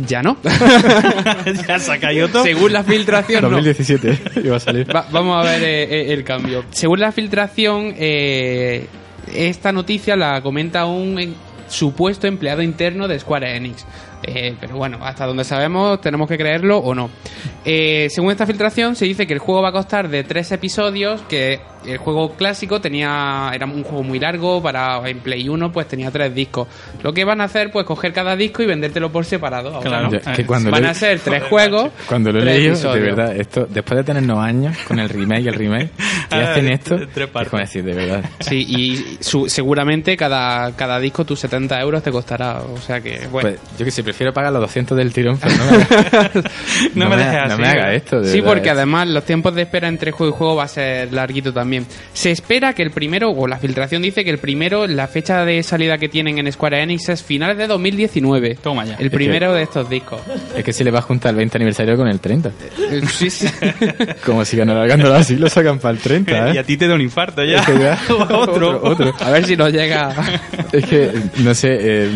Ya 0.07 0.23
no. 0.23 0.37
ya 1.69 1.79
se 1.79 1.93
ha 1.93 1.99
caído 1.99 2.29
todo. 2.29 2.43
Según 2.43 2.73
la 2.73 2.85
filtración, 2.85 3.43
no. 3.43 3.49
2017 3.51 4.19
iba 4.45 4.57
a 4.57 4.61
salir. 4.61 4.95
Va- 4.95 5.07
vamos 5.11 5.39
a 5.45 5.49
ver 5.51 5.63
eh, 5.63 5.83
eh, 5.85 6.13
el 6.13 6.23
cambio. 6.25 6.65
Según 6.71 7.01
la 7.01 7.13
filtración, 7.13 7.95
eh, 7.97 8.87
esta 9.35 9.73
noticia 9.73 10.17
la 10.17 10.43
comenta 10.43 10.85
un 10.87 11.35
supuesto 11.69 12.27
empleado 12.27 12.62
interno 12.62 13.09
de 13.09 13.19
Square 13.19 13.57
Enix. 13.57 13.85
Eh, 14.23 14.55
pero 14.61 14.77
bueno, 14.77 14.99
hasta 15.03 15.27
donde 15.27 15.45
sabemos 15.45 16.01
tenemos 16.01 16.29
que 16.29 16.37
creerlo 16.39 16.79
o 16.79 16.95
no. 16.95 17.11
Eh, 17.64 18.09
según 18.11 18.31
esta 18.33 18.47
filtración 18.47 18.97
se 18.97 19.05
dice 19.05 19.27
que 19.27 19.35
el 19.35 19.39
juego 19.39 19.62
va 19.62 19.69
a 19.69 19.73
costar 19.73 20.09
de 20.09 20.25
tres 20.25 20.51
episodios, 20.53 21.21
que 21.29 21.61
el 21.85 21.99
juego 21.99 22.33
clásico 22.35 22.81
tenía 22.81 23.51
era 23.55 23.67
un 23.67 23.85
juego 23.85 24.03
muy 24.03 24.19
largo, 24.19 24.61
para 24.62 25.09
en 25.09 25.21
Play 25.21 25.49
1 25.49 25.71
pues 25.71 25.87
tenía 25.87 26.11
tres 26.11 26.35
discos. 26.35 26.67
Lo 27.03 27.12
que 27.12 27.25
van 27.25 27.41
a 27.41 27.45
hacer 27.45 27.71
pues 27.71 27.85
coger 27.87 28.12
cada 28.12 28.35
disco 28.35 28.62
y 28.62 28.67
vendértelo 28.67 29.11
por 29.12 29.25
separado. 29.25 29.69
Ahora 29.75 29.89
Claro. 29.89 30.11
no. 30.11 30.19
Ya, 30.19 30.33
que 30.33 30.45
cuando 30.47 30.71
van 30.71 30.83
le- 30.83 30.89
a 30.89 30.95
ser 30.95 31.21
tres 31.21 31.45
juegos. 31.45 31.91
Cuando 32.09 32.33
lo 32.33 32.41
leído, 32.41 32.95
de 32.95 33.01
verdad, 33.01 33.37
esto, 33.37 33.67
después 33.69 33.99
de 33.99 34.05
tenernos 34.05 34.39
años 34.39 34.77
con 34.89 34.99
el 34.99 35.09
remake 35.09 35.43
y 35.45 35.49
el 35.49 35.55
remake, 35.55 35.91
que 36.31 36.35
Ah, 36.37 36.51
hacen 36.53 36.67
de- 36.67 36.73
esto, 36.73 36.95
es 36.97 37.49
como 37.49 37.61
decir, 37.61 37.85
de 37.85 37.95
verdad. 37.95 38.25
Sí, 38.41 38.64
y 38.69 39.19
su- 39.23 39.49
seguramente 39.49 40.17
cada, 40.17 40.75
cada 40.75 40.99
disco 40.99 41.25
tus 41.25 41.39
70 41.41 41.81
euros 41.81 42.03
te 42.03 42.11
costará. 42.11 42.61
O 42.62 42.79
sea 42.79 43.01
que, 43.01 43.27
bueno. 43.31 43.51
Pues 43.51 43.61
yo 43.79 43.85
que 43.85 43.91
sé, 43.91 44.03
prefiero 44.07 44.33
pagar 44.33 44.53
los 44.53 44.63
200 44.63 44.97
del 44.97 45.13
tirón, 45.13 45.39
pero 45.39 45.55
no 45.61 45.71
me 45.71 45.85
haga, 45.85 46.31
No 46.95 47.09
me 47.09 47.17
dejes 47.17 47.35
no 47.49 47.55
así, 47.55 47.63
me 47.63 47.69
haga 47.69 47.93
esto. 47.95 48.21
de 48.21 48.29
Sí, 48.31 48.41
verdad, 48.41 48.53
porque 48.55 48.71
además 48.71 49.09
los 49.09 49.25
tiempos 49.25 49.55
de 49.55 49.63
espera 49.63 49.89
entre 49.89 50.13
juego 50.13 50.33
y 50.35 50.37
juego 50.39 50.57
va 50.57 50.65
a 50.65 50.69
ser 50.69 51.13
larguito 51.13 51.53
también. 51.53 51.87
Se 52.13 52.31
espera 52.31 52.73
que 52.73 52.83
el 52.83 52.91
primero, 52.91 53.31
o 53.31 53.47
la 53.47 53.59
filtración 53.59 54.03
dice 54.03 54.25
que 54.25 54.31
el 54.31 54.39
primero, 54.39 54.87
la 54.87 55.09
fecha 55.09 55.45
de 55.45 55.63
salida 55.63 55.99
que 55.99 56.09
tienen 56.09 56.39
en 56.39 56.51
Square 56.53 56.83
Enix 56.83 57.09
es 57.09 57.23
finales 57.23 57.59
de 57.59 57.67
2019. 57.67 58.57
Toma 58.63 58.85
ya. 58.85 58.95
El 58.99 59.07
Es 59.07 59.13
primero 59.13 59.51
que- 59.53 59.57
de 59.59 59.63
estos 59.65 59.91
discos. 59.91 60.21
Es 60.57 60.65
que 60.65 60.73
se 60.73 60.85
le 60.85 60.91
va 60.91 61.01
a 61.01 61.03
juntar 61.03 61.31
el 61.31 61.37
20 61.37 61.59
aniversario 61.59 61.97
con 61.97 62.09
el 62.09 62.21
30. 62.21 62.51
Eh, 62.91 63.03
Sí, 63.09 63.31
sí. 63.31 63.47
Como 64.25 64.45
sigan 64.45 64.71
alargándolo 64.71 65.15
así, 65.15 65.37
lo 65.37 65.49
sacan 65.49 65.79
para 65.79 65.93
el 65.95 65.99
30, 66.01 66.51
¿eh? 66.51 66.53
Y 66.55 66.59
a 66.59 66.63
ti 66.65 66.77
te 66.77 66.87
da 66.89 66.95
un 66.95 67.01
infarto 67.01 67.43
ya. 67.45 67.59
Es 67.61 67.67
que 67.67 67.79
ya- 67.79 67.99
otro. 68.09 68.81
otro. 68.83 69.15
A 69.21 69.31
ver 69.31 69.45
si 69.45 69.57
nos 69.57 69.73
llega. 69.73 70.15
Es 70.73 70.85
que, 70.85 71.11
no 71.39 71.55
sé, 71.55 71.77
eh, 71.81 72.11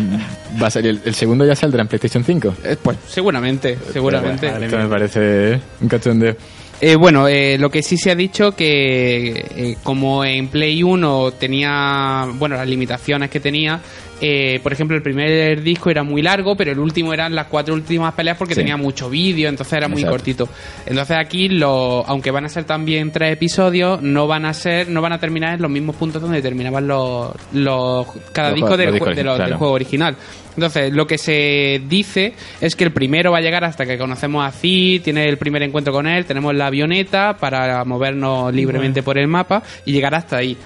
va 0.61 0.67
a 0.67 0.71
salir, 0.71 0.91
el, 0.91 1.01
el 1.05 1.15
segundo 1.15 1.45
ya 1.45 1.55
saldrá 1.55 1.81
en 1.81 1.87
PlayStation 1.87 2.23
5. 2.23 2.55
pues 2.81 2.97
seguramente, 3.07 3.77
seguramente. 3.91 4.47
Esto 4.47 4.77
me 4.77 4.87
parece 4.87 5.59
un 5.81 5.87
cachondeo. 5.87 6.35
Eh, 6.83 6.95
bueno, 6.95 7.27
eh, 7.27 7.59
lo 7.59 7.69
que 7.69 7.83
sí 7.83 7.95
se 7.95 8.09
ha 8.09 8.15
dicho 8.15 8.53
que 8.53 9.45
eh, 9.55 9.77
como 9.83 10.25
en 10.25 10.47
Play 10.47 10.81
1 10.81 11.31
tenía, 11.33 12.25
bueno, 12.33 12.55
las 12.55 12.67
limitaciones 12.67 13.29
que 13.29 13.39
tenía, 13.39 13.79
eh, 14.21 14.59
por 14.61 14.71
ejemplo, 14.71 14.95
el 14.95 15.01
primer 15.03 15.61
disco 15.61 15.89
era 15.89 16.03
muy 16.03 16.21
largo, 16.21 16.55
pero 16.55 16.71
el 16.71 16.79
último 16.79 17.13
eran 17.13 17.33
las 17.35 17.47
cuatro 17.47 17.73
últimas 17.73 18.13
peleas 18.13 18.37
porque 18.37 18.53
Sí. 18.53 18.61
tenía 18.61 18.77
mucho 18.77 19.09
vídeo, 19.09 19.49
entonces 19.49 19.73
era 19.73 19.87
muy 19.87 20.01
Exacto. 20.03 20.17
cortito. 20.17 20.49
Entonces 20.85 21.17
aquí, 21.17 21.49
lo, 21.49 22.05
aunque 22.07 22.31
van 22.31 22.45
a 22.45 22.49
ser 22.49 22.63
también 22.65 23.11
tres 23.11 23.33
episodios, 23.33 24.01
no 24.01 24.27
van 24.27 24.45
a 24.45 24.53
ser, 24.53 24.87
no 24.89 25.01
van 25.01 25.13
a 25.13 25.19
terminar 25.19 25.55
en 25.55 25.61
los 25.61 25.71
mismos 25.71 25.95
puntos 25.95 26.21
donde 26.21 26.41
terminaban 26.41 26.87
los, 26.87 27.31
los 27.53 28.07
cada 28.31 28.49
Los 28.49 28.55
disco 28.55 28.67
juegos- 28.69 28.77
del, 28.77 28.85
los 28.87 28.93
discos, 28.95 29.15
de 29.15 29.23
los- 29.23 29.37
del 29.37 29.45
claro. 29.47 29.57
juego 29.57 29.73
original. 29.73 30.15
Entonces, 30.53 30.91
lo 30.93 31.07
que 31.07 31.17
se 31.17 31.81
dice 31.87 32.33
es 32.59 32.75
que 32.75 32.83
el 32.83 32.91
primero 32.91 33.31
va 33.31 33.37
a 33.37 33.41
llegar 33.41 33.63
hasta 33.63 33.85
que 33.85 33.97
conocemos 33.97 34.45
a 34.45 34.51
Cid, 34.51 35.01
tiene 35.01 35.23
el 35.29 35.37
primer 35.37 35.63
encuentro 35.63 35.93
con 35.93 36.07
él, 36.07 36.25
tenemos 36.25 36.53
la 36.53 36.67
avioneta 36.67 37.37
para 37.39 37.85
movernos 37.85 38.53
libremente 38.53 39.01
por 39.01 39.17
el 39.17 39.27
mapa 39.29 39.63
y 39.85 39.93
llegar 39.93 40.13
hasta 40.13 40.37
ahí. 40.37 40.57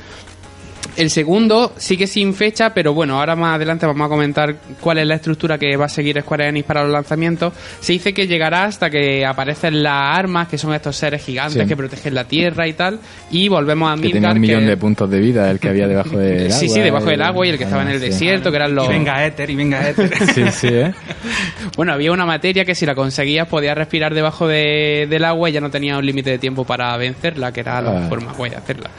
El 0.98 1.10
segundo 1.10 1.74
sigue 1.78 2.08
sin 2.08 2.34
fecha, 2.34 2.74
pero 2.74 2.94
bueno, 2.94 3.20
ahora 3.20 3.36
más 3.36 3.56
adelante 3.56 3.86
vamos 3.86 4.06
a 4.06 4.10
comentar 4.10 4.56
cuál 4.80 5.00
es 5.00 5.06
la 5.08 5.16
estructura 5.16 5.58
que 5.58 5.76
va 5.76 5.86
a 5.86 5.90
seguir 5.90 6.22
Square 6.22 6.48
Enix 6.48 6.66
para 6.66 6.84
los 6.84 6.92
lanzamientos. 6.94 7.52
Se 7.82 7.92
dice 7.92 8.14
que 8.14 8.28
llegará 8.28 8.64
hasta 8.64 8.90
que 8.90 9.26
aparecen 9.26 9.84
las 9.84 10.18
armas, 10.18 10.48
que 10.48 10.58
son 10.58 10.74
estos 10.74 10.96
seres 10.96 11.22
gigantes 11.26 11.62
Sí. 11.64 11.68
que 11.68 11.76
protegen 11.76 12.14
la 12.14 12.24
tierra 12.24 12.66
y 12.68 12.74
tal, 12.74 13.00
y 13.30 13.50
volvemos 13.50 13.92
a 13.92 13.96
Que 13.96 14.04
tenía 14.10 14.14
Midgar. 14.14 14.34
un 14.36 14.40
millón 14.42 14.60
que- 14.62 14.68
de 14.68 14.78
puntos 14.78 15.10
de 15.10 15.20
vida, 15.20 15.52
el 15.52 15.60
que 15.60 15.68
había 15.70 15.88
debajo 15.88 16.18
del 16.18 16.46
agua. 16.46 16.50
Sí, 16.60 16.70
sí, 16.70 16.80
debajo 16.80 17.06
del 17.08 17.16
el- 17.16 17.22
agua 17.24 17.46
y 17.46 17.50
el 17.50 17.58
que 17.58 17.64
estaba 17.66 17.82
en 17.82 17.90
el 17.90 18.00
sí. 18.00 18.06
desierto, 18.06 18.50
que 18.50 18.56
eran 18.56 18.74
los... 18.74 18.86
Y 18.86 18.90
venga 18.90 19.26
Éter, 19.26 19.50
y 19.50 19.56
venga 19.56 19.90
Éter. 19.90 20.12
Sí, 20.34 20.44
sí, 20.52 20.68
¿eh? 20.72 20.94
Bueno, 21.76 21.92
había 21.92 22.12
una 22.14 22.26
materia 22.26 22.64
que 22.64 22.74
si 22.74 22.86
la 22.86 22.96
conseguías 22.96 23.48
podías 23.50 23.76
respirar 23.78 24.14
debajo 24.14 24.48
de- 24.48 25.08
del 25.10 25.26
agua 25.26 25.50
y 25.50 25.54
ya 25.54 25.60
no 25.62 25.70
tenía 25.70 25.98
un 25.98 26.06
límite 26.06 26.30
de 26.30 26.38
tiempo 26.38 26.64
para 26.64 26.96
vencerla, 26.96 27.52
que 27.52 27.60
era 27.60 27.82
la 27.82 28.06
Ah. 28.06 28.06
forma 28.08 28.32
guay 28.32 28.52
de 28.52 28.58
hacerla. 28.58 28.90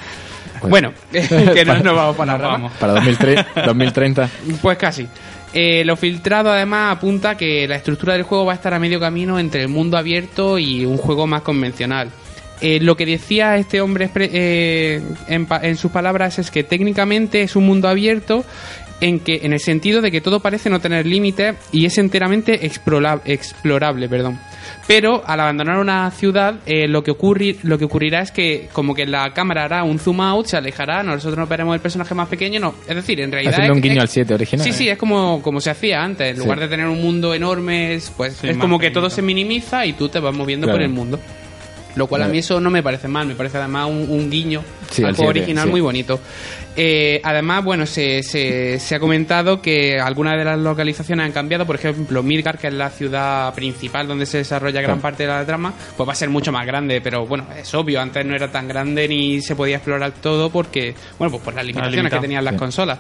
Bueno, 0.62 0.92
que 1.12 1.64
no 1.64 1.74
nos 1.78 1.94
vamos 1.96 2.16
para 2.16 2.32
la 2.32 2.38
rama. 2.38 2.70
Para 2.78 2.92
2003, 2.94 3.46
2030. 3.66 4.28
Pues 4.62 4.78
casi. 4.78 5.06
Eh, 5.52 5.84
lo 5.84 5.96
filtrado 5.96 6.50
además 6.50 6.96
apunta 6.96 7.36
que 7.36 7.66
la 7.66 7.76
estructura 7.76 8.12
del 8.14 8.24
juego 8.24 8.44
va 8.44 8.52
a 8.52 8.56
estar 8.56 8.74
a 8.74 8.78
medio 8.78 9.00
camino 9.00 9.38
entre 9.38 9.62
el 9.62 9.68
mundo 9.68 9.96
abierto 9.96 10.58
y 10.58 10.84
un 10.84 10.98
juego 10.98 11.26
más 11.26 11.42
convencional. 11.42 12.10
Eh, 12.60 12.78
lo 12.80 12.96
que 12.96 13.06
decía 13.06 13.56
este 13.56 13.80
hombre 13.80 14.10
eh, 14.16 15.02
en, 15.28 15.46
en 15.62 15.76
sus 15.76 15.90
palabras 15.90 16.38
es 16.38 16.50
que 16.50 16.62
técnicamente 16.64 17.42
es 17.42 17.54
un 17.56 17.66
mundo 17.66 17.88
abierto 17.88 18.44
en 19.00 19.20
que 19.20 19.40
en 19.42 19.52
el 19.52 19.60
sentido 19.60 20.00
de 20.00 20.10
que 20.10 20.22
todo 20.22 20.40
parece 20.40 20.70
no 20.70 20.80
tener 20.80 21.04
límites 21.06 21.54
y 21.70 21.84
es 21.84 21.98
enteramente 21.98 22.66
explola- 22.66 23.20
explorable, 23.26 24.08
perdón. 24.08 24.38
Pero 24.86 25.24
al 25.26 25.40
abandonar 25.40 25.78
una 25.78 26.08
ciudad, 26.12 26.60
eh, 26.64 26.86
lo 26.86 27.02
que 27.02 27.10
ocurri- 27.10 27.58
lo 27.64 27.76
que 27.76 27.84
ocurrirá 27.86 28.20
es 28.20 28.30
que 28.30 28.68
como 28.72 28.94
que 28.94 29.04
la 29.04 29.32
cámara 29.34 29.64
hará 29.64 29.82
un 29.82 29.98
zoom 29.98 30.20
out, 30.20 30.46
se 30.46 30.56
alejará, 30.56 31.02
nosotros 31.02 31.36
nos 31.36 31.48
veremos 31.48 31.74
el 31.74 31.80
personaje 31.80 32.14
más 32.14 32.28
pequeño, 32.28 32.60
no, 32.60 32.74
es 32.86 32.94
decir, 32.94 33.20
en 33.20 33.32
realidad 33.32 33.54
Haciendo 33.54 33.72
es- 33.72 33.76
un 33.78 33.82
guiño 33.82 33.96
es- 33.96 34.02
al 34.02 34.08
7 34.08 34.34
original. 34.34 34.64
Sí, 34.64 34.72
sí, 34.72 34.88
es 34.88 34.96
como, 34.96 35.42
como 35.42 35.60
se 35.60 35.70
hacía 35.70 36.04
antes. 36.04 36.28
En 36.30 36.36
Sí. 36.36 36.42
lugar 36.42 36.60
de 36.60 36.68
tener 36.68 36.86
un 36.86 37.02
mundo 37.02 37.34
enorme, 37.34 37.94
es, 37.94 38.12
pues 38.16 38.34
Sí, 38.36 38.48
es 38.48 38.56
como 38.58 38.78
que 38.78 38.90
todo 38.92 39.10
se 39.10 39.22
minimiza 39.22 39.84
y 39.86 39.92
tú 39.94 40.08
te 40.08 40.20
vas 40.20 40.32
moviendo 40.34 40.66
Claro. 40.66 40.78
por 40.78 40.82
el 40.84 40.90
mundo. 40.92 41.18
Lo 41.96 42.06
cual 42.06 42.22
a 42.22 42.28
mí 42.28 42.38
eso 42.38 42.60
no 42.60 42.70
me 42.70 42.82
parece 42.82 43.08
mal, 43.08 43.26
me 43.26 43.34
parece 43.34 43.56
además 43.56 43.88
un, 43.88 44.06
un 44.10 44.30
guiño 44.30 44.62
Sí, 44.90 45.04
al 45.04 45.14
juego 45.16 45.30
original 45.30 45.64
sí. 45.64 45.70
muy 45.70 45.80
bonito. 45.80 46.20
Eh, 46.78 47.22
además, 47.24 47.64
bueno, 47.64 47.86
se, 47.86 48.22
se, 48.22 48.78
se 48.78 48.94
ha 48.94 49.00
comentado 49.00 49.62
que 49.62 49.98
algunas 49.98 50.36
de 50.36 50.44
las 50.44 50.58
localizaciones 50.58 51.24
han 51.24 51.32
cambiado. 51.32 51.64
Por 51.64 51.76
ejemplo, 51.76 52.22
Midgar, 52.22 52.58
que 52.58 52.66
es 52.66 52.74
la 52.74 52.90
ciudad 52.90 53.54
principal 53.54 54.06
donde 54.06 54.26
se 54.26 54.38
desarrolla 54.38 54.82
gran 54.82 55.00
parte 55.00 55.22
de 55.22 55.30
la 55.30 55.44
trama, 55.46 55.72
pues 55.96 56.06
va 56.06 56.12
a 56.12 56.16
ser 56.16 56.28
mucho 56.28 56.52
más 56.52 56.66
grande. 56.66 57.00
Pero 57.00 57.24
bueno, 57.26 57.46
es 57.58 57.72
obvio, 57.74 57.98
antes 58.00 58.26
no 58.26 58.34
era 58.34 58.52
tan 58.52 58.68
grande 58.68 59.08
ni 59.08 59.40
se 59.40 59.56
podía 59.56 59.76
explorar 59.76 60.12
todo 60.20 60.50
porque, 60.50 60.94
bueno, 61.18 61.30
pues 61.30 61.42
por 61.42 61.54
las 61.54 61.64
limitaciones 61.64 62.12
que 62.12 62.18
tenían 62.20 62.44
las 62.44 62.54
Sí. 62.54 62.58
consolas. 62.58 62.98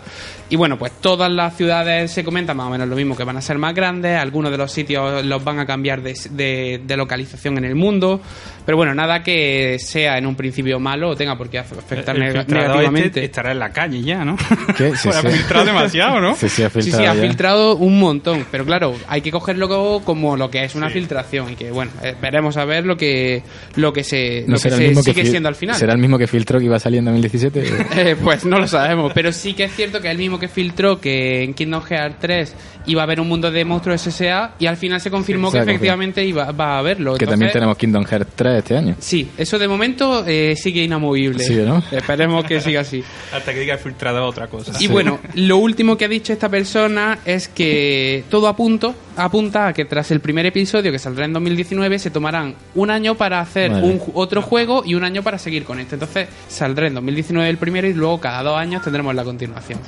Y 0.48 0.56
bueno, 0.56 0.78
pues 0.78 0.92
todas 1.00 1.30
las 1.30 1.54
ciudades 1.56 2.10
se 2.10 2.24
comentan 2.24 2.56
más 2.56 2.68
o 2.68 2.70
menos 2.70 2.88
lo 2.88 2.96
mismo, 2.96 3.14
que 3.14 3.24
van 3.24 3.36
a 3.36 3.42
ser 3.42 3.58
más 3.58 3.74
grandes, 3.74 4.18
algunos 4.18 4.50
de 4.52 4.56
los 4.58 4.72
sitios 4.72 5.22
los 5.24 5.44
van 5.44 5.58
a 5.58 5.66
cambiar 5.66 6.00
de, 6.02 6.14
de- 6.30 6.80
de 6.82 6.96
localización 6.96 7.58
en 7.58 7.64
el 7.64 7.74
mundo, 7.74 8.20
pero 8.64 8.76
bueno, 8.78 8.94
nada 8.94 9.22
que 9.22 9.76
sea 9.78 10.16
en 10.16 10.26
un 10.26 10.34
principio 10.34 10.80
malo 10.80 11.10
o 11.10 11.16
tenga 11.16 11.36
por 11.36 11.50
qué 11.50 11.58
afectar 11.78 12.16
El 12.16 12.32
filtrador 12.32 12.46
negativamente. 12.68 13.06
este 13.08 13.24
estará 13.24 13.52
en 13.52 13.58
la 13.58 13.70
calle 13.72 14.02
ya, 14.02 14.24
¿no? 14.24 14.36
¿Qué? 14.76 14.92
Sí, 14.96 15.08
Pues 15.08 15.16
ha 15.16 15.22
filtrado 15.28 15.64
demasiado, 15.64 16.20
¿no? 16.20 16.34
Sí, 16.36 16.48
sí, 16.48 16.62
ha 16.62 16.70
filtrado. 16.70 16.98
sí, 16.98 17.04
ha 17.06 17.14
ya. 17.14 17.20
filtrado 17.20 17.76
un 17.76 17.98
montón, 17.98 18.46
pero 18.50 18.64
claro, 18.64 18.94
hay 19.08 19.20
que 19.20 19.30
cogerlo 19.30 19.68
como- 20.04 20.36
lo 20.36 20.50
que 20.50 20.64
es 20.64 20.74
una 20.74 20.88
Sí. 20.88 20.94
filtración 20.94 21.52
y 21.52 21.56
que 21.56 21.70
bueno, 21.70 21.90
eh, 22.02 22.14
veremos 22.20 22.56
a 22.56 22.64
ver 22.64 22.84
lo 22.84 22.96
que 22.96 23.42
lo 23.76 23.92
que 23.92 24.02
se, 24.04 24.44
No 24.46 24.54
lo 24.54 24.60
que 24.60 24.70
se 24.70 24.76
que 24.78 24.94
sigue 25.02 25.22
fil- 25.22 25.30
siendo 25.30 25.48
al 25.48 25.54
final. 25.54 25.76
¿Será 25.76 25.92
el 25.92 25.98
mismo 25.98 26.18
que 26.18 26.26
filtró 26.26 26.58
que 26.58 26.64
iba 26.66 26.76
a 26.76 26.80
salir 26.80 26.98
en 27.00 27.04
2017? 27.06 27.64
Eh, 27.96 28.16
pues 28.22 28.44
no 28.44 28.58
lo 28.58 28.66
sabemos, 28.68 29.12
pero 29.14 29.32
sí 29.32 29.54
que 29.54 29.64
es 29.64 29.72
cierto 29.74 30.00
que 30.00 30.08
es 30.08 30.12
el 30.12 30.18
mismo 30.18 30.38
que 30.38 30.48
filtró 30.48 31.00
que 31.00 31.42
en 31.42 31.54
Kingdom 31.54 31.82
Hearts 31.82 32.16
3 32.20 32.54
iba 32.88 33.02
a 33.02 33.04
haber 33.04 33.20
un 33.20 33.28
mundo 33.28 33.50
de 33.50 33.64
monstruos 33.64 34.00
SSA 34.00 34.52
y 34.58 34.66
al 34.66 34.76
final 34.76 35.00
se 35.00 35.10
confirmó 35.10 35.50
que 35.50 35.58
efectivamente 35.58 36.24
iba, 36.24 36.52
va 36.52 36.76
a 36.76 36.78
haberlo. 36.78 37.12
que 37.14 37.24
Entonces, 37.24 37.30
también 37.30 37.52
tenemos 37.52 37.76
Kingdom 37.76 38.04
Hearts 38.04 38.32
3 38.36 38.58
este 38.58 38.76
año. 38.76 38.94
Sí, 38.98 39.28
eso 39.36 39.58
de 39.58 39.66
momento 39.68 40.24
eh, 40.26 40.54
sigue 40.56 40.82
inamovible. 40.84 41.42
Sí, 41.42 41.54
¿no? 41.66 41.82
Esperemos 41.90 42.44
que 42.44 42.60
siga 42.60 42.80
así. 42.80 43.04
Hasta 43.32 43.52
que 43.52 43.60
diga 43.60 43.74
el 43.74 43.80
filtrador 43.80 44.22
otra 44.22 44.46
cosa. 44.46 44.72
Y 44.78 44.86
bueno, 44.86 45.18
lo 45.34 45.58
último 45.58 45.96
que 45.96 46.04
ha 46.04 46.08
dicho 46.08 46.32
esta 46.32 46.48
persona 46.48 47.18
es 47.24 47.48
que 47.48 48.24
todo 48.30 48.48
apunto, 48.48 48.94
apunta 49.16 49.68
a 49.68 49.72
que 49.72 49.84
tras 49.84 50.10
el 50.10 50.20
primer 50.20 50.46
episodio 50.46 50.92
que 50.92 50.98
saldrá 50.98 51.24
en 51.24 51.32
2019 51.32 51.98
se 51.98 52.10
tomarán 52.10 52.54
un 52.74 52.90
año 52.90 53.14
para 53.14 53.40
hacer 53.40 53.70
Vale. 53.70 53.86
un 53.86 54.02
otro 54.14 54.42
juego 54.42 54.82
y 54.84 54.94
un 54.94 55.04
año 55.04 55.22
para 55.22 55.38
seguir 55.38 55.64
con 55.64 55.80
este. 55.80 55.96
Entonces 55.96 56.28
saldrá 56.48 56.86
en 56.86 56.94
2019 56.94 57.48
el 57.48 57.56
primero 57.58 57.88
y 57.88 57.94
luego 57.94 58.20
cada 58.20 58.42
dos 58.42 58.58
años 58.58 58.82
tendremos 58.82 59.14
la 59.14 59.24
continuación. 59.24 59.80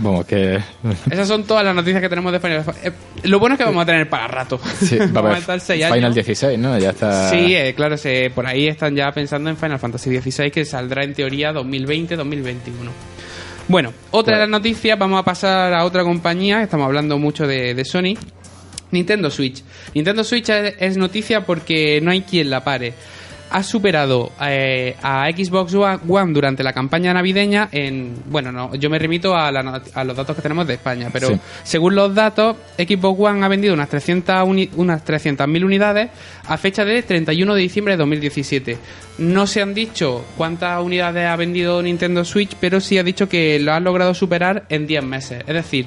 Vamos, 0.00 0.24
que. 0.26 0.58
Esas 1.10 1.28
son 1.28 1.44
todas 1.44 1.64
las 1.64 1.74
noticias 1.74 2.00
que 2.00 2.08
tenemos 2.08 2.32
de 2.32 2.40
Final 2.40 2.64
Fantasy. 2.64 2.88
Eh, 2.88 2.92
lo 3.24 3.38
bueno 3.38 3.54
es 3.54 3.58
que 3.58 3.64
vamos 3.64 3.82
a 3.82 3.86
tener 3.86 4.08
para 4.08 4.26
rato. 4.26 4.58
Sí, 4.82 4.98
vamos 5.12 5.34
a 5.34 5.38
estar 5.38 5.60
seis 5.60 5.84
Final 5.84 6.04
años. 6.04 6.14
16, 6.14 6.58
¿no? 6.58 6.78
Ya 6.78 6.90
está. 6.90 7.28
Sí, 7.30 7.54
eh, 7.54 7.72
claro, 7.74 7.96
se, 7.96 8.30
por 8.34 8.46
ahí 8.46 8.66
están 8.66 8.96
ya 8.96 9.12
pensando 9.12 9.48
en 9.48 9.56
Final 9.56 9.78
Fantasy 9.78 10.20
XVI 10.20 10.50
que 10.50 10.64
saldrá 10.64 11.04
en 11.04 11.14
teoría 11.14 11.52
2020-2021. 11.52 12.62
Bueno, 13.68 13.92
otra 14.10 14.34
de 14.34 14.40
las 14.40 14.50
noticias, 14.50 14.98
vamos 14.98 15.20
a 15.20 15.22
pasar 15.22 15.72
a 15.72 15.84
otra 15.84 16.02
compañía, 16.02 16.62
estamos 16.62 16.86
hablando 16.86 17.16
mucho 17.18 17.46
de, 17.46 17.74
de 17.74 17.84
Sony. 17.84 18.16
Nintendo 18.92 19.30
Switch. 19.30 19.62
Nintendo 19.94 20.22
Switch 20.22 20.48
es, 20.50 20.96
noticia 20.96 21.44
porque 21.44 22.00
no 22.00 22.10
hay 22.10 22.20
quien 22.22 22.48
la 22.50 22.62
pare. 22.62 22.94
Ha 23.54 23.62
superado 23.62 24.32
eh, 24.40 24.96
a 25.02 25.28
Xbox 25.30 25.74
One 25.74 26.32
durante 26.32 26.62
la 26.62 26.72
campaña 26.72 27.12
navideña 27.12 27.68
en... 27.70 28.14
Bueno, 28.30 28.50
no, 28.50 28.74
yo 28.76 28.88
me 28.88 28.98
remito 28.98 29.36
a, 29.36 29.52
la 29.52 29.82
a 29.92 30.04
los 30.04 30.16
datos 30.16 30.34
que 30.36 30.40
tenemos 30.40 30.66
de 30.66 30.72
España, 30.74 31.10
pero 31.12 31.28
Sí. 31.28 31.34
según 31.62 31.94
los 31.94 32.14
datos, 32.14 32.56
Xbox 32.78 33.20
One 33.20 33.44
ha 33.44 33.48
vendido 33.48 33.74
unas 33.74 33.90
300 33.90 34.48
uni- 34.48 34.70
unas 34.76 35.04
300.000 35.04 35.64
unidades 35.66 36.08
a 36.46 36.56
fecha 36.56 36.82
de 36.86 37.02
31 37.02 37.54
de 37.54 37.60
diciembre 37.60 37.92
de 37.92 37.98
2017. 37.98 38.78
No 39.18 39.46
se 39.46 39.60
han 39.60 39.74
dicho 39.74 40.24
cuántas 40.38 40.82
unidades 40.82 41.26
ha 41.26 41.36
vendido 41.36 41.82
Nintendo 41.82 42.24
Switch, 42.24 42.56
pero 42.58 42.80
sí 42.80 42.96
ha 42.96 43.02
dicho 43.04 43.28
que 43.28 43.58
lo 43.60 43.74
ha 43.74 43.80
logrado 43.80 44.14
superar 44.14 44.64
en 44.70 44.86
10 44.86 45.04
meses. 45.04 45.44
Es 45.46 45.54
decir, 45.54 45.84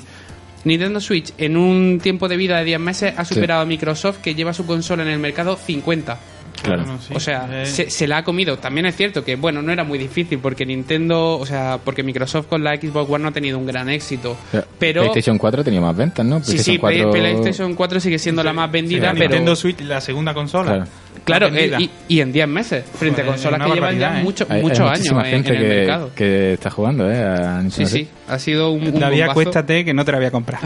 Nintendo 0.65 0.99
Switch 0.99 1.31
en 1.37 1.55
un 1.57 1.99
tiempo 2.01 2.27
de 2.27 2.37
vida 2.37 2.57
de 2.57 2.65
10 2.65 2.79
meses 2.79 3.13
ha 3.15 3.23
superado 3.23 3.61
a 3.61 3.65
Microsoft 3.65 4.17
que 4.21 4.35
lleva 4.35 4.53
su 4.53 4.65
consola 4.65 5.03
en 5.03 5.09
el 5.09 5.19
mercado 5.19 5.55
50. 5.55 6.17
Claro. 6.61 6.83
Bueno, 6.83 6.99
sí. 7.05 7.13
O 7.13 7.19
sea, 7.19 7.47
Eh, 7.51 7.65
se, 7.65 7.89
se 7.89 8.07
la 8.07 8.17
ha 8.17 8.23
comido. 8.23 8.57
También 8.57 8.85
es 8.85 8.95
cierto 8.95 9.23
que, 9.23 9.35
bueno, 9.35 9.61
no 9.61 9.71
era 9.71 9.83
muy 9.83 9.97
difícil 9.97 10.39
porque 10.39 10.65
Nintendo, 10.65 11.37
o 11.37 11.45
sea, 11.45 11.79
porque 11.83 12.01
Microsoft 12.01 12.47
con 12.47 12.63
la 12.63 12.75
Xbox 12.75 13.09
One 13.09 13.23
no 13.23 13.29
ha 13.29 13.31
tenido 13.31 13.57
un 13.59 13.65
gran 13.65 13.89
éxito. 13.89 14.35
Pero 14.79 15.01
PlayStation 15.01 15.37
4 15.37 15.63
tenía 15.63 15.81
más 15.81 15.95
ventas, 15.95 16.25
¿no? 16.25 16.41
sí, 16.43 16.57
sí, 16.57 16.77
PlayStation 16.79 17.09
4... 17.11 17.11
PlayStation 17.11 17.75
4 17.75 17.99
sigue 17.99 18.19
siendo 18.19 18.41
la 18.43 18.53
más 18.53 18.71
vendida, 18.71 19.11
Sí, 19.11 19.17
pero 19.17 19.29
Nintendo 19.29 19.55
Switch, 19.55 19.81
la 19.81 20.01
segunda 20.01 20.33
consola. 20.33 20.71
Claro. 20.75 20.85
Claro, 21.25 21.47
eh, 21.53 21.71
y, 21.79 21.89
y 22.07 22.21
en 22.21 22.31
10 22.31 22.47
meses, 22.47 22.85
frente 22.97 23.21
a 23.21 23.25
consolas 23.25 23.59
que 23.67 23.73
llevan 23.73 23.99
ya 23.99 24.19
¿eh? 24.19 24.23
mucho- 24.23 24.45
Hay- 24.49 24.57
hay 24.57 24.61
muchos 24.63 24.79
años 24.89 25.07
en, 25.07 25.25
gente 25.25 25.49
en 25.49 25.55
el 25.55 25.61
que, 25.61 25.67
mercado. 25.75 26.11
que 26.15 26.53
está 26.53 26.69
jugando, 26.69 27.11
¿eh? 27.11 27.21
A 27.21 27.59
Sí, 27.69 27.81
Nintendo 27.83 27.89
sí, 27.89 28.07
ha 28.29 28.39
sido 28.39 28.71
un, 28.71 28.83
un 28.87 28.91
bombazo. 28.93 29.23
acuéstate 29.31 29.83
que 29.83 29.93
no 29.93 30.05
te 30.05 30.11
la 30.13 30.17
voy 30.19 30.27
a 30.27 30.31
comprar. 30.31 30.61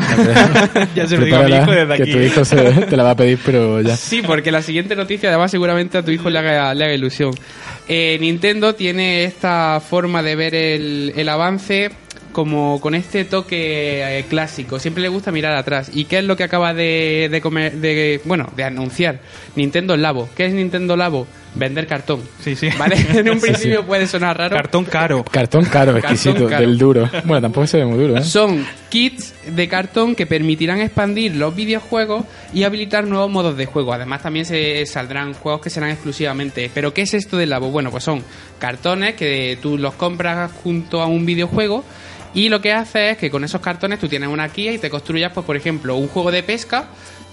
ya 0.96 1.08
se 1.08 1.18
lo 1.18 1.26
digo 1.26 1.38
a 1.38 1.44
mi 1.44 1.56
hijo 1.56 1.72
desde 1.72 1.94
aquí. 1.94 2.04
Que 2.04 2.12
tu 2.12 2.20
hijo 2.20 2.46
se- 2.46 2.58
te 2.86 2.98
la 2.98 3.04
va 3.04 3.12
a 3.12 3.16
pedir, 3.16 3.40
pero 3.46 3.82
ya. 3.82 3.96
Sí, 3.96 4.22
porque 4.26 4.52
la 4.52 4.62
siguiente 4.62 4.96
noticia 4.96 5.30
además 5.30 5.52
seguramente 5.52 5.98
a 5.98 6.04
tu 6.04 6.12
hijo 6.12 6.30
le 6.30 6.40
haga, 6.40 6.74
le 6.74 6.86
haga 6.86 6.94
ilusión. 6.94 7.32
Eh, 7.88 8.18
Nintendo 8.20 8.76
tiene 8.76 9.24
esta 9.24 9.80
forma 9.80 10.22
de 10.22 10.36
ver 10.36 10.54
el, 10.56 11.14
el 11.16 11.30
avance 11.30 11.90
como 12.32 12.80
con 12.82 12.96
este 12.96 13.26
toque 13.26 14.20
eh, 14.20 14.26
clásico. 14.30 14.80
Siempre 14.80 15.02
le 15.02 15.10
gusta 15.10 15.32
mirar 15.32 15.56
atrás. 15.56 15.92
¿Y 15.94 16.06
qué 16.06 16.20
es 16.20 16.24
lo 16.26 16.36
que 16.36 16.44
acaba 16.44 16.74
de, 16.74 17.30
de 17.32 17.42
comer, 17.42 17.74
de, 17.74 18.22
bueno, 18.26 18.50
de 18.56 18.64
anunciar? 18.64 19.20
Nintendo 19.56 19.98
Labo. 19.98 20.30
¿Qué 20.36 20.46
es 20.46 20.54
Nintendo 20.54 20.96
Labo? 20.96 21.28
Vender 21.56 21.88
cartón. 21.88 22.22
Sí, 22.42 22.56
sí. 22.56 22.70
¿Vale? 22.78 22.96
En 23.10 23.30
un 23.30 23.40
principio 23.40 23.80
sí. 23.80 23.86
puede 23.88 24.06
sonar 24.06 24.38
raro. 24.38 24.56
Cartón 24.56 24.86
caro. 24.86 25.24
Cartón 25.24 25.66
caro, 25.66 25.94
Cartón 25.94 26.12
exquisito, 26.12 26.48
caro. 26.48 26.62
del 26.62 26.78
duro. 26.78 27.10
Bueno, 27.26 27.42
tampoco 27.42 27.66
se 27.66 27.78
ve 27.78 27.86
muy 27.86 27.98
duro, 27.98 28.18
¿eh? 28.18 28.24
Son 28.24 28.66
kits 28.90 29.34
de 29.48 29.68
cartón 29.68 30.16
que 30.16 30.26
permitirán 30.28 30.80
expandir 30.80 31.36
los 31.36 31.56
videojuegos 31.56 32.26
y 32.54 32.64
habilitar 32.64 33.08
nuevos 33.08 33.32
modos 33.32 33.58
de 33.58 33.66
juego. 33.66 33.94
Además, 33.94 34.22
también 34.22 34.46
se 34.46 34.86
saldrán 34.86 35.34
juegos 35.34 35.62
que 35.62 35.70
serán 35.70 35.90
exclusivamente. 35.90 36.70
¿Pero 36.74 36.94
qué 36.94 37.02
es 37.02 37.14
esto 37.16 37.36
del 37.38 37.50
Labo? 37.50 37.72
Bueno, 37.72 37.90
pues 37.90 38.04
son 38.04 38.24
cartones 38.60 39.16
que 39.16 39.58
tú 39.62 39.78
los 39.78 39.96
compras 39.96 40.52
junto 40.64 41.02
a 41.02 41.08
un 41.08 41.26
videojuego. 41.26 41.84
Y 42.34 42.50
lo 42.50 42.62
que 42.62 42.72
hace 42.74 43.12
es 43.12 43.18
que 43.18 43.32
con 43.32 43.44
esos 43.44 43.60
cartones 43.62 44.00
tú 44.00 44.08
tienes 44.08 44.30
una 44.30 44.48
guía 44.48 44.72
y 44.74 44.78
te 44.78 44.90
construyas, 44.90 45.32
pues 45.34 45.46
por 45.46 45.56
ejemplo, 45.56 45.96
un 45.96 46.08
juego 46.08 46.32
de 46.32 46.44
pesca. 46.44 46.88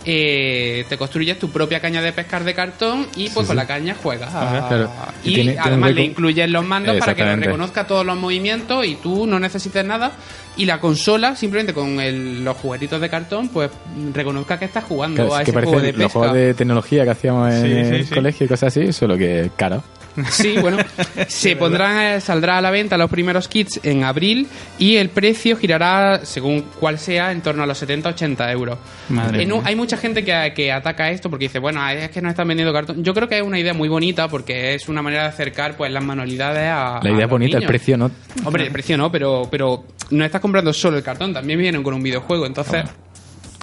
eh, 0.09 0.85
te 0.89 0.97
construyes 0.97 1.37
tu 1.37 1.51
propia 1.51 1.81
caña 1.81 2.01
de 2.01 2.13
pescar 2.13 2.45
de 2.45 2.55
cartón 2.55 3.09
y 3.17 3.29
pues 3.31 3.31
Sí, 3.31 3.35
con 3.35 3.47
sí. 3.49 3.55
la 3.57 3.67
caña 3.67 3.97
juegas. 4.01 4.33
Ajá, 4.33 4.69
claro. 4.69 4.91
Y, 5.25 5.31
Y 5.31 5.35
tiene- 5.35 5.51
tiene 5.53 5.63
un 5.63 5.67
además 5.69 5.95
le 5.97 6.05
incluyes 6.05 6.49
los 6.51 6.65
mandos 6.65 6.97
para 6.99 7.17
que 7.17 7.35
reconozca 7.37 7.89
todos 7.89 8.07
los 8.07 8.17
movimientos 8.17 8.87
y 8.87 8.95
tú 8.95 9.27
no 9.27 9.41
necesites 9.41 9.85
nada. 9.85 10.13
Y 10.57 10.65
la 10.65 10.79
consola, 10.79 11.35
simplemente 11.35 11.75
con 11.75 11.99
el- 11.99 12.45
los 12.45 12.57
juguetitos 12.57 13.01
de 13.01 13.09
cartón, 13.11 13.49
pues 13.49 13.69
reconozca 14.15 14.61
que 14.61 14.67
estás 14.67 14.85
jugando 14.85 15.17
Claro, 15.25 15.35
a 15.35 15.43
es 15.43 15.45
que 15.47 15.51
ese 15.51 15.61
juego 15.61 15.71
de 15.73 15.77
parecen 15.79 15.99
los 16.03 16.07
pesca. 16.13 16.19
juegos 16.21 16.37
de 16.37 16.55
tecnología 16.55 17.03
que 17.05 17.11
hacíamos 17.11 17.53
en 17.55 17.63
Sí, 17.63 17.69
sí, 17.91 17.95
el 17.97 18.07
sí. 18.07 18.15
colegio 18.15 18.47
y 18.47 18.49
cosas 18.49 18.77
así, 18.77 18.93
solo 18.93 19.19
que 19.19 19.51
caro. 19.57 19.83
Sí, 20.31 20.57
bueno, 20.61 20.79
se 21.29 21.57
pondrán, 21.57 22.17
eh, 22.17 22.21
saldrá 22.21 22.59
a 22.59 22.61
la 22.61 22.71
venta 22.71 22.97
los 22.97 23.11
primeros 23.11 23.49
kits 23.49 23.81
en 23.83 24.05
abril 24.05 24.49
y 24.79 24.97
el 24.97 25.09
precio 25.11 25.57
girará, 25.57 26.21
según 26.25 26.65
cuál 26.79 26.99
sea, 26.99 27.33
en 27.33 27.41
torno 27.43 27.63
a 27.63 27.67
los 27.67 27.83
70-80 27.83 28.53
euros. 28.53 28.79
Madre 29.09 29.43
En 29.43 29.53
hay 29.65 29.77
mucha 29.77 29.97
gente 29.97 30.25
que, 30.25 30.53
que 30.55 30.73
ataca 30.73 31.11
esto 31.11 31.31
porque 31.31 31.47
dice, 31.47 31.59
bueno, 31.59 31.87
es 31.89 32.11
que 32.11 32.21
no 32.21 32.29
están 32.29 32.49
vendiendo 32.49 32.73
cartón. 32.73 33.03
Yo 33.03 33.15
creo 33.15 33.29
que 33.29 33.39
es 33.39 33.43
una 33.43 33.59
idea 33.59 33.75
muy 33.75 33.89
bonita 33.89 34.29
porque 34.29 34.75
es 34.75 34.89
una 34.89 35.03
manera 35.03 35.23
de 35.23 35.29
acercar 35.29 35.77
pues 35.77 35.91
las 35.91 36.05
manualidades 36.05 36.71
a. 36.71 37.01
La 37.03 37.11
a 37.11 37.13
idea 37.13 37.25
es 37.25 37.31
bonita, 37.31 37.59
el 37.59 37.67
precio 37.67 37.97
no. 37.97 38.11
Hombre, 38.45 38.65
el 38.67 38.73
precio 38.73 38.97
no, 38.97 39.11
pero, 39.11 39.49
pero 39.51 39.85
no 40.11 40.25
estás 40.25 40.41
comprando 40.41 40.73
solo 40.73 40.97
el 40.97 41.03
cartón, 41.03 41.33
también 41.33 41.59
vienen 41.59 41.83
con 41.83 41.95
un 41.95 42.03
videojuego, 42.03 42.47
entonces 42.47 42.85
Es 42.85 42.91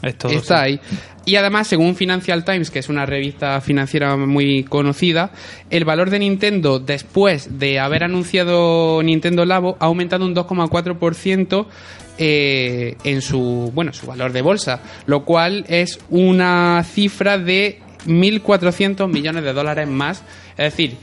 está 0.04 0.30
sí. 0.30 0.54
ahí. 0.54 0.80
Y 1.26 1.38
además, 1.38 1.68
según 1.68 1.95
Financial 1.95 2.43
Times, 2.43 2.70
que 2.70 2.80
es 2.80 2.89
una 2.89 3.06
revista 3.06 3.62
financiera 3.62 4.18
muy 4.18 4.64
conocida, 4.64 5.32
el 5.70 5.86
valor 5.86 6.10
de 6.10 6.20
Nintendo 6.20 6.80
después 6.80 7.60
de 7.60 7.80
haber 7.80 8.04
anunciado 8.04 9.01
Nintendo 9.01 9.45
Labo 9.45 9.78
ha 9.80 9.86
aumentado 9.86 10.26
un 10.26 10.36
2,4% 10.36 11.66
eh, 12.18 12.95
en 13.04 13.22
su 13.22 13.72
bueno 13.74 13.91
su 13.93 14.06
valor 14.06 14.34
de 14.34 14.41
bolsa, 14.41 14.82
lo 15.08 15.24
cual 15.24 15.66
es 15.68 15.99
una 16.10 16.84
cifra 16.84 17.38
de 17.38 17.80
1.400 18.06 19.08
millones 19.08 19.43
de 19.43 19.54
dólares 19.54 19.88
más. 19.88 20.24
Es 20.58 20.72
decir, 20.72 20.97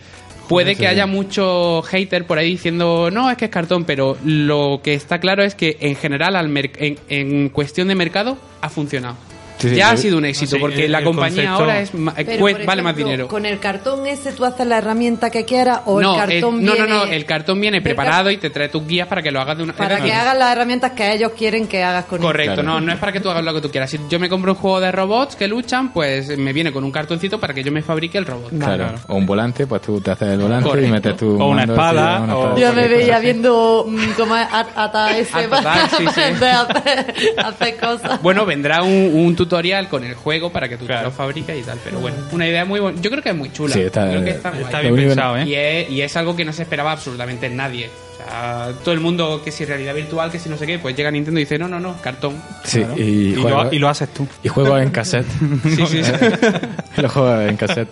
puede 0.51 0.75
que 0.75 0.89
haya 0.89 1.07
mucho 1.07 1.81
hater 1.83 2.27
por 2.27 2.39
ahí 2.39 2.51
diciendo 2.51 3.09
no 3.13 3.31
es 3.31 3.37
que 3.37 3.45
es 3.45 3.51
cartón, 3.53 3.85
pero 3.85 4.19
lo 4.25 4.81
que 4.83 4.95
está 4.95 5.21
claro 5.21 5.45
es 5.45 5.55
que 5.55 5.77
en 5.81 5.95
general 5.95 6.35
al 6.35 6.51
en 6.77 7.49
cuestión 7.51 7.87
de 7.87 7.95
mercado 7.95 8.37
ha 8.61 8.69
funcionado. 8.69 9.30
Sí, 9.61 9.75
ya 9.75 9.91
ha 9.91 9.97
sido 9.97 10.19
un 10.19 10.25
éxito 10.25 10.57
Sí, 10.57 10.61
porque 10.61 10.87
el- 10.87 10.93
la 10.93 11.03
compañía 11.05 11.45
concepto- 11.51 11.61
ahora 11.61 11.81
es 11.81 11.95
ma- 11.95 12.15
Pero, 12.17 12.45
cue- 12.45 12.53
por 12.57 12.65
vale 12.67 12.83
más 12.83 12.97
dinero. 12.97 13.29
Con 13.29 13.47
el 13.47 13.59
cartón 13.61 14.07
ese 14.07 14.33
tú 14.33 14.45
haces 14.45 14.67
la 14.67 14.79
herramienta 14.79 15.31
que 15.31 15.45
quieras 15.45 15.81
o 15.87 16.01
no, 16.01 16.15
el 16.15 16.19
cartón 16.21 16.59
el- 16.61 16.65
no, 16.65 16.73
no, 16.73 16.85
viene 16.85 16.89
no, 16.89 17.05
el 17.05 17.25
cartón 17.25 17.61
viene 17.61 17.81
preparado 17.83 18.31
y 18.31 18.37
te 18.39 18.51
trae 18.51 18.69
tus 18.69 18.87
guías 18.87 19.07
para 19.09 19.23
que 19.23 19.31
lo 19.31 19.41
hagas 19.41 19.57
de 19.59 19.63
una 19.65 19.73
para 19.75 20.01
que 20.01 20.13
hagas 20.13 20.37
las 20.37 20.53
herramientas 20.53 20.93
que 20.93 21.13
ellos 21.13 21.33
quieren 21.37 21.67
que 21.67 21.83
hagas 21.83 22.05
con 22.07 22.21
Correcto, 22.21 22.55
Claro. 22.55 22.69
no, 22.69 22.81
no 22.81 22.93
es 22.93 22.99
para 22.99 23.13
que 23.13 23.21
tú 23.21 23.31
hagas 23.31 23.45
lo 23.45 23.55
que 23.55 23.61
tú 23.61 23.71
quieras. 23.71 23.91
Si 23.91 23.99
yo 24.09 24.19
me 24.19 24.29
compro 24.29 24.53
un 24.53 24.59
juego 24.59 24.81
de 24.81 24.91
robots 24.93 25.37
que 25.37 25.47
luchan, 25.49 25.93
pues 25.93 26.37
me 26.39 26.53
viene 26.53 26.73
con 26.73 26.85
un 26.85 26.91
cartoncito 26.93 27.39
para 27.41 27.53
que 27.55 27.63
yo 27.63 27.73
me 27.73 27.83
fabrique 27.83 28.19
el 28.19 28.27
robot. 28.27 28.51
Claro. 28.59 28.95
O 29.09 29.17
un 29.17 29.27
volante, 29.27 29.67
pues 29.67 29.83
tú 29.83 30.01
te 30.01 30.11
haces 30.13 30.29
el 30.29 30.39
volante 30.41 30.69
Correcto. 30.69 30.89
y 30.89 30.93
metes 30.93 31.17
tu. 31.17 31.41
O 31.43 31.49
una 31.49 31.65
espada, 31.65 32.17
sí, 32.19 32.23
una 32.25 32.37
o- 32.37 32.43
espada, 32.55 32.61
Yo 32.61 32.73
me 32.75 32.89
veía 32.89 33.17
así. 33.17 33.25
viendo 33.25 33.85
mm, 33.89 33.99
cómo 34.17 34.35
ata 34.35 35.17
ese 35.19 35.31
sí, 35.99 36.05
sí. 36.15 36.21
de 36.41 36.51
hacer, 36.51 37.15
hacer 37.37 37.77
cosas. 37.79 38.23
Bueno, 38.23 38.45
vendrá 38.47 38.83
un, 38.83 39.11
un 39.15 39.37
tutorial 39.37 39.50
con 39.89 40.05
el 40.05 40.15
juego 40.15 40.51
para 40.51 40.69
que 40.69 40.77
tú 40.77 40.87
Claro. 40.87 41.01
te 41.03 41.05
lo 41.07 41.11
fabriques 41.13 41.59
y 41.59 41.63
tal. 41.63 41.79
Pero 41.85 41.99
bueno, 42.01 42.17
una 42.33 42.47
idea 42.47 42.65
muy 42.65 42.81
buena. 42.81 43.01
Yo 43.01 43.11
creo 43.11 43.23
que 43.23 43.31
es 43.31 43.37
muy 43.37 43.53
chula. 43.53 43.75
Sí, 43.75 43.81
está- 43.83 44.09
Creo 44.09 44.25
que 44.25 44.31
está, 44.31 44.51
bien 44.81 44.95
pensado, 44.97 45.37
¿eh? 45.39 45.45
Y 45.47 45.55
es, 45.55 45.91
y 45.91 46.03
es 46.03 46.17
algo 46.17 46.35
que 46.37 46.45
no 46.45 46.53
se 46.53 46.63
esperaba 46.63 46.93
absolutamente 46.93 47.47
en 47.47 47.57
nadie. 47.57 47.89
O 47.89 48.23
sea, 48.23 48.73
todo 48.85 48.93
el 48.95 49.01
mundo 49.01 49.41
que 49.43 49.51
si 49.51 49.65
realidad 49.65 49.95
virtual, 49.95 50.31
que 50.31 50.39
si 50.39 50.49
no 50.49 50.57
sé 50.57 50.67
qué, 50.67 50.79
pues 50.79 50.95
llega 50.95 51.11
Nintendo 51.11 51.41
y 51.41 51.45
dice, 51.45 51.59
no, 51.59 51.69
no, 51.69 51.81
no, 51.81 51.97
cartón. 52.03 52.37
Sí, 52.65 52.81
Claro. 52.81 52.95
y, 52.99 53.03
Y, 53.31 53.35
juego- 53.35 53.65
lo, 53.65 53.73
y 53.73 53.79
lo 53.79 53.89
haces 53.89 54.09
tú. 54.15 54.27
y 54.43 54.49
juego 54.49 54.79
en 54.79 54.91
cassette. 54.91 55.27
Sí, 55.65 55.87
sí, 55.87 56.05
sí. 56.05 56.13
los 57.03 57.13
juegos 57.13 57.49
en 57.49 57.57
cassette. 57.57 57.89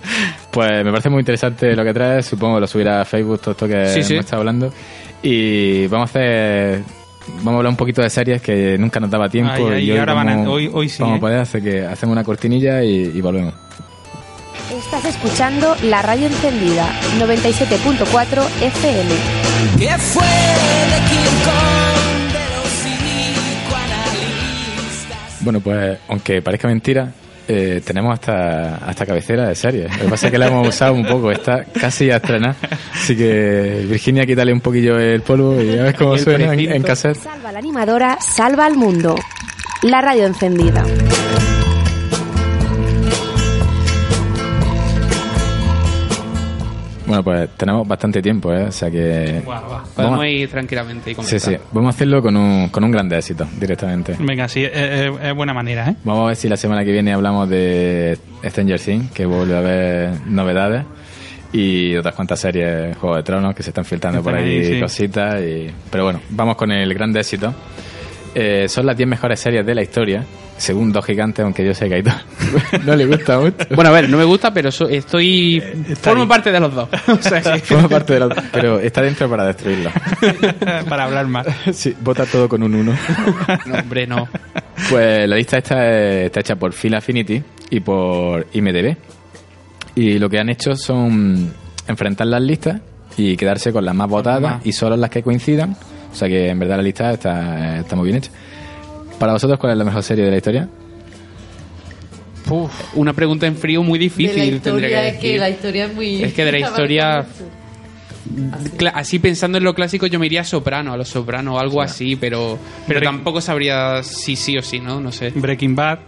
Pues 0.50 0.84
me 0.84 0.90
parece 0.90 1.08
muy 1.10 1.20
interesante 1.20 1.74
lo 1.74 1.84
que 1.84 1.92
traes. 1.94 2.26
Supongo 2.26 2.56
que 2.56 2.60
lo 2.62 2.66
subirá 2.66 3.00
a 3.00 3.04
Facebook, 3.04 3.40
todo 3.40 3.52
esto 3.52 3.66
que 3.68 3.86
Sí, 3.88 4.02
sí. 4.02 4.12
hemos 4.14 4.24
estado 4.26 4.40
hablando. 4.40 4.72
Y 5.22 5.86
vamos 5.88 6.08
a 6.08 6.10
hacer. 6.10 6.82
Vamos 7.36 7.54
a 7.54 7.56
hablar 7.58 7.70
un 7.70 7.76
poquito 7.76 8.02
de 8.02 8.10
series 8.10 8.42
que 8.42 8.76
nunca 8.78 8.98
nos 9.00 9.10
daba 9.10 9.28
tiempo. 9.28 9.52
Ay, 9.54 9.64
ay, 9.74 9.84
y 9.86 9.92
hoy 9.92 9.98
ahora 9.98 10.14
van 10.14 10.28
a- 10.28 10.50
hoy- 10.50 10.70
hoy 10.72 10.88
sí, 10.88 11.02
Vamos 11.02 11.16
¿eh? 11.16 11.18
a 11.18 11.20
poder 11.20 11.38
hacer 11.40 11.62
que 11.62 11.86
hacemos 11.86 12.12
una 12.12 12.24
cortinilla 12.24 12.82
y, 12.82 13.12
y 13.14 13.20
volvemos. 13.20 13.54
Estás 14.76 15.04
escuchando 15.06 15.74
la 15.84 16.02
radio 16.02 16.26
encendida 16.26 16.86
97.4 17.18 18.42
FM. 18.62 19.10
¿Qué 19.78 19.96
fue 19.98 20.24
de 20.24 20.98
King 21.08 21.38
Kong 21.44 22.32
de 22.32 22.44
los 22.56 22.68
psicoanalistas? 23.88 25.40
Bueno, 25.44 25.60
pues 25.60 25.98
aunque 26.08 26.42
parezca 26.42 26.68
mentira, 26.68 27.12
eh, 27.48 27.80
tenemos 27.84 28.12
hasta, 28.12 28.76
hasta 28.76 29.06
cabecera 29.06 29.48
de 29.48 29.54
serie. 29.54 29.88
Lo 29.88 30.04
que 30.04 30.08
pasa 30.10 30.26
es 30.26 30.32
que 30.32 30.38
la 30.38 30.48
hemos 30.48 30.68
usado 30.68 30.92
un 30.92 31.06
poco, 31.06 31.30
está 31.32 31.64
casi 31.64 32.10
a 32.10 32.16
estrenar. 32.16 32.54
Así 32.94 33.16
que 33.16 33.86
Virginia, 33.88 34.26
quítale 34.26 34.52
un 34.52 34.60
poquillo 34.60 34.98
el 34.98 35.22
polvo 35.22 35.60
y 35.60 35.78
a 35.78 35.84
ver 35.84 35.94
cómo 35.96 36.18
suena 36.18 36.52
en, 36.52 36.72
en 36.72 36.82
cassette. 36.82 37.16
Salva 37.16 37.50
la 37.50 37.58
animadora, 37.58 38.18
salva 38.20 38.66
al 38.66 38.76
mundo. 38.76 39.16
La 39.82 40.00
radio 40.00 40.26
encendida. 40.26 40.84
Bueno, 47.08 47.24
pues 47.24 47.48
tenemos 47.56 47.88
bastante 47.88 48.20
tiempo, 48.22 48.52
¿eh? 48.52 48.64
O 48.64 48.70
sea 48.72 48.90
que... 48.90 49.40
Guau, 49.44 49.64
guau. 49.66 49.80
Podemos 49.94 49.96
Vamos 49.96 50.20
a- 50.20 50.28
ir 50.28 50.48
tranquilamente 50.50 51.10
y 51.10 51.14
Sí, 51.14 51.16
comentar. 51.16 51.40
sí. 51.40 51.56
Vamos 51.72 51.94
a 51.94 51.96
hacerlo 51.96 52.22
con 52.22 52.36
un, 52.36 52.68
con 52.68 52.84
un 52.84 52.90
grande 52.92 53.16
éxito, 53.18 53.46
directamente. 53.58 54.14
Venga, 54.20 54.46
sí, 54.46 54.62
es, 54.64 54.70
es- 54.74 55.12
es 55.22 55.34
buena 55.34 55.54
manera, 55.54 55.88
¿eh? 55.88 55.96
Vamos 56.04 56.24
a 56.24 56.26
ver 56.28 56.36
si 56.36 56.48
la 56.48 56.56
semana 56.56 56.84
que 56.84 56.92
viene 56.92 57.12
hablamos 57.12 57.48
de 57.48 58.18
Stranger 58.44 58.78
Things, 58.78 59.10
que 59.12 59.24
vuelve 59.26 59.54
a 59.54 59.58
haber 59.58 60.20
novedades. 60.26 60.84
Y 61.50 61.96
otras 61.96 62.14
cuantas 62.14 62.38
series, 62.40 62.94
Juego 62.98 63.16
de 63.16 63.22
Tronos, 63.22 63.54
que 63.54 63.62
se 63.62 63.70
están 63.70 63.86
filtrando 63.86 64.22
por 64.22 64.34
ahí 64.34 64.58
ahí, 64.58 64.74
sí. 64.74 64.80
cositas. 64.80 65.40
Y... 65.40 65.70
Pero 65.90 66.04
bueno, 66.04 66.20
vamos 66.28 66.56
con 66.56 66.70
el 66.70 66.92
grande 66.92 67.20
éxito. 67.20 67.54
Eh, 68.34 68.68
son 68.68 68.86
las 68.86 68.96
10 68.96 69.08
mejores 69.08 69.40
series 69.40 69.64
de 69.66 69.74
la 69.74 69.82
historia, 69.82 70.24
según 70.56 70.92
Dos 70.92 71.04
Gigantes, 71.04 71.44
aunque 71.44 71.64
yo 71.64 71.72
sé 71.74 71.88
que 71.88 71.94
a 71.94 71.96
Aitor 71.96 72.12
no 72.86 72.94
le 72.94 73.06
gusta 73.06 73.38
mucho. 73.40 73.56
Bueno, 73.74 73.90
a 73.90 73.92
ver, 73.92 74.08
no 74.08 74.16
me 74.18 74.24
gusta, 74.24 74.52
pero 74.52 74.70
so- 74.70 74.88
estoy... 74.88 75.58
está 75.88 76.10
formo 76.10 76.22
ahí. 76.22 76.28
parte 76.28 76.52
de 76.52 76.60
los 76.60 76.74
dos. 76.74 76.88
O 77.08 77.16
sea 77.22 77.40
que- 77.40 77.58
Forma 77.60 77.88
parte 77.88 78.12
de 78.14 78.20
la... 78.20 78.28
Pero 78.52 78.78
está 78.80 79.02
dentro 79.02 79.28
para 79.28 79.46
destruirlo. 79.46 79.90
Para 80.88 81.04
hablar 81.04 81.26
más. 81.26 81.46
Sí, 81.72 81.94
vota 82.00 82.26
todo 82.26 82.48
con 82.48 82.62
un 82.62 82.74
1. 82.74 82.96
No, 83.66 83.74
hombre, 83.78 84.06
no. 84.06 84.28
Pues 84.90 85.28
la 85.28 85.36
lista 85.36 85.58
esta 85.58 85.88
es- 85.88 86.26
está 86.26 86.40
hecha 86.40 86.56
por 86.56 86.72
Phil 86.72 86.94
Affinity 86.94 87.42
y 87.70 87.80
por 87.80 88.46
IMDB. 88.52 88.96
Y 89.94 90.18
lo 90.18 90.28
que 90.30 90.38
han 90.38 90.48
hecho 90.48 90.76
son 90.76 91.52
enfrentar 91.88 92.26
las 92.28 92.42
listas 92.42 92.80
y 93.16 93.36
quedarse 93.36 93.72
con 93.72 93.84
las 93.84 93.94
más 93.94 94.08
votadas 94.08 94.64
y 94.64 94.72
solo 94.72 94.96
las 94.96 95.10
que 95.10 95.22
coincidan. 95.22 95.76
O 96.12 96.14
sea 96.14 96.28
que 96.28 96.48
en 96.48 96.58
verdad 96.58 96.76
la 96.76 96.82
lista 96.82 97.12
está, 97.12 97.78
está 97.80 97.96
muy 97.96 98.06
bien 98.06 98.18
hecha. 98.18 98.30
Para 99.18 99.32
vosotros, 99.32 99.58
¿cuál 99.58 99.72
es 99.72 99.78
la 99.78 99.84
mejor 99.84 100.02
serie 100.02 100.24
de 100.24 100.30
la 100.30 100.36
historia? 100.36 100.68
Uf, 102.50 102.72
una 102.94 103.12
pregunta 103.12 103.46
en 103.46 103.56
frío 103.56 103.82
muy 103.82 103.98
De 103.98 104.04
difícil. 104.04 104.54
la 104.54 104.60
tendría 104.60 104.88
historia 104.88 104.88
que 105.02 105.08
es 105.08 105.14
que 105.18 105.26
decir. 105.26 105.40
la 105.40 105.50
historia 105.50 105.84
es 105.84 105.94
muy... 105.94 106.22
Es 106.22 106.32
que 106.32 106.44
de 106.44 106.52
la 106.52 106.58
historia. 106.58 107.26
Así 108.94 109.18
pensando 109.18 109.58
en 109.58 109.64
lo 109.64 109.74
clásico, 109.74 110.06
yo 110.06 110.18
me 110.18 110.26
iría 110.26 110.42
a 110.42 110.44
Soprano, 110.44 110.92
a 110.92 110.96
los 110.96 111.08
Soprano 111.08 111.54
o 111.56 111.58
algo 111.58 111.80
así, 111.82 112.16
pero, 112.16 112.58
pero 112.86 113.00
tampoco 113.00 113.40
sabría 113.40 114.02
si 114.02 114.36
sí 114.36 114.56
o 114.56 114.62
sí, 114.62 114.80
¿no? 114.80 115.00
No 115.00 115.12
sé. 115.12 115.30
Breaking 115.34 115.74
Bad. 115.74 115.98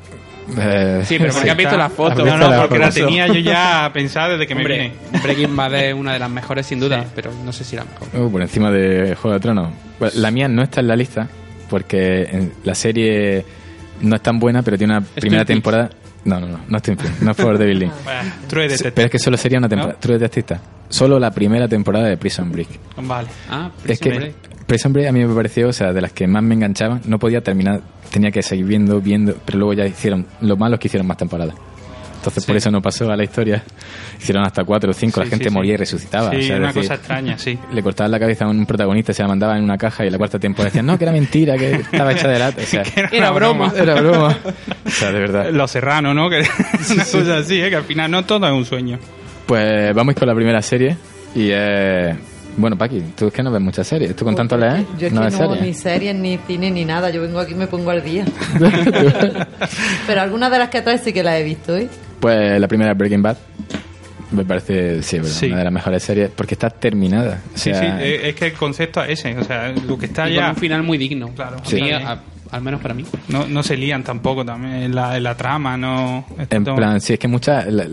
Eh, 0.59 1.03
Sí, 1.07 1.17
pero 1.19 1.33
porque 1.33 1.51
has 1.51 1.57
visto 1.57 1.77
la 1.77 1.89
foto. 1.91 2.25
No, 2.25 2.37
no, 2.37 2.61
porque 2.63 2.79
la 2.79 2.91
tenía 2.91 3.27
yo 3.27 3.41
ya 3.41 3.91
pensada 3.93 4.31
desde 4.31 4.47
que 4.47 4.55
me 4.55 4.65
vine. 4.65 4.93
Breaking 5.23 5.55
Bad 5.57 5.75
es 5.75 5.95
una 5.95 6.13
de 6.13 6.19
las 6.19 6.31
mejores 6.31 6.67
sin 6.67 6.81
duda, 6.81 7.05
pero 7.15 7.31
no 7.45 7.53
sé 7.53 7.65
si 7.65 7.77
la 7.77 7.85
mejor. 7.85 8.09
Uh, 8.21 8.31
por 8.31 8.43
encima 8.43 8.71
de 8.71 9.15
Juego 9.15 9.35
de 9.35 9.41
Tronos. 9.41 9.71
Bueno, 9.99 10.15
la 10.17 10.31
mía 10.31 10.49
no 10.49 10.63
está 10.63 10.81
en 10.81 10.89
la 10.89 10.97
lista 10.97 11.29
porque 11.69 12.23
en- 12.25 12.53
la 12.65 12.75
serie 12.75 13.45
no 14.01 14.17
es 14.17 14.23
tan 14.23 14.39
buena, 14.39 14.63
pero 14.63 14.77
tiene 14.79 14.97
una 14.97 15.07
primera 15.07 15.45
temporada. 15.45 15.91
No, 16.25 16.39
no, 16.39 16.47
no, 16.49 16.61
no 16.69 16.77
es 16.77 16.83
Peaks, 16.83 17.23
no 17.23 17.31
es 17.31 17.37
por 17.37 17.57
Devil 17.57 17.79
Link. 17.79 17.93
Bueno, 18.05 18.21
True 18.49 18.63
Detective. 18.65 18.93
Pero 18.93 19.07
es 19.07 19.13
que 19.13 19.19
solo 19.19 19.37
sería 19.39 19.59
una 19.59 19.69
temporada. 19.71 19.99
True 19.99 20.19
Detective. 20.19 20.61
Solo 20.91 21.19
la 21.19 21.31
primera 21.31 21.67
temporada 21.69 22.07
de 22.09 22.17
Prison 22.19 22.51
Break. 22.53 22.69
Vale. 22.97 23.29
Ah, 23.49 23.71
es 23.79 23.83
Prison 23.99 24.11
que 24.13 24.19
Break. 24.19 24.35
Prison 24.71 24.93
Break 24.93 25.09
a 25.09 25.13
mí 25.13 25.25
me 25.25 25.35
pareció, 25.35 25.67
o 25.67 25.73
sea, 25.73 25.93
de 25.93 26.01
las 26.01 26.13
que 26.13 26.29
más 26.29 26.45
me 26.45 26.55
enganchaban, 26.55 27.01
no 27.07 27.19
podía 27.19 27.41
terminar, 27.41 27.81
tenía 28.13 28.31
que 28.31 28.41
seguir 28.41 28.67
viendo, 28.67 29.01
viendo, 29.01 29.35
pero 29.45 29.59
luego 29.59 29.73
ya 29.73 29.85
hicieron, 29.85 30.29
lo 30.43 30.57
malo 30.57 30.77
es 30.77 30.81
que 30.81 30.87
hicieron 30.87 31.09
más 31.09 31.17
temporadas. 31.17 31.57
Entonces 32.19 32.45
por 32.45 32.55
eso 32.55 32.71
no 32.71 32.81
pasó 32.81 33.11
a 33.11 33.17
la 33.17 33.25
historia. 33.25 33.65
Hicieron 34.21 34.45
hasta 34.45 34.63
cuatro 34.63 34.93
o 34.93 34.95
cinco, 34.95 35.19
la 35.19 35.27
gente 35.27 35.47
sí, 35.47 35.51
sí. 35.51 35.55
moría 35.57 35.75
y 35.75 35.77
resucitaba. 35.77 36.31
Sí, 36.31 36.37
o 36.37 36.43
sea, 36.43 36.55
es 36.55 36.59
una 36.61 36.67
decir, 36.69 36.83
cosa 36.83 36.95
extraña, 36.95 37.37
sí. 37.37 37.59
Le 37.73 37.83
cortaban 37.83 38.13
la 38.13 38.21
cabeza 38.21 38.45
a 38.45 38.49
un 38.49 38.65
protagonista, 38.65 39.13
se 39.13 39.23
la 39.23 39.29
mandaban 39.29 39.59
en 39.59 39.65
una 39.65 39.77
caja 39.77 40.07
y 40.07 40.11
la 40.11 40.19
cuarta 40.19 40.39
temporada 40.39 40.69
decían, 40.71 40.87
no, 40.87 40.97
que 40.97 41.05
era 41.05 41.13
mentira, 41.13 41.57
que 41.57 41.73
estaba 41.73 42.13
hecha 42.13 42.29
de 42.29 42.39
lata. 42.39 42.63
O 42.63 42.67
sea, 42.67 42.83
Que 43.11 43.17
Era 43.17 43.33
broma. 43.33 43.73
Era 43.77 44.01
broma. 44.01 44.39
O 44.87 44.91
sea, 44.91 45.11
de 45.11 45.19
verdad. 45.19 45.51
Los 45.51 45.71
serranos, 45.73 46.15
¿no? 46.15 46.31
Que 46.31 46.45
una 46.93 47.05
cosa 47.05 47.39
así, 47.39 47.61
¿eh? 47.61 47.71
Que 47.71 47.77
al 47.77 47.85
final 47.85 48.09
no 48.09 48.25
todo 48.25 48.47
es 48.47 48.53
un 48.53 48.65
sueño. 48.65 49.01
Pues 49.47 49.93
vamos 49.97 50.15
con 50.15 50.29
la 50.29 50.35
primera 50.35 50.63
serie 50.63 50.97
y 51.35 51.51
es... 51.51 52.30
Bueno, 52.61 52.77
Paqui, 52.77 53.01
tú 53.17 53.29
es 53.29 53.33
que 53.33 53.43
no 53.43 53.51
ves 53.51 53.61
muchas 53.61 53.87
series. 53.87 54.15
¿Tú 54.15 54.25
con 54.25 54.35
tanto 54.35 54.57
leer? 54.57 54.85
Yo 54.99 55.07
es 55.07 55.13
no 55.13 55.21
que 55.23 55.27
ves 55.27 55.39
no, 55.41 55.49
series. 55.49 55.63
ni 55.63 55.75
series, 55.75 56.15
ni 56.15 56.39
cine, 56.47 56.71
ni 56.71 56.85
nada. 56.85 57.11
Yo 57.11 57.23
vengo 57.23 57.39
aquí 57.41 57.53
y 57.53 57.57
me 57.57 57.67
pongo 57.67 57.91
al 57.91 58.03
día. 58.05 58.25
Pero 60.07 60.21
algunas 60.21 60.51
de 60.51 60.59
las 60.59 60.69
que 60.69 60.83
traes 60.83 61.03
sí 61.03 61.13
que 61.13 61.23
las 61.23 61.35
he 61.41 61.43
visto, 61.43 61.77
¿eh? 61.77 61.89
Pues 62.21 62.61
la 62.61 62.69
primera 62.69 62.95
Breaking 62.95 63.23
Bad. 63.23 63.37
Me 64.33 64.45
parece, 64.45 65.03
sí, 65.03 65.17
una 65.49 65.59
de 65.59 65.65
las 65.65 65.73
mejores 65.73 66.03
series 66.05 66.31
porque 66.31 66.55
está 66.55 66.71
terminada. 66.71 67.41
O 67.53 67.59
Sí, 67.59 67.75
sea, 67.75 67.99
sí, 67.99 68.05
es 68.05 68.35
que 68.37 68.47
el 68.47 68.53
concepto 68.53 69.03
es 69.03 69.19
ese, 69.19 69.37
o 69.37 69.43
sea, 69.43 69.73
lo 69.73 69.99
que 69.99 70.07
está 70.07 70.29
Y 70.31 70.35
con 70.37 70.45
ya... 70.45 70.51
un 70.51 70.57
final 70.57 70.83
muy 70.85 70.99
digno. 70.99 71.31
Claro, 71.35 71.57
A 71.57 71.65
Sí. 71.65 71.83
mí, 71.83 71.91
a- 71.91 72.21
al 72.51 72.63
menos 72.63 72.81
para 72.81 72.95
mí. 72.95 73.05
No, 73.29 73.47
no 73.47 73.63
se 73.63 73.77
lían 73.77 74.03
tampoco 74.03 74.45
también 74.45 74.75
en 74.75 74.95
la, 74.95 75.17
en 75.17 75.23
la 75.23 75.37
trama, 75.37 75.77
no... 75.77 76.25
En 76.51 76.65
todo- 76.65 76.77
plan, 76.77 77.01
sí, 77.01 77.13
es 77.15 77.19
que 77.19 77.29
muchas 77.29 77.67
la- 77.73 77.87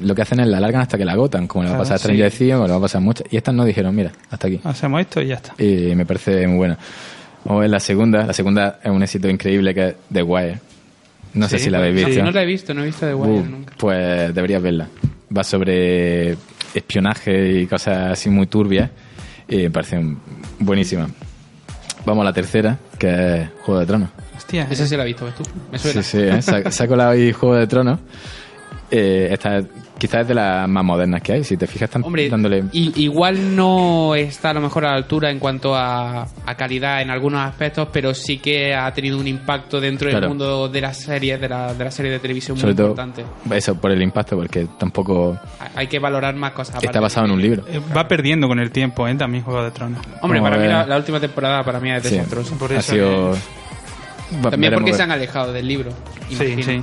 lo 0.00 0.14
que 0.14 0.22
hacen 0.22 0.40
es 0.40 0.46
la 0.48 0.58
alargan 0.58 0.82
hasta 0.82 0.98
que 0.98 1.04
la 1.04 1.12
agotan, 1.12 1.46
como 1.46 1.64
le 1.64 1.70
va 1.70 1.76
a 1.76 1.78
pasar 1.80 1.94
a 1.94 1.98
sí. 1.98 2.04
Stranger 2.04 2.30
Things, 2.32 2.52
como 2.54 2.66
le 2.66 2.72
va 2.72 2.78
a 2.78 2.82
pasar 2.82 2.98
a 3.00 3.04
muchas. 3.04 3.26
Y 3.30 3.36
estas 3.36 3.54
no 3.54 3.64
dijeron, 3.64 3.94
mira, 3.94 4.12
hasta 4.30 4.48
aquí. 4.48 4.60
Hacemos 4.64 5.00
esto 5.00 5.20
y 5.22 5.28
ya 5.28 5.36
está. 5.36 5.54
Y 5.62 5.94
me 5.94 6.04
parece 6.06 6.46
muy 6.46 6.56
buena. 6.56 6.78
O 7.44 7.62
en 7.62 7.70
la 7.70 7.80
segunda, 7.80 8.26
la 8.26 8.32
segunda 8.32 8.80
es 8.82 8.90
un 8.90 9.02
éxito 9.02 9.28
increíble 9.28 9.72
que 9.74 9.88
es 9.88 9.94
The 10.12 10.22
Wire. 10.22 10.58
No 11.34 11.48
sé 11.48 11.58
si 11.60 11.70
la 11.70 11.78
habéis 11.78 12.00
sí. 12.00 12.04
visto. 12.06 12.24
No 12.24 12.30
la 12.32 12.42
he 12.42 12.46
visto, 12.46 12.74
no 12.74 12.82
he 12.82 12.86
visto 12.86 13.06
The 13.06 13.14
Wire 13.14 13.32
Uh, 13.40 13.44
nunca. 13.46 13.74
Pues 13.78 14.34
deberías 14.34 14.60
verla. 14.60 14.88
Va 15.36 15.44
sobre 15.44 16.32
espionaje 16.74 17.60
y 17.60 17.66
cosas 17.66 18.12
así 18.12 18.28
muy 18.30 18.46
turbias. 18.46 18.90
Y 19.48 19.56
me 19.58 19.70
parece 19.70 20.00
buenísima. 20.58 21.08
Vamos 22.04 22.22
a 22.22 22.24
la 22.24 22.32
tercera, 22.32 22.78
que 22.98 23.42
es 23.42 23.48
Juego 23.62 23.80
de 23.80 23.86
Tronos. 23.86 24.08
Hostia, 24.36 24.66
Esa 24.70 24.86
sí 24.86 24.96
la 24.96 25.02
he 25.02 25.06
visto, 25.06 25.24
¿ves 25.26 25.34
tú? 25.34 25.42
Me 25.70 25.78
suena. 25.78 26.02
Sí, 26.02 26.10
sí, 26.18 26.22
¿eh? 26.24 26.42
se, 26.42 26.56
ha, 26.56 26.70
se 26.70 26.82
ha 26.82 26.88
colado 26.88 27.10
ahí 27.10 27.32
Juego 27.32 27.54
de 27.56 27.66
Tronos. 27.66 27.98
Eh, 28.92 29.28
esta 29.30 29.62
quizás 29.98 30.22
es 30.22 30.28
de 30.28 30.34
las 30.34 30.68
más 30.68 30.82
modernas 30.84 31.22
que 31.22 31.32
hay. 31.34 31.44
Si 31.44 31.56
te 31.56 31.66
fijas, 31.68 31.82
están 31.88 32.02
Hombre, 32.02 32.28
dándole. 32.28 32.64
i- 32.72 32.92
igual 33.04 33.54
no 33.54 34.14
está 34.16 34.50
a 34.50 34.54
lo 34.54 34.60
mejor 34.60 34.84
a 34.84 34.90
la 34.90 34.96
altura 34.96 35.30
en 35.30 35.38
cuanto 35.38 35.76
a, 35.76 36.22
a 36.46 36.54
calidad 36.56 37.00
en 37.00 37.10
algunos 37.10 37.40
aspectos, 37.40 37.86
pero 37.92 38.12
sí 38.14 38.38
que 38.38 38.74
ha 38.74 38.92
tenido 38.92 39.18
un 39.18 39.28
impacto 39.28 39.80
dentro 39.80 40.08
Claro. 40.08 40.22
del 40.22 40.28
mundo 40.30 40.68
de 40.68 40.80
las 40.80 40.96
series, 40.98 41.40
de 41.40 41.48
la, 41.48 41.72
de 41.74 41.84
la 41.84 41.90
serie 41.92 42.10
de 42.10 42.18
televisión 42.18 42.58
muy 42.60 42.74
todo, 42.74 42.88
importante. 42.88 43.24
eso 43.52 43.74
por 43.76 43.92
el 43.92 44.02
impacto, 44.02 44.36
porque 44.36 44.66
tampoco 44.78 45.38
Hay 45.76 45.86
que 45.86 45.98
valorar 46.00 46.34
más 46.34 46.50
cosas. 46.52 46.82
está 46.82 46.98
basado 46.98 47.26
en 47.26 47.32
un 47.32 47.40
libro. 47.42 47.62
Eh, 47.68 47.80
Va 47.96 48.08
perdiendo 48.08 48.48
con 48.48 48.58
el 48.58 48.72
tiempo, 48.72 49.06
¿eh? 49.06 49.14
También 49.14 49.44
Juego 49.44 49.62
de 49.62 49.70
Tronos. 49.70 50.00
Hombre, 50.22 50.40
Vamos 50.40 50.50
para 50.56 50.62
mí 50.62 50.68
la, 50.68 50.84
la 50.86 50.96
última 50.96 51.20
temporada 51.20 51.62
para 51.62 51.78
mí 51.78 51.92
es 51.92 52.02
Sí, 52.02 52.14
desastrosa. 52.16 52.56
Por 52.56 52.72
ha 52.72 52.78
eso 52.78 52.92
sido. 52.92 53.36
También 54.50 54.72
porque 54.74 54.94
se 54.94 55.02
han 55.02 55.10
alejado 55.12 55.52
del 55.52 55.68
libro. 55.68 55.90
Sí, 56.28 56.62
sí. 56.62 56.82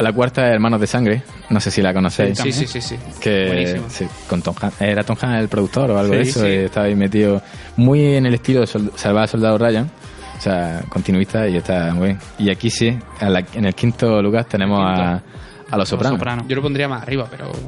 La 0.00 0.12
cuarta 0.12 0.46
es 0.48 0.54
Hermanos 0.54 0.80
de 0.80 0.86
Sangre. 0.86 1.22
No 1.50 1.60
sé 1.60 1.70
si 1.70 1.82
la 1.82 1.92
conocéis. 1.92 2.38
Sí, 2.38 2.52
sí, 2.52 2.66
sí, 2.66 2.80
sí. 2.80 2.96
que 3.20 3.46
Buenísimo. 3.46 3.84
sí, 3.88 4.06
con 4.28 4.40
Tom 4.42 4.54
Hanks. 4.60 4.80
era 4.80 5.02
Tom 5.02 5.16
Hanks 5.20 5.40
el 5.42 5.48
productor 5.48 5.90
o 5.90 5.98
algo 5.98 6.12
Sí, 6.12 6.16
de 6.18 6.22
eso 6.24 6.40
sí. 6.40 6.46
estaba 6.48 6.86
ahí 6.86 6.94
metido 6.94 7.42
muy 7.76 8.16
en 8.16 8.26
el 8.26 8.34
estilo 8.34 8.60
de 8.60 8.66
Sol- 8.66 8.92
Salvar 8.96 9.22
al 9.24 9.28
Soldado 9.28 9.58
Ryan 9.58 9.90
o 10.38 10.40
sea 10.40 10.82
continuista 10.88 11.46
y 11.48 11.56
está 11.58 11.92
muy 11.92 12.06
bien 12.08 12.18
y 12.38 12.50
aquí 12.50 12.70
sí 12.70 12.98
la- 13.20 13.44
en 13.54 13.66
el 13.66 13.74
quinto 13.74 14.22
lugar 14.22 14.44
tenemos 14.46 14.80
a, 14.82 15.22
a 15.70 15.76
Los 15.76 15.88
Sopranos 15.88 16.18
Soprano. 16.18 16.44
Yo 16.48 16.56
lo 16.56 16.62
pondría 16.62 16.88
más 16.88 17.02
arriba, 17.02 17.26
pero. 17.30 17.50
Pero, 17.52 17.62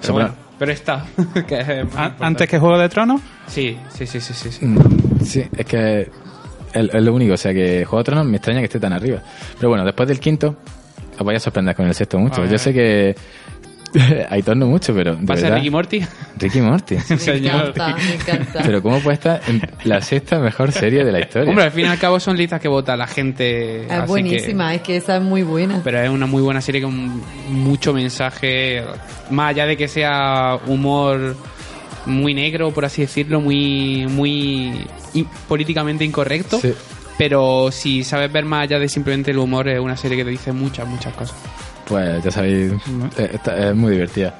Soprano. 0.00 0.30
bueno, 0.30 0.34
pero 0.58 0.72
está. 0.72 1.04
que 1.46 1.58
es. 1.58 1.86
¿Antes 2.20 2.48
que 2.48 2.58
Juego 2.58 2.78
de 2.78 2.88
Tronos? 2.88 3.20
Sí, 3.46 3.78
sí, 3.90 4.06
sí, 4.06 4.20
sí. 4.20 4.32
sí, 4.34 4.50
sí. 4.52 4.66
Mm, 4.66 5.24
sí 5.24 5.44
es 5.56 5.64
que 5.66 6.00
es, 6.02 6.08
es 6.94 7.02
lo 7.02 7.14
único 7.14 7.32
o 7.34 7.36
sea 7.38 7.52
que 7.54 7.84
Juego 7.86 7.98
de 7.98 8.04
Tronos 8.04 8.26
me 8.26 8.36
extraña 8.36 8.60
que 8.60 8.66
esté 8.66 8.78
tan 8.78 8.92
arriba 8.92 9.22
pero 9.58 9.70
bueno 9.70 9.84
después 9.86 10.06
del 10.06 10.20
quinto 10.20 10.56
os 11.18 11.24
voy 11.24 11.34
a 11.34 11.40
sorprender 11.40 11.74
con 11.76 11.86
el 11.86 11.94
sexto 11.94 12.18
mucho 12.18 12.44
yo 12.46 12.58
sé 12.58 12.72
que 12.72 13.14
Aitor 14.28 14.54
no 14.54 14.66
mucho 14.66 14.92
pero 14.94 15.16
de 15.16 15.24
¿Va 15.24 15.32
a 15.32 15.36
ser 15.38 15.44
verdad, 15.44 15.56
Ricky 15.58 15.70
Morty? 15.70 16.06
Ricky 16.38 16.60
Morty 16.60 16.96
Me 17.26 17.36
encanta, 17.38 17.96
me 17.96 18.14
encanta. 18.16 18.60
pero 18.62 18.82
cómo 18.82 18.98
puede 19.00 19.14
estar 19.14 19.40
en 19.48 19.62
la 19.84 20.02
sexta 20.02 20.38
mejor 20.38 20.72
serie 20.72 21.04
de 21.04 21.10
la 21.12 21.20
historia 21.20 21.48
Hombre, 21.48 21.64
al 21.64 21.70
fin 21.70 21.86
y 21.86 21.88
al 21.88 21.98
cabo 21.98 22.20
son 22.20 22.36
listas 22.36 22.60
que 22.60 22.68
vota 22.68 22.96
la 22.98 23.06
gente. 23.06 23.84
es 23.86 23.90
así 23.90 24.06
buenísima, 24.06 24.74
es 24.74 24.82
que 24.82 24.96
esa 24.96 25.16
es 25.16 25.22
muy 25.22 25.42
buena. 25.42 25.80
pero 25.82 26.00
es 26.00 26.10
una 26.10 26.26
muy 26.26 26.42
buena 26.42 26.60
serie 26.60 26.82
con 26.82 27.22
mucho 27.50 27.94
mensaje. 27.94 28.82
Más 29.30 29.50
allá 29.50 29.64
de 29.64 29.76
que 29.78 29.88
sea 29.88 30.58
humor 30.66 31.34
muy 32.04 32.34
negro, 32.34 32.70
por 32.72 32.84
así 32.84 33.00
decirlo, 33.02 33.40
muy, 33.40 34.06
muy 34.06 34.86
in- 35.14 35.26
políticamente 35.48 36.04
incorrecto. 36.04 36.58
Sí. 36.60 36.74
Pero 37.18 37.70
si 37.72 38.04
sabes 38.04 38.32
ver 38.32 38.44
más 38.44 38.62
allá 38.62 38.78
de 38.78 38.88
simplemente 38.88 39.32
el 39.32 39.38
humor, 39.38 39.68
es 39.68 39.80
una 39.80 39.96
serie 39.96 40.16
que 40.16 40.24
te 40.24 40.30
dice 40.30 40.52
muchas, 40.52 40.86
muchas 40.86 41.12
cosas. 41.14 41.36
Pues 41.86 42.22
ya 42.22 42.30
sabéis, 42.30 42.72
eh, 43.16 43.38
es 43.58 43.74
muy 43.74 43.92
divertida. 43.92 44.34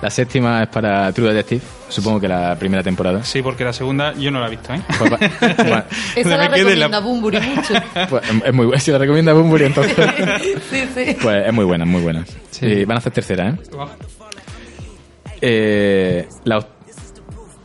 La 0.00 0.10
séptima 0.10 0.62
es 0.62 0.68
para 0.68 1.10
True 1.12 1.32
Detective, 1.32 1.62
supongo 1.88 2.20
que 2.20 2.28
la 2.28 2.56
primera 2.58 2.82
temporada. 2.82 3.22
Sí, 3.24 3.40
porque 3.42 3.64
la 3.64 3.72
segunda 3.72 4.12
yo 4.14 4.30
no 4.30 4.38
la 4.40 4.48
he 4.48 4.50
visto, 4.50 4.72
¿eh? 4.74 4.80
Pues, 4.98 5.12
va- 5.12 5.16
bueno, 5.56 5.84
Esa 6.14 6.36
la 6.36 6.48
quede 6.50 6.76
la- 6.76 6.86
recomienda 6.88 7.00
Bumburi 7.00 7.40
mucho. 7.40 7.74
pues, 8.10 8.22
es 8.44 8.52
muy 8.54 8.66
buena. 8.66 8.80
Si 8.80 8.90
la 8.90 8.98
recomienda 8.98 9.32
Bunbury, 9.32 9.64
entonces. 9.64 9.94
sí, 10.70 10.84
sí. 10.94 11.16
Pues 11.22 11.46
es 11.46 11.52
muy 11.52 11.64
buena, 11.64 11.84
muy 11.84 12.02
buena. 12.02 12.24
Y 12.60 12.84
van 12.84 12.96
a 12.96 12.98
hacer 12.98 13.12
tercera, 13.12 13.48
¿eh? 13.50 13.56
Eh, 15.40 16.28
la, 16.44 16.66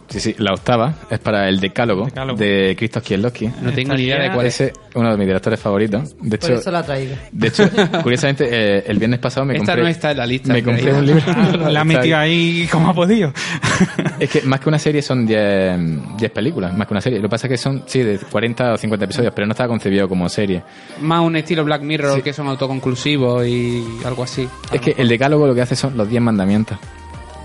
sí, 0.10 0.20
sí, 0.20 0.36
la 0.38 0.54
octava 0.54 0.94
es 1.10 1.20
para 1.20 1.48
el 1.48 1.60
Decálogo, 1.60 2.06
Decálogo. 2.06 2.38
de 2.38 2.76
Krzysztof 2.78 3.04
Kieslowski. 3.04 3.50
No 3.62 3.72
tengo 3.72 3.94
ni 3.96 4.04
idea 4.04 4.22
de 4.22 4.32
cuál 4.34 4.46
es. 4.48 4.72
Uno 4.96 5.12
de 5.12 5.18
mis 5.18 5.28
directores 5.28 5.60
favoritos. 5.60 6.16
De 6.20 6.38
Por 6.38 6.50
hecho, 6.50 6.60
eso 6.60 6.72
la 6.72 6.84
traigo. 6.84 7.16
de 7.32 7.48
hecho 7.48 7.70
curiosamente, 8.04 8.48
eh, 8.50 8.84
el 8.88 8.98
viernes 8.98 9.20
pasado 9.20 9.46
me 9.46 9.54
Esta 9.54 9.66
compré... 9.68 9.84
no 9.84 9.88
está 9.90 10.12
en 10.12 10.18
la 10.18 10.26
lista. 10.26 10.52
Me 10.54 10.64
compré 10.64 10.94
un 10.94 11.06
libro. 11.06 11.24
La 11.36 11.66
ha 11.66 11.70
Está 11.70 11.84
metido 11.84 12.18
ahí. 12.18 12.68
como 12.72 12.90
ha 12.90 12.94
podido. 12.94 13.32
Es 14.20 14.30
que 14.30 14.42
más 14.42 14.60
que 14.60 14.68
una 14.68 14.80
serie 14.80 15.02
son 15.02 15.26
10 15.26 16.18
10 16.18 16.32
películas, 16.32 16.76
más 16.76 16.86
que 16.88 16.94
una 16.94 17.00
serie. 17.02 17.20
Lo 17.20 17.24
que 17.24 17.30
pasa 17.30 17.48
es 17.48 17.52
que 17.52 17.58
son, 17.58 17.84
sí, 17.86 18.00
de 18.04 18.18
40 18.18 18.74
o 18.74 18.78
50 18.78 19.06
episodios, 19.06 19.32
pero 19.34 19.48
no 19.48 19.52
estaba 19.54 19.70
concebido 19.70 20.10
como 20.10 20.28
serie. 20.28 20.62
Más 21.00 21.22
un 21.22 21.36
estilo 21.38 21.64
Black 21.64 21.82
Mirror 21.84 22.16
Sí. 22.16 22.22
que 22.22 22.34
son 22.34 22.48
autoconclusivos 22.48 23.46
y 23.48 23.86
algo 24.04 24.24
así. 24.24 24.48
Es 24.74 24.82
que 24.82 24.96
el 24.98 25.08
decálogo 25.08 25.48
lo 25.48 25.56
que 25.56 25.62
hace 25.62 25.76
son 25.78 25.96
los 25.96 26.10
10 26.10 26.22
mandamientos. 26.22 26.78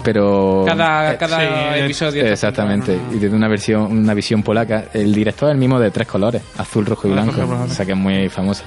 Pero... 0.05 0.65
Cada, 0.67 1.15
eh, 1.15 1.17
cada 1.19 1.41
sí, 1.41 1.81
episodio. 1.81 2.27
Exactamente, 2.27 2.99
y 3.11 3.19
desde 3.19 3.35
una 3.35 3.49
versión, 3.49 3.91
una 3.91 4.15
visión 4.15 4.43
polaca. 4.43 4.85
El 4.93 5.15
director 5.15 5.49
es 5.49 5.55
el 5.55 5.59
mismo 5.59 5.81
de 5.81 5.91
tres 5.91 6.07
colores, 6.07 6.43
azul, 6.59 6.87
rojo 6.87 7.09
y 7.09 7.13
blanco, 7.13 7.33
rojo, 7.33 7.53
rojo. 7.53 7.65
o 7.65 7.69
sea 7.69 7.85
que 7.87 7.93
es 7.93 7.99
muy 7.99 8.29
famosa. 8.29 8.65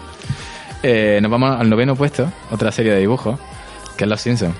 Eh, 0.83 1.19
nos 1.21 1.31
vamos 1.31 1.59
al 1.59 1.69
noveno 1.69 1.95
puesto, 1.95 2.31
otra 2.51 2.71
serie 2.71 2.91
de 2.91 2.99
dibujos, 2.99 3.39
que 3.95 4.03
es 4.03 4.09
Los 4.09 4.19
Simpsons. 4.19 4.55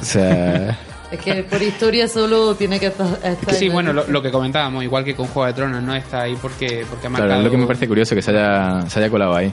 O 0.00 0.04
sea, 0.04 0.78
Es 1.14 1.20
que 1.20 1.44
por 1.44 1.62
historia 1.62 2.08
solo 2.08 2.56
tiene 2.56 2.80
que 2.80 2.86
estar. 2.86 3.06
Sí, 3.52 3.68
bueno, 3.68 3.92
lo, 3.92 4.22
que 4.22 4.30
comentábamos, 4.32 4.82
igual 4.82 5.04
que 5.04 5.14
con 5.14 5.26
Juego 5.26 5.46
de 5.46 5.52
Tronos, 5.52 5.82
no 5.82 5.94
está 5.94 6.22
ahí 6.22 6.36
porque, 6.40 6.84
porque 6.88 7.06
ha 7.06 7.10
claro, 7.10 7.24
marcado... 7.24 7.40
es 7.40 7.44
lo 7.44 7.50
que 7.50 7.56
me 7.56 7.66
parece 7.66 7.86
curioso 7.86 8.14
que 8.14 8.22
se 8.22 8.30
haya, 8.32 8.88
se 8.88 8.98
haya 8.98 9.10
colado 9.10 9.36
ahí. 9.36 9.52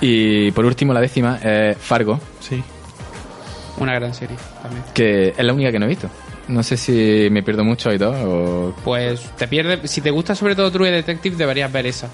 Y 0.00 0.50
por 0.52 0.64
último, 0.64 0.92
la 0.92 1.00
décima 1.00 1.38
es 1.42 1.76
Fargo, 1.78 2.20
Sí. 2.40 2.62
Una 3.80 3.94
gran 3.94 4.14
serie 4.14 4.36
también. 4.62 4.82
que 4.94 5.28
es 5.28 5.44
la 5.44 5.52
única 5.52 5.70
que 5.72 5.78
no 5.78 5.84
he 5.86 5.88
visto. 5.88 6.08
No 6.48 6.62
sé 6.62 6.76
si 6.76 7.28
me 7.30 7.42
pierdo 7.42 7.62
mucho 7.62 7.92
y 7.92 7.98
todo, 7.98 8.12
o... 8.70 8.74
Pues 8.82 9.20
te 9.36 9.46
pierdes... 9.46 9.90
Si 9.90 10.00
te 10.00 10.10
gusta 10.10 10.34
sobre 10.34 10.54
todo 10.56 10.70
True 10.72 10.90
Detective, 10.90 11.36
deberías 11.36 11.70
ver 11.70 11.86
esa. 11.86 12.08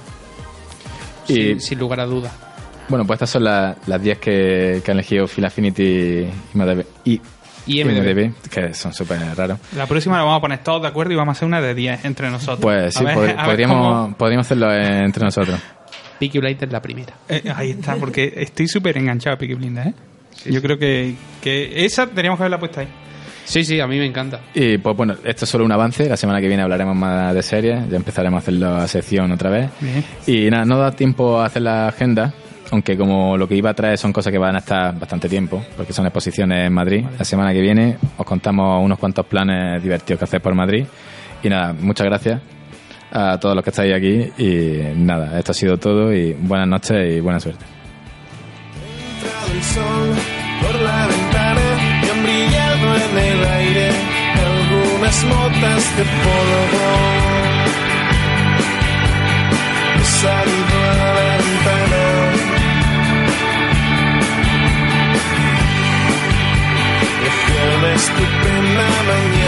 Y- 1.28 1.34
sin, 1.34 1.60
sin 1.60 1.78
lugar 1.78 2.00
a 2.00 2.04
duda. 2.06 2.32
Bueno, 2.88 3.06
pues 3.06 3.16
estas 3.16 3.30
son 3.30 3.44
la- 3.44 3.76
las 3.86 4.02
10 4.02 4.18
que, 4.18 4.82
que 4.84 4.90
han 4.90 4.96
elegido 4.98 5.26
Phil 5.26 5.44
Affinity 5.44 5.82
y 5.82 6.28
MDB. 6.54 6.84
Y, 7.04 7.20
Y 7.66 7.84
MDB. 7.84 8.32
que 8.50 8.74
son 8.74 8.92
súper 8.92 9.20
raros. 9.36 9.58
La 9.76 9.86
próxima 9.86 10.16
la 10.18 10.24
vamos 10.24 10.38
a 10.38 10.40
poner 10.42 10.58
todos 10.62 10.82
de 10.82 10.88
acuerdo 10.88 11.12
y 11.12 11.16
vamos 11.16 11.34
a 11.34 11.36
hacer 11.38 11.46
una 11.46 11.60
de 11.62 11.74
10 11.74 12.04
entre 12.04 12.28
nosotros. 12.30 12.58
Pues 12.60 12.92
sí, 12.94 13.04
ver- 13.04 13.16
pod- 13.36 13.44
podríamos, 13.46 13.76
cómo- 13.76 14.16
podríamos 14.18 14.46
hacerlo 14.46 14.70
entre 14.74 15.24
nosotros. 15.24 15.60
Peaky 16.18 16.38
Blinders 16.40 16.72
la 16.72 16.82
primera. 16.82 17.14
Eh, 17.28 17.50
ahí 17.54 17.70
está, 17.70 17.96
porque 17.96 18.32
estoy 18.36 18.68
súper 18.68 18.98
enganchado 18.98 19.36
a 19.36 19.38
Peaky 19.38 19.54
Blinders, 19.54 19.86
¿eh? 19.88 19.94
Yo 20.44 20.60
creo 20.62 20.78
que, 20.78 21.14
que 21.40 21.84
esa 21.84 22.06
teníamos 22.06 22.38
que 22.38 22.44
haberla 22.44 22.58
puesta 22.58 22.80
ahí. 22.80 22.88
Sí, 23.44 23.62
sí, 23.62 23.78
a 23.78 23.86
mí 23.86 23.98
me 23.98 24.06
encanta. 24.06 24.40
Y 24.54 24.78
pues 24.78 24.96
bueno, 24.96 25.14
esto 25.22 25.44
es 25.44 25.50
solo 25.50 25.64
un 25.64 25.72
avance. 25.72 26.08
La 26.08 26.16
semana 26.16 26.40
que 26.40 26.48
viene 26.48 26.62
hablaremos 26.62 26.96
más 26.96 27.34
de 27.34 27.42
series. 27.42 27.88
Ya 27.90 27.96
empezaremos 27.96 28.38
a 28.38 28.42
hacer 28.42 28.54
la 28.54 28.88
sección 28.88 29.30
otra 29.32 29.50
vez. 29.50 29.70
Bien. 29.80 30.04
Y 30.26 30.50
nada, 30.50 30.64
no 30.64 30.78
da 30.78 30.92
tiempo 30.92 31.38
a 31.38 31.46
hacer 31.46 31.62
la 31.62 31.88
agenda. 31.88 32.32
Aunque 32.70 32.96
como 32.96 33.36
lo 33.36 33.46
que 33.46 33.54
iba 33.54 33.70
a 33.70 33.74
traer 33.74 33.98
son 33.98 34.12
cosas 34.12 34.32
que 34.32 34.38
van 34.38 34.56
a 34.56 34.60
estar 34.60 34.98
bastante 34.98 35.28
tiempo, 35.28 35.62
porque 35.76 35.92
son 35.92 36.06
exposiciones 36.06 36.66
en 36.66 36.72
Madrid. 36.72 37.04
La 37.18 37.24
semana 37.24 37.52
que 37.52 37.60
viene 37.60 37.98
os 38.16 38.24
contamos 38.24 38.82
unos 38.82 38.98
cuantos 38.98 39.26
planes 39.26 39.82
divertidos 39.82 40.18
que 40.18 40.24
hacer 40.24 40.40
por 40.40 40.54
Madrid. 40.54 40.86
Y 41.42 41.48
nada, 41.50 41.74
muchas 41.74 42.06
gracias 42.06 42.40
a 43.12 43.38
todos 43.38 43.54
los 43.54 43.62
que 43.62 43.70
estáis 43.70 43.94
aquí. 43.94 44.32
Y 44.38 44.94
nada, 44.96 45.38
esto 45.38 45.52
ha 45.52 45.54
sido 45.54 45.76
todo. 45.76 46.12
Y 46.14 46.32
buenas 46.32 46.66
noches 46.66 47.16
y 47.16 47.20
buena 47.20 47.38
suerte 47.38 47.73
por 49.72 50.74
la 50.74 51.06
ventana 51.06 51.60
y 52.02 52.08
han 52.10 52.22
brillado 52.22 52.96
en 52.96 53.18
el 53.18 53.44
aire 53.44 53.90
algunas 54.46 55.24
motas 55.24 55.96
de 55.96 56.04
polvo. 56.04 56.86
He 59.96 60.04
salido 60.04 60.74
a 60.90 60.94
la 60.98 61.36
ventana. 61.42 62.04
Y 67.24 67.28
fue 67.42 67.62
una 67.78 67.90
estupenda 67.94 68.86
mañana. 69.08 69.43